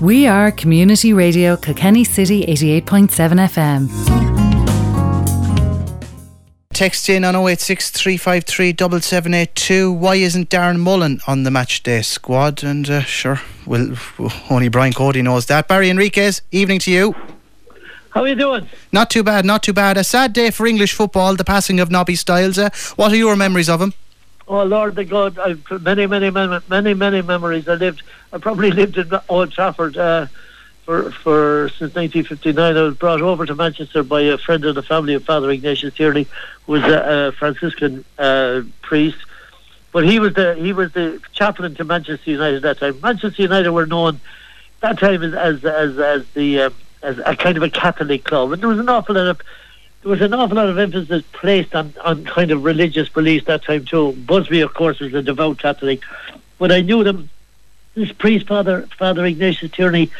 We 0.00 0.26
are 0.26 0.50
Community 0.50 1.12
Radio 1.12 1.56
Kilkenny 1.56 2.02
City 2.02 2.44
88.7 2.46 3.08
FM. 3.08 4.37
Text 6.78 7.08
in 7.08 7.24
on 7.24 7.34
086 7.34 8.06
Why 8.06 8.14
isn't 8.14 8.38
Darren 10.48 10.78
Mullen 10.78 11.20
on 11.26 11.42
the 11.42 11.50
match 11.50 11.82
day 11.82 12.02
squad? 12.02 12.62
And 12.62 12.88
uh, 12.88 13.00
sure, 13.00 13.40
well, 13.66 13.96
only 14.48 14.68
Brian 14.68 14.92
Cody 14.92 15.20
knows 15.20 15.46
that. 15.46 15.66
Barrie 15.66 15.88
Henriques, 15.90 16.40
evening 16.52 16.78
to 16.78 16.92
you. 16.92 17.16
How 18.10 18.22
are 18.22 18.28
you 18.28 18.36
doing? 18.36 18.68
Not 18.92 19.10
too 19.10 19.24
bad, 19.24 19.44
not 19.44 19.64
too 19.64 19.72
bad. 19.72 19.96
A 19.96 20.04
sad 20.04 20.32
day 20.32 20.52
for 20.52 20.68
English 20.68 20.94
football, 20.94 21.34
the 21.34 21.42
passing 21.42 21.80
of 21.80 21.90
Nobby 21.90 22.14
Stiles. 22.14 22.58
Uh, 22.58 22.70
what 22.94 23.10
are 23.10 23.16
your 23.16 23.34
memories 23.34 23.68
of 23.68 23.82
him? 23.82 23.92
Oh 24.46 24.62
Lord 24.62 24.94
the 24.94 25.04
God, 25.04 25.36
I've 25.36 25.68
many, 25.82 26.06
many, 26.06 26.30
many, 26.30 26.60
many, 26.68 26.94
many 26.94 27.22
memories. 27.22 27.66
I 27.66 27.74
lived, 27.74 28.04
I 28.32 28.38
probably 28.38 28.70
lived 28.80 28.98
in 28.98 29.10
Old 29.28 29.50
Trafford 29.50 29.96
uh, 29.96 30.28
for 30.88 31.10
for 31.10 31.68
since 31.68 31.94
1959. 31.94 32.74
I 32.74 32.80
was 32.80 32.96
brought 32.96 33.20
over 33.20 33.44
to 33.44 33.54
Manchester 33.54 34.02
by 34.02 34.22
a 34.22 34.38
friend 34.38 34.64
of 34.64 34.74
the 34.74 34.82
family 34.82 35.12
of 35.12 35.22
Father 35.22 35.50
Ignatius 35.50 35.92
Tierney, 35.92 36.26
who 36.64 36.72
was 36.72 36.82
a, 36.82 37.28
a 37.28 37.32
Franciscan 37.32 38.06
uh, 38.16 38.62
priest. 38.80 39.18
But 39.92 40.06
he 40.06 40.18
was 40.18 40.32
the 40.32 40.54
he 40.54 40.72
was 40.72 40.90
the 40.92 41.20
chaplain 41.34 41.74
to 41.74 41.84
Manchester 41.84 42.30
United 42.30 42.64
at 42.64 42.78
that 42.78 42.78
time. 42.78 43.00
Manchester 43.02 43.42
United 43.42 43.70
were 43.70 43.84
known 43.84 44.18
that 44.80 44.98
time 44.98 45.22
as 45.22 45.34
as 45.34 45.62
as, 45.62 45.98
as 45.98 46.26
the 46.32 46.62
um, 46.62 46.74
as 47.02 47.18
a 47.18 47.36
kind 47.36 47.58
of 47.58 47.62
a 47.62 47.68
Catholic 47.68 48.24
club, 48.24 48.52
and 48.52 48.62
there 48.62 48.70
was 48.70 48.78
an 48.78 48.88
awful 48.88 49.14
lot 49.14 49.26
of 49.26 49.42
there 50.00 50.10
was 50.10 50.22
an 50.22 50.32
awful 50.32 50.56
lot 50.56 50.70
of 50.70 50.78
emphasis 50.78 51.22
placed 51.32 51.74
on, 51.74 51.92
on 52.02 52.24
kind 52.24 52.50
of 52.50 52.64
religious 52.64 53.10
beliefs 53.10 53.44
that 53.44 53.62
time 53.62 53.84
too. 53.84 54.12
Busby, 54.12 54.62
of 54.62 54.72
course, 54.72 55.00
was 55.00 55.12
a 55.12 55.20
devout 55.20 55.58
Catholic, 55.58 56.02
but 56.56 56.72
I 56.72 56.80
knew 56.80 57.04
them. 57.04 57.28
This 57.94 58.12
priest, 58.12 58.46
Father 58.46 58.86
Father 58.96 59.26
Ignatius 59.26 59.72
Tierney, 59.72 60.10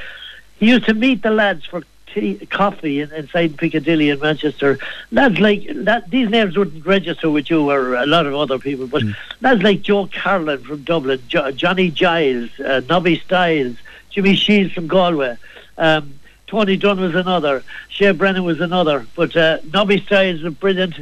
he 0.59 0.69
used 0.69 0.87
to 0.87 0.95
meet 0.95 1.23
the 1.23 1.31
lads 1.31 1.65
for 1.65 1.83
tea, 2.13 2.47
coffee 2.47 3.01
in, 3.01 3.13
inside 3.13 3.57
Piccadilly 3.57 4.11
in 4.11 4.19
Manchester. 4.21 4.79
Lads 5.11 5.39
like 5.39 5.67
that. 5.85 6.11
These 6.11 6.31
names 6.31 6.57
wouldn't 6.57 6.85
register 6.85 7.31
with 7.31 7.51
you 7.51 7.71
or 7.71 7.95
a 7.95 8.07
lot 8.07 8.27
of 8.27 8.35
other 8.35 8.59
people, 8.59 8.87
but 8.87 9.03
mm. 9.03 9.15
lads 9.41 9.63
like 9.63 9.83
Joe 9.83 10.07
Carolan 10.07 10.63
from 10.63 10.83
Dublin, 10.83 11.23
jo- 11.29 11.53
Johnny 11.53 11.91
Giles, 11.91 12.51
uh, 12.61 12.81
Nobby 12.89 13.19
Stiles, 13.19 13.77
Jimmy 14.11 14.35
Shields 14.35 14.73
from 14.73 14.87
Galway. 14.87 15.37
Um, 15.77 16.15
Tony 16.49 16.77
Dunne 16.77 17.01
was 17.01 17.15
another. 17.15 17.63
Shay 17.89 18.11
Brennan 18.13 18.45
was 18.45 18.61
another. 18.61 19.07
But 19.15 19.37
uh, 19.37 19.59
Nobby 19.73 20.01
Stiles 20.01 20.43
was 20.43 20.53
a 20.53 20.57
brilliant, 20.57 20.95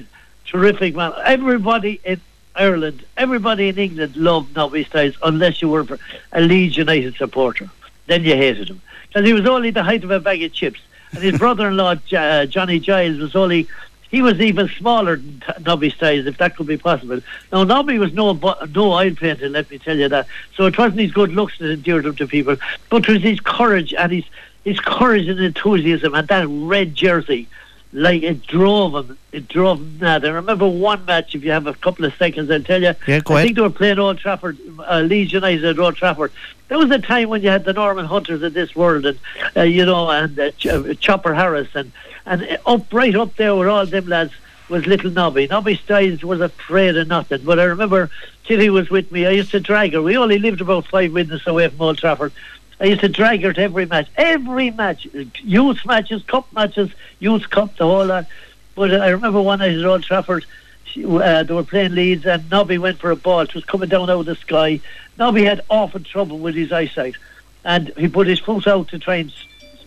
terrific 0.44 0.94
man. 0.94 1.12
Everybody 1.24 2.00
in 2.04 2.20
Ireland, 2.54 3.04
everybody 3.16 3.68
in 3.68 3.78
England 3.78 4.16
loved 4.16 4.57
Nobby 4.57 4.84
Stiles 4.84 5.14
unless 5.22 5.62
you 5.62 5.68
were 5.68 5.86
a 6.32 6.40
Leeds 6.40 6.76
United 6.76 7.14
supporter. 7.14 7.70
Then 8.07 8.24
you 8.24 8.34
hated 8.34 8.70
him. 8.70 8.82
Because 9.17 9.29
he 9.29 9.33
was 9.33 9.47
only 9.47 9.71
the 9.71 9.83
height 9.83 10.05
of 10.05 10.11
a 10.11 10.21
bag 10.21 10.43
of 10.43 10.53
chips. 10.53 10.79
And 11.12 11.23
his 11.23 11.39
brother-in-law, 11.39 11.95
uh, 12.12 12.45
Johnny 12.45 12.79
Giles, 12.79 13.17
was 13.17 13.35
only... 13.35 13.67
He 14.11 14.21
was 14.21 14.39
even 14.43 14.69
smaller 14.69 15.17
than 15.17 15.43
Nobby 15.64 15.89
Stiles, 15.89 16.27
if 16.27 16.37
that 16.37 16.55
could 16.55 16.67
be 16.67 16.77
possible. 16.77 17.23
Now, 17.51 17.64
Nobby 17.64 17.99
was 17.99 18.12
no 18.12 18.35
no 18.35 18.93
oil 18.93 19.14
painter, 19.14 19.49
let 19.49 19.71
me 19.71 19.79
tell 19.79 19.97
you 19.97 20.11
that. 20.11 20.29
So 20.55 20.67
it 20.67 20.77
wasn't 20.77 21.01
his 21.01 21.12
good 21.12 21.33
looks 21.33 21.59
that 21.59 21.73
endeared 21.73 22.05
him 22.05 22.14
to 22.17 22.27
people, 22.27 22.57
but 22.91 23.09
it 23.09 23.12
was 23.12 23.23
his 23.23 23.41
courage 23.41 23.95
and 23.95 24.12
his 24.12 24.25
his 24.64 24.79
courage 24.81 25.27
and 25.29 25.41
enthusiasm 25.41 26.14
and 26.14 26.29
that 26.29 26.47
red 26.49 26.95
jersey, 26.95 27.49
like 27.97 28.22
it 28.22 28.47
drove 28.47 28.92
them. 28.92 29.18
It 29.32 29.49
drove 29.49 29.78
him 29.78 29.99
mad. 29.99 30.24
I 30.24 30.28
remember 30.28 30.68
one 30.68 31.05
match. 31.07 31.34
If 31.34 31.42
you 31.42 31.51
have 31.51 31.66
a 31.66 31.72
couple 31.72 32.05
of 32.05 32.14
seconds, 32.14 32.51
I'll 32.51 32.62
tell 32.62 32.82
you. 32.82 32.94
Yeah, 33.07 33.20
go 33.20 33.34
I 33.34 33.42
think 33.42 33.57
they 33.57 33.62
were 33.62 33.70
playing 33.70 33.99
Old 33.99 34.18
Trafford, 34.18 34.59
uh, 34.86 35.01
Leeds 35.01 35.32
United 35.32 35.64
at 35.64 35.78
Old 35.78 35.97
Trafford. 35.97 36.30
There 36.68 36.78
was 36.78 36.90
a 36.90 36.99
time 36.99 37.30
when 37.30 37.42
you 37.42 37.49
had 37.49 37.64
the 37.64 37.72
Norman 37.72 38.05
Hunters 38.05 38.42
of 38.42 38.53
this 38.53 38.76
world, 38.76 39.07
and 39.07 39.18
uh, 39.57 39.62
you 39.62 39.86
know, 39.86 40.11
and 40.11 40.38
uh, 40.38 40.51
Ch- 40.53 40.66
uh, 40.66 40.92
Chopper 40.94 41.32
Harris, 41.32 41.68
and 41.74 41.90
and 42.26 42.59
up 42.66 42.92
right 42.92 43.14
up 43.14 43.34
there 43.36 43.57
with 43.57 43.68
all 43.68 43.86
them 43.86 44.07
lads 44.07 44.34
was 44.68 44.86
little 44.86 45.11
Nobby. 45.11 45.47
Nobby 45.47 45.76
Stiles 45.76 46.22
was 46.22 46.40
afraid 46.40 46.97
of 46.97 47.09
nothing. 47.09 47.40
But 47.44 47.59
I 47.59 47.64
remember 47.64 48.11
Kitty 48.44 48.68
was 48.68 48.90
with 48.90 49.11
me. 49.11 49.24
I 49.24 49.30
used 49.30 49.53
to 49.53 49.61
drag 49.61 49.94
her. 49.94 50.03
We 50.03 50.18
only 50.18 50.38
lived 50.38 50.61
about 50.61 50.86
five 50.86 51.12
minutes 51.12 51.47
away 51.47 51.68
from 51.68 51.80
Old 51.80 51.99
Trafford. 51.99 52.32
I 52.79 52.85
used 52.85 53.01
to 53.01 53.09
drag 53.09 53.43
her 53.43 53.53
to 53.53 53.62
every 53.62 53.87
match, 53.87 54.09
every 54.16 54.70
match, 54.70 55.07
youth 55.43 55.85
matches, 55.87 56.22
cup 56.24 56.53
matches, 56.53 56.91
youth 57.18 57.49
cup, 57.49 57.77
the 57.77 57.85
whole 57.85 58.05
lot. 58.05 58.27
But 58.74 59.01
I 59.01 59.09
remember 59.09 59.41
one 59.41 59.61
night 59.61 59.79
at 59.79 59.85
Old 59.85 60.03
Trafford, 60.03 60.45
she, 60.85 61.05
uh, 61.05 61.43
they 61.43 61.55
were 61.55 61.64
playing 61.64 61.95
Leeds, 61.95 62.27
and 62.27 62.51
Nobby 62.51 62.77
went 62.77 62.99
for 62.99 63.11
a 63.11 63.16
ball. 63.16 63.41
It 63.41 63.55
was 63.55 63.64
coming 63.64 63.89
down 63.89 64.11
out 64.11 64.20
of 64.20 64.27
the 64.27 64.35
sky. 64.35 64.81
Nobby 65.18 65.45
had 65.45 65.62
awful 65.70 66.01
trouble 66.01 66.39
with 66.39 66.55
his 66.55 66.70
eyesight, 66.70 67.16
and 67.64 67.89
he 67.97 68.09
put 68.09 68.27
his 68.27 68.41
foot 68.41 68.66
out 68.66 68.89
to 68.89 68.99
try 68.99 69.16
and 69.16 69.33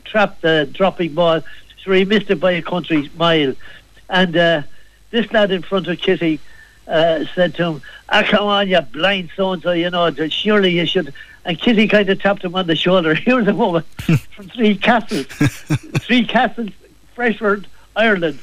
trap 0.03 0.41
the 0.41 0.67
dropping 0.71 1.13
ball. 1.13 1.41
So 1.83 1.91
he 1.91 2.05
missed 2.05 2.31
it 2.31 2.39
by 2.39 2.53
a 2.53 2.61
country 2.63 3.09
mile. 3.15 3.53
And 4.09 4.35
uh, 4.35 4.63
this 5.11 5.31
lad 5.31 5.51
in 5.51 5.61
front 5.61 5.87
of 5.87 5.99
Kitty 5.99 6.39
uh, 6.87 7.25
said 7.35 7.53
to 7.55 7.63
him, 7.65 7.81
"Ah, 8.09 8.23
come 8.25 8.47
on, 8.47 8.67
you 8.67 8.81
blind 8.81 9.29
so 9.35 9.51
and 9.51 9.61
so. 9.61 9.71
You 9.71 9.91
know, 9.91 10.11
surely 10.29 10.71
you 10.71 10.87
should." 10.87 11.13
And 11.49 11.59
Kitty 11.59 11.87
kind 11.87 12.07
of 12.07 12.21
tapped 12.21 12.43
him 12.43 12.53
on 12.53 12.67
the 12.67 12.75
shoulder. 12.75 13.15
Here's 13.15 13.47
a 13.47 13.55
woman 13.55 13.81
from 14.35 14.49
Three 14.49 14.75
Castles, 14.75 15.25
Three 15.25 16.23
Castles, 16.23 16.69
Freshford, 17.15 17.65
Ireland, 17.95 18.37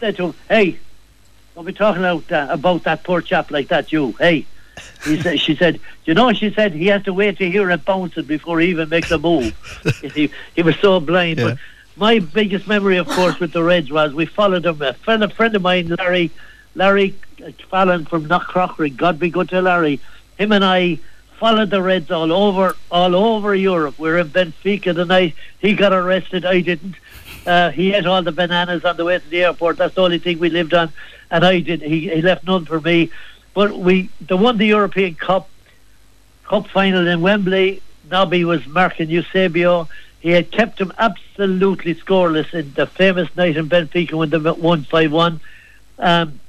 said 0.00 0.16
to 0.16 0.28
him, 0.28 0.34
"Hey, 0.48 0.78
don't 1.54 1.66
be 1.66 1.74
talking 1.74 2.00
about 2.00 2.32
uh, 2.32 2.46
about 2.50 2.84
that 2.84 3.04
poor 3.04 3.20
chap 3.20 3.50
like 3.50 3.68
that. 3.68 3.92
You, 3.92 4.12
hey." 4.12 4.46
He 5.04 5.20
said, 5.22 5.40
she 5.40 5.56
said, 5.56 5.80
you 6.04 6.12
know, 6.12 6.34
she 6.34 6.52
said 6.52 6.72
he 6.72 6.88
has 6.88 7.02
to 7.04 7.14
wait 7.14 7.38
to 7.38 7.50
hear 7.50 7.70
it 7.70 7.84
bouncing 7.86 8.24
before 8.24 8.60
he 8.60 8.68
even 8.68 8.90
makes 8.90 9.10
a 9.10 9.18
move. 9.18 9.54
he, 10.14 10.30
he 10.54 10.62
was 10.62 10.76
so 10.80 11.00
blind. 11.00 11.38
Yeah. 11.38 11.44
But 11.44 11.58
my 11.96 12.18
biggest 12.18 12.68
memory, 12.68 12.98
of 12.98 13.08
course, 13.08 13.40
with 13.40 13.54
the 13.54 13.62
Reds 13.62 13.90
was 13.90 14.12
we 14.12 14.26
followed 14.26 14.66
him. 14.66 14.82
A 14.82 14.92
friend, 14.92 15.24
a 15.24 15.30
friend 15.30 15.56
of 15.56 15.62
mine, 15.62 15.88
Larry, 15.98 16.30
Larry 16.74 17.14
Fallon 17.70 18.04
from 18.04 18.26
Knockcroghery, 18.26 18.94
God 18.94 19.18
be 19.18 19.30
good 19.30 19.48
to 19.48 19.62
Larry. 19.62 19.98
Him 20.36 20.52
and 20.52 20.62
I 20.62 20.98
followed 21.38 21.70
the 21.70 21.82
Reds 21.82 22.10
all 22.10 22.32
over, 22.32 22.76
all 22.90 23.14
over 23.14 23.54
Europe. 23.54 23.98
We 23.98 24.08
were 24.08 24.18
in 24.18 24.28
Benfica 24.28 24.94
the 24.94 25.04
night 25.04 25.34
he 25.58 25.74
got 25.74 25.92
arrested. 25.92 26.44
I 26.44 26.60
didn't. 26.60 26.96
Uh, 27.46 27.70
he 27.70 27.92
ate 27.92 28.06
all 28.06 28.22
the 28.22 28.32
bananas 28.32 28.84
on 28.84 28.96
the 28.96 29.04
way 29.04 29.18
to 29.18 29.28
the 29.28 29.44
airport. 29.44 29.76
That's 29.76 29.94
the 29.94 30.02
only 30.02 30.18
thing 30.18 30.38
we 30.38 30.50
lived 30.50 30.74
on, 30.74 30.92
and 31.30 31.44
I 31.44 31.60
did. 31.60 31.82
He, 31.82 32.08
he 32.08 32.22
left 32.22 32.44
none 32.44 32.64
for 32.64 32.80
me. 32.80 33.10
But 33.54 33.78
we, 33.78 34.10
the 34.20 34.36
won 34.36 34.58
the 34.58 34.66
European 34.66 35.14
Cup, 35.14 35.48
Cup 36.44 36.68
final 36.68 37.06
in 37.06 37.20
Wembley. 37.20 37.82
Nobby 38.10 38.44
was 38.44 38.66
marking 38.66 39.08
Eusebio. 39.08 39.88
He 40.20 40.30
had 40.30 40.50
kept 40.50 40.80
him 40.80 40.92
absolutely 40.98 41.94
scoreless 41.94 42.52
in 42.52 42.72
the 42.74 42.86
famous 42.86 43.34
night 43.36 43.56
in 43.56 43.68
Benfica 43.68 44.14
when 44.14 44.30
they 44.30 44.38
won 44.38 44.84
5 44.84 45.12
1. 45.12 45.40
Um, 45.98 46.40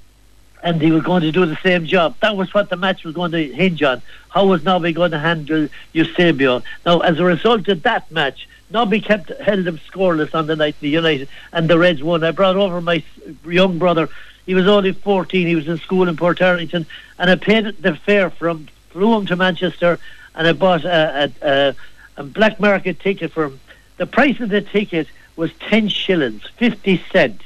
and 0.67 0.81
he 0.81 0.91
was 0.91 1.01
going 1.01 1.21
to 1.21 1.31
do 1.31 1.45
the 1.45 1.55
same 1.63 1.85
job. 1.85 2.17
That 2.19 2.35
was 2.35 2.53
what 2.53 2.69
the 2.69 2.75
match 2.75 3.05
was 3.05 3.15
going 3.15 3.31
to 3.31 3.53
hinge 3.53 3.81
on. 3.83 4.01
How 4.27 4.45
was 4.45 4.65
Nobby 4.65 4.91
going 4.91 5.11
to 5.11 5.19
handle 5.19 5.69
Eusebio? 5.93 6.61
Now, 6.85 6.99
as 6.99 7.17
a 7.19 7.23
result 7.23 7.69
of 7.69 7.83
that 7.83 8.11
match, 8.11 8.49
Nobby 8.69 8.99
kept 8.99 9.29
held 9.39 9.65
him 9.65 9.79
scoreless 9.89 10.35
on 10.35 10.45
the 10.47 10.57
night 10.57 10.75
the 10.81 10.89
United 10.89 11.29
and 11.53 11.69
the 11.69 11.79
Reds 11.79 12.03
won. 12.03 12.21
I 12.21 12.31
brought 12.31 12.57
over 12.57 12.81
my 12.81 13.01
young 13.45 13.77
brother. 13.77 14.09
He 14.45 14.55
was 14.55 14.67
only 14.67 14.91
14. 14.91 15.47
He 15.47 15.55
was 15.55 15.69
in 15.69 15.77
school 15.77 16.09
in 16.09 16.17
Portarlington, 16.17 16.85
and 17.17 17.29
I 17.29 17.35
paid 17.35 17.63
the 17.81 17.95
fare 17.95 18.29
from 18.29 18.67
flew 18.89 19.15
him 19.15 19.25
to 19.27 19.37
Manchester, 19.37 19.99
and 20.35 20.49
I 20.49 20.51
bought 20.51 20.83
a, 20.83 21.31
a, 21.41 21.49
a, 21.49 21.75
a 22.17 22.23
black 22.23 22.59
market 22.59 22.99
ticket 22.99 23.31
for 23.31 23.45
him. 23.45 23.61
The 23.95 24.05
price 24.05 24.41
of 24.41 24.49
the 24.49 24.59
ticket 24.59 25.07
was 25.37 25.53
10 25.61 25.87
shillings, 25.87 26.43
50 26.57 27.01
cents. 27.09 27.43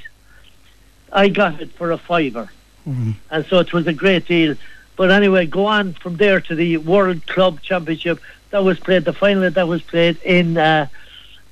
I 1.14 1.28
got 1.30 1.62
it 1.62 1.72
for 1.74 1.92
a 1.92 2.00
fiver 2.00 2.50
and 2.86 3.46
so 3.48 3.60
it 3.60 3.74
was 3.74 3.88
a 3.88 3.94
great 3.94 4.28
deal. 4.28 4.56
But 4.96 5.12
anyway, 5.12 5.46
go 5.46 5.66
on 5.66 5.94
from 5.94 6.18
there 6.18 6.42
to 6.42 6.56
the 6.56 6.78
World 6.78 7.26
Club 7.28 7.62
Championship 7.62 8.20
that 8.52 8.64
was 8.64 8.80
played. 8.80 9.06
The 9.06 9.14
final 9.14 9.50
that 9.50 9.68
was 9.68 9.82
played 9.82 10.18
in 10.24 10.58
uh, 10.58 10.88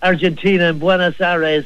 Argentina 0.01 0.65
in 0.65 0.80
Buenos 0.80 1.19
Aires. 1.19 1.65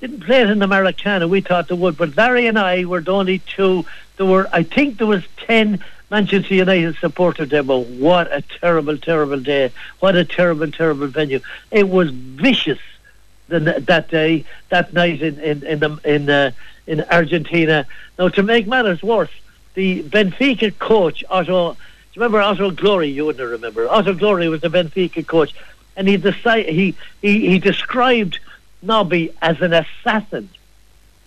Didn't 0.00 0.20
play 0.20 0.42
it 0.42 0.50
in 0.50 0.62
Americana. 0.62 1.26
We 1.26 1.40
thought 1.40 1.68
they 1.68 1.74
would, 1.74 1.96
but 1.96 2.16
Larry 2.16 2.46
and 2.46 2.58
I 2.58 2.84
were 2.84 3.00
the 3.00 3.12
only 3.12 3.40
two. 3.40 3.84
There 4.16 4.26
were, 4.26 4.48
I 4.52 4.62
think, 4.62 4.98
there 4.98 5.08
was 5.08 5.24
ten 5.36 5.82
Manchester 6.10 6.54
United 6.54 6.96
supporters 6.96 7.48
there. 7.48 7.64
But 7.64 7.86
what 7.86 8.32
a 8.32 8.42
terrible, 8.42 8.96
terrible 8.96 9.40
day! 9.40 9.72
What 9.98 10.14
a 10.14 10.24
terrible, 10.24 10.70
terrible 10.70 11.08
venue. 11.08 11.40
It 11.70 11.88
was 11.88 12.10
vicious 12.10 12.78
the, 13.48 13.58
that 13.58 14.10
day, 14.10 14.44
that 14.68 14.92
night 14.92 15.22
in 15.22 15.38
in 15.40 15.62
in 15.64 15.80
the, 15.80 16.00
in, 16.04 16.30
uh, 16.30 16.50
in 16.86 17.04
Argentina. 17.10 17.86
Now, 18.18 18.28
to 18.28 18.42
make 18.42 18.66
matters 18.66 19.02
worse, 19.02 19.30
the 19.74 20.02
Benfica 20.02 20.78
coach 20.78 21.24
Otto. 21.28 21.72
Do 21.72 21.78
you 22.14 22.22
remember 22.22 22.40
Otto 22.40 22.70
Glória? 22.70 23.12
You 23.12 23.26
wouldn't 23.26 23.50
remember. 23.50 23.88
Otto 23.88 24.14
Glória 24.14 24.50
was 24.50 24.60
the 24.60 24.68
Benfica 24.68 25.26
coach, 25.26 25.54
and 25.96 26.08
he 26.08 26.16
decided 26.16 26.74
he 26.74 26.94
he, 27.22 27.48
he 27.48 27.58
described 27.58 28.38
Nobby 28.82 29.34
as 29.40 29.60
an 29.60 29.72
assassin 29.72 30.48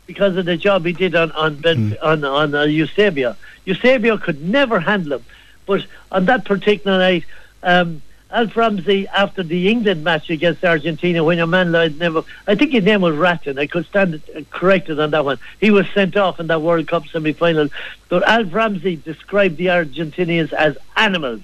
because 0.05 0.36
of 0.38 0.45
the 0.45 0.57
job 0.57 0.86
he 0.86 0.93
did 0.93 1.15
on 1.15 1.32
on 1.32 1.55
ben, 1.55 1.97
on 2.01 2.24
on 2.24 2.53
uh, 2.53 2.63
Eusebio. 2.63 3.36
Eusebio 3.65 4.17
could 4.17 4.41
never 4.43 4.80
handle 4.80 5.13
him, 5.13 5.26
but 5.65 5.86
on 6.11 6.26
that 6.26 6.45
particular 6.45 6.97
night. 6.97 7.26
Um, 7.63 8.01
Alf 8.32 8.55
Ramsey, 8.55 9.07
after 9.09 9.43
the 9.43 9.69
England 9.69 10.03
match 10.03 10.29
against 10.29 10.63
Argentina, 10.63 11.23
when 11.23 11.38
your 11.38 11.47
man 11.47 11.71
lied 11.71 11.99
never, 11.99 12.23
I 12.47 12.55
think 12.55 12.71
his 12.71 12.84
name 12.84 13.01
was 13.01 13.15
Rattín. 13.15 13.59
I 13.59 13.67
could 13.67 13.86
stand 13.86 14.21
uh, 14.36 14.41
corrected 14.49 14.99
on 14.99 15.11
that 15.11 15.25
one. 15.25 15.38
He 15.59 15.69
was 15.69 15.86
sent 15.93 16.15
off 16.15 16.39
in 16.39 16.47
that 16.47 16.61
World 16.61 16.88
Cup 16.88 17.07
semi-final. 17.07 17.67
But 18.07 18.23
Alf 18.23 18.53
Ramsey 18.53 18.95
described 18.95 19.57
the 19.57 19.67
Argentinians 19.67 20.53
as 20.53 20.77
animals, 20.95 21.41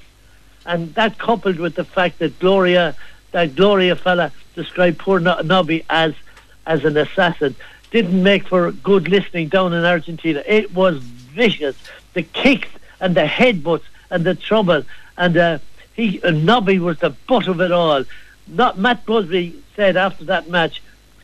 and 0.66 0.94
that 0.96 1.18
coupled 1.18 1.60
with 1.60 1.76
the 1.76 1.84
fact 1.84 2.20
that 2.20 2.40
Gloria, 2.40 2.96
that 3.32 3.56
Gloria 3.56 3.96
fella, 3.96 4.32
described 4.56 4.98
poor 4.98 5.20
no- 5.20 5.42
Nobby 5.42 5.84
as 5.90 6.14
as 6.66 6.84
an 6.86 6.98
assassin, 6.98 7.56
didn't 7.92 8.22
make 8.22 8.48
for 8.48 8.72
good 8.72 9.08
listening 9.10 9.50
down 9.50 9.74
in 9.74 9.84
Argentina. 9.84 10.44
It 10.46 10.74
was 10.74 10.98
vicious. 10.98 11.76
The 12.14 12.24
kicks 12.24 12.70
and 13.00 13.16
the 13.16 13.26
headbutts 13.26 13.84
and 14.10 14.26
the 14.26 14.36
trouble 14.36 14.84
and. 15.18 15.36
Uh, 15.36 15.60
he 15.98 16.22
uh, 16.22 16.32
Nobby 16.32 16.80
was 16.80 17.00
the 17.00 17.10
butt 17.10 17.48
of 17.48 17.60
it 17.60 17.72
all. 17.72 18.06
not 18.48 18.78
Matt 18.78 19.06
Busby 19.06 19.62
said 19.76 19.98
after 19.98 20.24
that 20.26 20.48
match. 20.50 20.82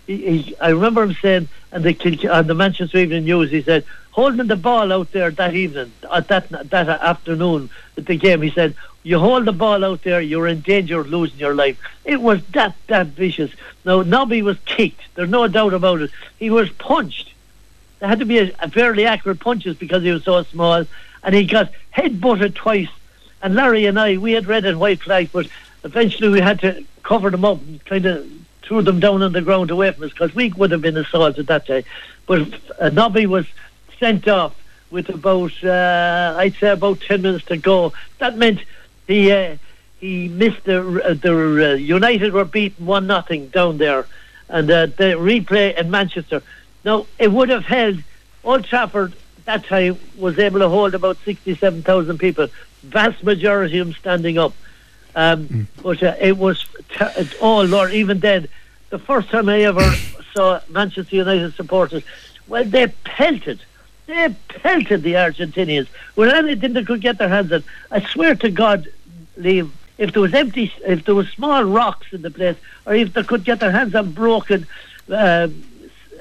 He, 0.08 0.40
he, 0.40 0.56
I 0.60 0.70
remember 0.70 1.04
him 1.04 1.16
saying, 1.22 1.48
and 1.72 1.84
the 1.86 2.30
on 2.30 2.48
the 2.48 2.56
Manchester 2.56 2.98
Evening 2.98 3.24
News, 3.24 3.52
he 3.52 3.62
said, 3.62 3.86
holding 4.12 4.48
the 4.48 4.58
ball 4.58 4.92
out 4.92 5.12
there 5.14 5.32
that 5.32 5.54
evening, 5.54 5.94
at 6.12 6.28
that 6.28 6.50
that 6.50 6.90
afternoon 6.90 7.70
at 7.98 8.08
the 8.08 8.18
game, 8.18 8.42
he 8.42 8.50
said, 8.50 8.76
you 9.04 9.20
hold 9.20 9.46
the 9.46 9.54
ball 9.54 9.84
out 9.86 10.02
there, 10.04 10.22
you're 10.22 10.48
in 10.48 10.62
danger 10.62 11.00
of 11.00 11.08
losing 11.08 11.38
your 11.38 11.56
life. 11.56 11.78
It 12.04 12.20
was 12.22 12.44
that 12.48 12.76
that 12.88 13.08
vicious. 13.08 13.52
Now 13.86 14.02
Nobby 14.02 14.42
was 14.42 14.58
kicked. 14.66 15.02
There's 15.16 15.30
no 15.30 15.48
doubt 15.48 15.74
about 15.74 16.02
it. 16.02 16.12
He 16.40 16.50
was 16.50 16.70
punched. 16.72 17.34
There 18.00 18.10
had 18.10 18.20
to 18.20 18.26
be 18.26 18.40
a, 18.40 18.52
a 18.60 18.70
fairly 18.70 19.06
accurate 19.06 19.40
punches 19.40 19.78
because 19.78 20.04
he 20.04 20.12
was 20.12 20.24
so 20.24 20.44
small, 20.44 20.86
and 21.24 21.36
he 21.36 21.46
got 21.46 21.72
head 21.92 22.20
butted 22.20 22.56
twice. 22.56 22.90
And 23.44 23.56
Larry 23.56 23.86
and 23.86 24.00
I, 24.00 24.16
we 24.16 24.32
had 24.32 24.48
red 24.48 24.66
and 24.66 24.80
white 24.80 25.02
flags, 25.02 25.30
but 25.32 25.48
eventually 25.84 26.30
we 26.30 26.40
had 26.40 26.62
to 26.62 26.84
cover 27.04 27.30
them 27.30 27.44
up 27.44 27.60
and 27.62 27.84
kind 27.84 28.06
of 28.06 28.26
threw 28.62 28.82
them 28.82 29.02
down 29.02 29.22
on 29.22 29.34
the 29.34 29.42
ground 29.42 29.70
away 29.70 29.92
from 29.92 30.06
us 30.06 30.12
because 30.12 30.34
we 30.34 30.50
would 30.54 30.72
have 30.72 30.82
been 30.82 30.96
assaulted 30.96 31.48
that 31.48 31.68
day. 31.68 31.84
But 32.26 32.54
uh, 32.80 32.90
Nobby 32.90 33.26
was 33.26 33.46
sent 34.00 34.30
off 34.30 34.56
with 34.90 35.10
about, 35.10 35.62
uh, 35.62 36.36
I'd 36.38 36.56
say, 36.56 36.70
about 36.70 37.02
10 37.02 37.22
minutes 37.22 37.46
to 37.46 37.58
go. 37.58 37.92
That 38.20 38.38
meant 38.38 38.62
he 39.08 39.30
uh, 39.30 39.58
he 40.00 40.30
missed 40.30 40.64
the, 40.64 40.80
uh, 41.04 41.14
the 41.14 41.72
uh, 41.72 41.74
United 41.76 42.34
were 42.34 42.46
beaten 42.46 42.86
1 42.86 43.08
nothing 43.08 43.48
down 43.48 43.78
there. 43.78 44.06
And 44.48 44.70
uh, 44.70 44.86
the 44.86 45.16
replay 45.18 45.78
in 45.78 45.92
Manchester. 45.92 46.44
Now, 46.86 47.08
it 47.18 47.32
would 47.32 47.50
have 47.50 47.66
held, 47.66 48.04
Old 48.44 48.66
Trafford 48.66 49.14
that 49.46 49.66
time 49.66 49.98
was 50.18 50.40
able 50.40 50.60
to 50.60 50.70
hold 50.70 50.94
about 50.94 51.18
67,000 51.26 52.18
people, 52.18 52.48
vast 52.84 53.24
majority 53.24 53.80
of 53.80 53.88
them 53.88 53.96
standing 53.96 54.38
up. 54.38 54.54
Um, 55.16 55.48
mm. 55.48 55.66
But 55.82 56.04
uh, 56.04 56.16
it 56.20 56.38
was, 56.38 56.66
t- 56.90 57.30
oh 57.42 57.62
Lord, 57.62 57.94
even 57.94 58.20
then, 58.20 58.48
the 58.90 59.00
first 59.00 59.30
time 59.30 59.50
I 59.50 59.62
ever 59.62 59.82
saw 60.34 60.60
Manchester 60.70 61.16
United 61.16 61.54
supporters, 61.56 62.04
well, 62.48 62.64
they 62.64 62.88
pelted. 62.88 63.62
They 64.06 64.36
pelted 64.50 65.02
the 65.02 65.14
Argentinians 65.14 65.88
with 66.16 66.30
anything 66.30 66.74
they 66.74 66.84
could 66.84 67.02
get 67.02 67.18
their 67.18 67.30
hands 67.30 67.52
on. 67.52 67.64
I 67.90 68.02
swear 68.02 68.36
to 68.36 68.50
God, 68.50 68.88
Liam, 69.40 69.72
if 69.98 70.12
there 70.12 70.22
was 70.22 70.34
empty, 70.34 70.74
if 70.86 71.06
there 71.06 71.16
was 71.16 71.30
small 71.30 71.64
rocks 71.64 72.08
in 72.12 72.22
the 72.22 72.32
place, 72.32 72.58
or 72.86 72.94
if 72.96 73.14
they 73.14 73.24
could 73.24 73.46
get 73.46 73.60
their 73.60 73.72
hands 73.72 73.96
on 73.96 74.12
broken 74.12 74.68
uh, 75.10 75.48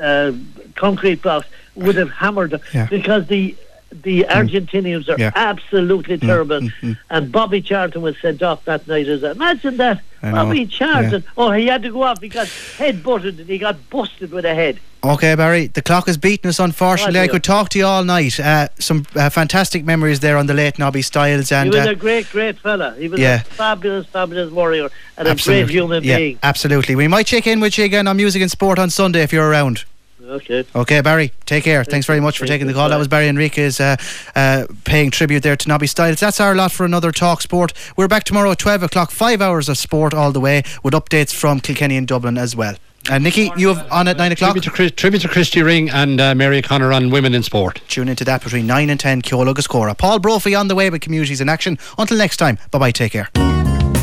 uh, 0.01 0.33
concrete 0.77 1.23
blocks, 1.23 1.49
would 1.75 1.97
have 1.97 2.11
hammered 2.11 2.51
them 2.51 2.61
yeah. 2.75 2.87
because 2.87 3.27
the 3.27 3.57
the 3.93 4.25
mm. 4.25 4.29
Argentinians 4.29 5.09
are 5.09 5.19
yeah. 5.19 5.33
absolutely 5.35 6.19
mm, 6.19 6.27
terrible. 6.27 6.61
Mm-hmm. 6.61 6.93
And 7.11 7.33
Bobby 7.33 7.61
Charlton 7.61 8.03
was 8.03 8.19
sent 8.21 8.43
off 8.43 8.65
that 8.65 8.87
night 8.89 9.09
as 9.09 9.23
well. 9.23 9.33
Imagine 9.33 9.77
that. 9.77 10.03
Bobby 10.23 10.67
Charlton. 10.67 11.23
Yeah. 11.23 11.33
Oh, 11.37 11.51
he 11.51 11.67
had 11.67 11.83
to 11.83 11.91
go 11.91 12.03
off 12.03 12.21
because 12.21 12.51
head 12.77 13.03
butted 13.03 13.41
and 13.41 13.49
he 13.49 13.59
got 13.59 13.91
busted 13.91 14.31
with 14.31 14.45
a 14.45 14.55
head. 14.55 14.79
Okay, 15.05 15.35
Barrie, 15.35 15.67
the 15.67 15.83
clock 15.83 16.07
is 16.09 16.17
beating 16.17 16.49
us, 16.49 16.61
unfortunately. 16.61 17.19
I 17.19 17.27
could 17.27 17.43
talk 17.43 17.71
to 17.71 17.79
you 17.79 17.85
all 17.85 18.05
night. 18.05 18.39
Uh, 18.39 18.69
some 18.79 19.05
uh, 19.17 19.31
fantastic 19.31 19.85
memories 19.85 20.21
there 20.21 20.37
on 20.37 20.47
the 20.47 20.55
late 20.55 20.79
Nobby 20.79 21.03
Stiles. 21.03 21.51
And, 21.51 21.73
he 21.73 21.77
was 21.77 21.89
uh, 21.89 21.91
a 21.91 21.95
great, 21.97 22.31
great 22.31 22.57
fella. 22.61 22.95
He 22.97 23.09
was 23.09 23.19
yeah. 23.19 23.41
a 23.41 23.45
fabulous, 23.45 24.07
fabulous 24.07 24.53
warrior 24.53 24.91
and 25.17 25.27
absolutely. 25.27 25.63
a 25.63 25.65
great 25.65 25.75
human 25.75 26.05
yeah, 26.05 26.17
being. 26.19 26.39
Absolutely. 26.45 26.95
We 26.95 27.09
might 27.09 27.27
check 27.27 27.49
in 27.49 27.59
with 27.59 27.77
you 27.79 27.85
again 27.85 28.07
on 28.07 28.17
Music 28.17 28.43
and 28.43 28.51
Sport 28.51 28.79
on 28.79 28.91
Sunday 28.91 29.23
if 29.23 29.33
you're 29.33 29.49
around. 29.49 29.85
Okay. 30.25 30.65
Okay, 30.75 31.01
Barrie. 31.01 31.33
Take 31.47 31.65
care. 31.65 31.85
Thanks 31.85 32.07
very 32.07 32.21
much 32.21 32.39
for 32.39 32.47
taking 32.47 32.67
the 32.67 32.73
call. 32.73 32.89
That 32.89 32.97
was 32.97 33.09
Barrie 33.09 33.27
Henriques 33.27 33.81
uh, 33.81 33.97
uh, 34.39 34.67
paying 34.85 35.11
tribute 35.11 35.43
there 35.43 35.57
to 35.57 35.69
Nobby 35.69 35.87
Stiles. 35.87 36.21
That's 36.21 36.41
our 36.41 36.55
lot 36.55 36.73
for 36.73 36.85
another 36.85 37.13
Talk 37.13 37.43
Sport. 37.43 37.73
We're 37.97 38.09
back 38.09 38.25
tomorrow 38.25 38.53
at 38.53 38.59
12 38.59 38.85
o'clock. 38.85 39.11
Five 39.11 39.41
hours 39.41 39.69
of 39.69 39.79
sport 39.79 40.15
all 40.15 40.33
the 40.33 40.41
way 40.41 40.63
with 40.83 40.95
updates 40.95 41.35
from 41.35 41.61
Kilkenny 41.61 41.97
and 41.97 42.07
Dublin 42.07 42.39
as 42.39 42.55
well. 42.55 42.77
Uh, 43.11 43.19
Nickey, 43.19 43.51
you 43.57 43.69
have 43.69 43.91
on 43.91 44.07
at 44.07 44.17
9 44.17 44.33
o'clock? 44.33 44.53
Tribute 44.53 44.65
to, 44.65 44.71
Chris, 44.71 44.93
tribute 44.93 45.23
to 45.23 45.29
Christy 45.29 45.61
Ring 45.63 45.91
and 45.91 46.21
uh, 46.21 46.35
Mary 46.37 46.63
Connor 46.63 46.93
on 46.93 47.11
Women 47.11 47.35
in 47.35 47.43
Sport. 47.43 47.81
Tune 47.89 48.09
into 48.09 48.25
that 48.25 48.45
between 48.45 48.67
9 48.67 48.91
and 48.91 49.01
10. 49.01 49.23
Ceol 49.23 49.51
agus 49.51 49.67
Comhrá. 49.67 49.99
Paul 49.99 50.21
Brophy 50.21 50.55
on 50.55 50.69
the 50.69 50.77
way 50.77 50.89
with 50.89 51.01
Communities 51.01 51.41
in 51.41 51.49
Action. 51.49 51.79
Until 51.99 52.17
next 52.17 52.37
time, 52.37 52.59
bye 52.71 52.79
bye, 52.79 52.93
take 52.93 53.13
care. 53.13 53.29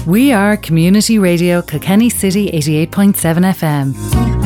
We 0.05 0.33
are 0.33 0.57
Community 0.57 1.17
Radio 1.17 1.61
Kilkenny 1.61 2.09
City 2.09 2.51
88.7 2.51 3.53
FM. 3.53 4.38